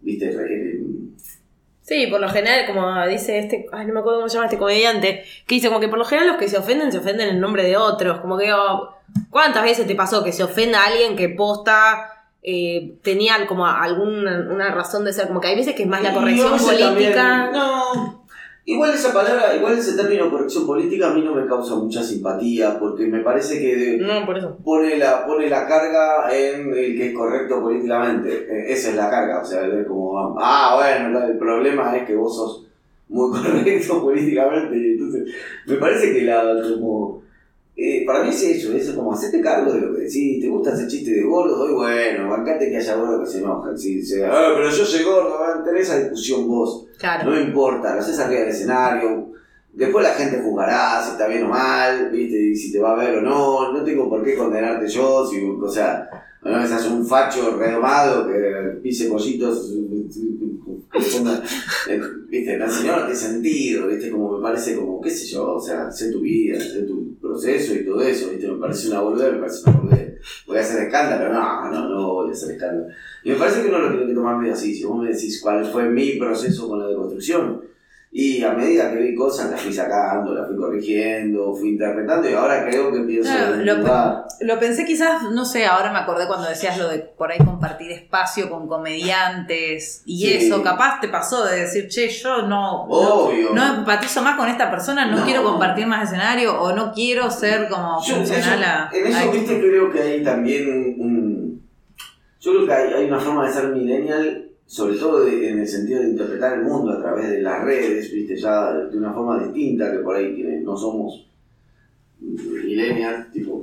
[0.00, 0.80] viste, re-
[1.86, 4.58] Sí, por lo general, como dice este, ay, no me acuerdo cómo se llama este
[4.58, 7.40] comediante, que dice como que por lo general los que se ofenden se ofenden en
[7.40, 8.18] nombre de otros.
[8.20, 8.90] Como que, oh,
[9.30, 14.46] ¿cuántas veces te pasó que se ofenda a alguien que posta eh, tenía como alguna
[14.50, 15.28] una razón de ser?
[15.28, 17.14] Como que hay veces que es más la corrección política.
[17.14, 18.25] también- no,
[18.68, 22.78] igual esa palabra, igual ese término corrección política a mí no me causa mucha simpatía
[22.78, 24.56] porque me parece que de- No, por eso.
[24.64, 28.28] pone la, pone la carga en el que es correcto políticamente.
[28.50, 32.14] Eh, Esa es la carga, o sea, es como, ah, bueno, el problema es que
[32.16, 32.66] vos sos
[33.08, 34.76] muy correcto políticamente.
[34.76, 35.32] Y entonces,
[35.66, 36.42] me parece que la,
[36.74, 37.22] como,
[37.76, 40.72] eh, para mí es eso, es como hacerte cargo de lo que decís, te gusta
[40.72, 43.76] hacer chiste de gordo, y bueno, bancate que haya gordo que se enojan.
[43.76, 46.86] Si dice, ah, pero yo soy gordo, van a tener esa discusión vos.
[46.98, 47.30] Claro.
[47.30, 49.32] No importa, lo haces arriba del escenario.
[49.74, 52.38] Después la gente juzgará si está bien o mal, ¿viste?
[52.38, 53.74] Y si te va a ver o no.
[53.74, 55.26] No tengo por qué condenarte yo.
[55.26, 56.08] Si, o sea,
[56.42, 59.74] no me seas un facho redomado que pise pollitos.
[61.88, 62.56] Eh, ¿Viste?
[62.58, 64.10] No tiene sentido, ¿viste?
[64.10, 67.74] Como me parece como, qué sé yo, o sea, sé tu vida, sé tu proceso
[67.74, 68.48] y todo eso, ¿viste?
[68.48, 70.20] Me parece una boludez, me parece una boludez.
[70.46, 72.88] Voy a hacer escándalo, no, no, no voy a hacer escándalo.
[73.24, 74.74] Y me parece que uno lo tiene que tomar medio así.
[74.74, 77.62] Si vos me decís cuál fue mi proceso con la deconstrucción,
[78.18, 82.32] y a medida que vi cosas, las fui sacando, las fui corrigiendo, fui interpretando, y
[82.32, 84.24] ahora creo que pienso Claro, lo-.
[84.40, 87.92] Lo pensé quizás, no sé, ahora me acordé cuando decías lo de por ahí compartir
[87.92, 90.32] espacio con comediantes y Sí.
[90.46, 93.50] eso, capaz te pasó de decir, che, yo no, Obvio.
[93.52, 95.24] no empatizo más con esta persona, no, No.
[95.24, 98.90] quiero compartir más escenario o no quiero ser como Yo, funcional a...
[98.94, 101.00] en eso, a- viste, creo que hay también un.
[101.06, 101.66] un-
[102.40, 105.68] yo creo que hay, hay una forma de ser millennial, sobre todo de- en el
[105.68, 109.42] sentido de interpretar el mundo a través de las redes, viste, ya de una forma
[109.44, 111.26] distinta que por ahí tiene- no somos
[112.20, 113.62] millennials, tipo,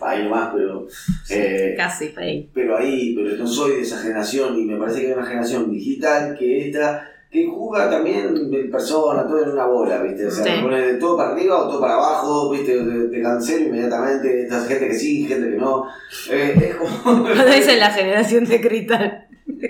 [0.00, 0.86] país nomás, pero.
[1.30, 2.12] eh, Casi.
[2.16, 2.48] Ahí.
[2.52, 5.70] pero ahí, pero no soy de esa generación y me parece que hay una generación
[5.70, 10.26] digital que esta, que juega también persona, todo en una bola, ¿viste?
[10.26, 10.62] O sea, Sí.
[10.62, 12.76] pone todo para arriba o todo para abajo, ¿viste?
[12.84, 15.84] Te, te cancelo inmediatamente, esta gente que sí, gente que no.
[16.30, 16.90] Eh, es como.
[17.22, 19.24] Cuando dicen la generación de cristal.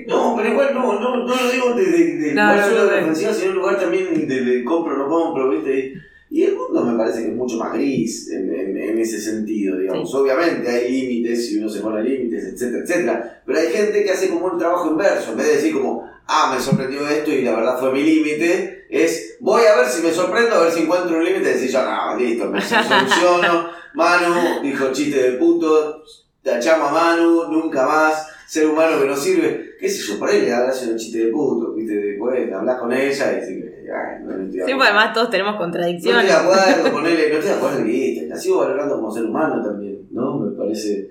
[0.07, 3.03] No, pero igual no, no, no lo digo desde de, No, no, solo de la
[3.03, 5.95] ofensiva, sino en un lugar también de, de compro, no compro, ¿viste?
[6.31, 9.79] Y el mundo me parece que es mucho más gris en, en, en ese sentido,
[9.79, 10.15] digamos.
[10.15, 13.43] Obviamente hay límites y uno se pone límites, etcétera, etcétera.
[13.47, 15.33] Pero hay gente que hace como un trabajo inverso.
[15.33, 18.85] En vez de decir como, ah, me sorprendió esto y la verdad fue mi límite,
[18.91, 21.71] es voy a ver si me sorprendo, a ver si encuentro un límite y decir
[21.71, 23.71] yo, no, listo, me soluciono.
[23.95, 26.03] Manu dijo chiste de puto,
[26.43, 28.27] tachamos a Manu, nunca más.
[28.49, 31.31] Ser humano que no sirve, qué sé yo, por ahí le habrás un chiste de
[31.31, 31.95] puto, ¿viste?
[31.95, 33.65] Después hablas con ella y decís,
[33.95, 36.27] ay, no, no estoy de Sí, pues además todos tenemos No estoy contradicciones.
[36.27, 38.27] de acuerdo con él, no estoy de acuerdo listo.
[38.29, 40.39] La sigo valorando como ser humano también, ¿no?
[40.39, 41.11] Me parece,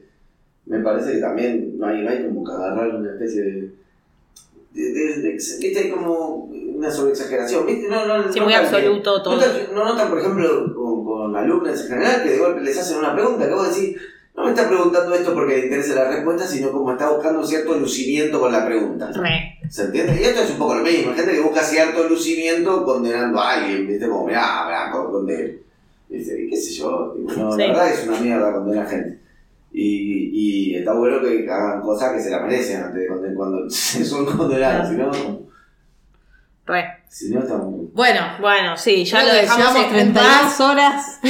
[0.65, 3.51] me parece que también no hay, no hay como que agarrar una especie de.
[4.73, 5.89] de, de- de- ¿Viste?
[5.91, 7.87] Como una sobreexageración, ¿viste?
[7.87, 9.35] No, no, Sí, no muy tan- absoluto todo.
[9.35, 12.77] No, tan- no notan, por ejemplo, con, con alumnos en general que de golpe les
[12.79, 13.95] hacen una pregunta que vos decís,
[14.37, 17.47] no me está preguntando esto porque le interesa la respuesta, sino como está buscando un
[17.47, 19.11] cierto lucimiento con la pregunta.
[19.13, 19.57] Re.
[19.69, 20.15] ¿Se entiende?
[20.21, 21.09] Y esto es un poco lo mismo.
[21.11, 24.07] Hay gente que busca cierto lucimiento condenando a alguien, ¿viste?
[24.07, 25.53] Como, mirá, mirá, con- condeno.
[26.07, 26.47] ¿Viste?
[26.49, 27.13] Qué sé yo.
[27.17, 27.57] tipo, no, Sí.
[27.61, 29.19] La verdad es una mierda condenar a gente.
[29.73, 33.69] Y, y está bueno que hagan cosas que se la merecen antes de condenar cuando
[33.69, 34.91] son condenados.
[34.91, 35.11] No,
[36.65, 36.85] Re.
[37.09, 37.87] Si no estamos muy.
[37.93, 40.61] Bueno, Bueno, sí, ya Creo lo dejamos llevamos en 32 paz.
[40.61, 41.19] horas.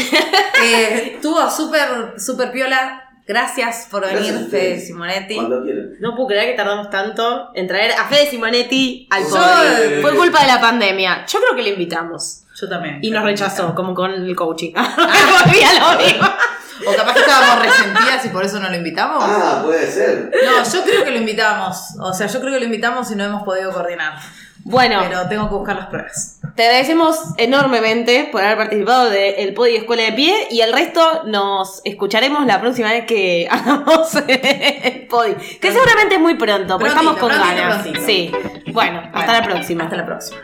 [0.63, 3.03] Eh, estuvo súper, súper piola.
[3.27, 4.73] Gracias por Gracias venir, ustedes.
[4.79, 5.35] Fede Simonetti.
[5.35, 5.89] Cuando quieran.
[5.99, 10.01] No puedo creer que tardamos tanto en traer a Fede Simonetti al Yo- podio.
[10.01, 11.25] Fue culpa de la pandemia.
[11.27, 12.43] Yo creo que le invitamos.
[12.59, 12.99] Yo también.
[13.03, 14.71] Y nos rechazó, como con el coaching.
[14.75, 16.27] Lo mismo.
[16.87, 19.23] O capaz que estábamos resentidas y por eso no lo invitamos.
[19.27, 20.31] Ah, puede ser.
[20.45, 21.77] No, yo creo que lo invitamos.
[21.99, 24.13] O sea, yo creo que lo invitamos y no hemos podido coordinar.
[24.69, 26.39] Bueno, Pero tengo que buscar las pruebas.
[26.55, 31.81] te agradecemos enormemente por haber participado del Podi Escuela de Pie y el resto nos
[31.85, 35.33] escucharemos la próxima vez que hagamos el Podi.
[35.61, 37.81] Que seguramente es muy pronto, porque Prontito, estamos con prontito, ganas.
[37.83, 38.05] prontito.
[38.05, 38.31] Sí.
[38.73, 39.83] Bueno, hasta la próxima.
[39.85, 40.37] Hasta la próxima.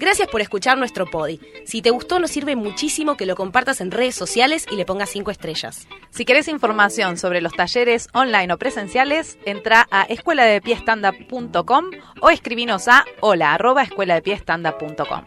[0.00, 1.38] Gracias por escuchar nuestro podi.
[1.66, 5.10] Si te gustó, nos sirve muchísimo que lo compartas en redes sociales y le pongas
[5.10, 5.86] 5 estrellas.
[6.08, 11.84] Si querés información sobre los talleres online o presenciales, entra a escueladepiestanda.com
[12.22, 15.24] o escribinos a hola arroba escueladepiestanda.com.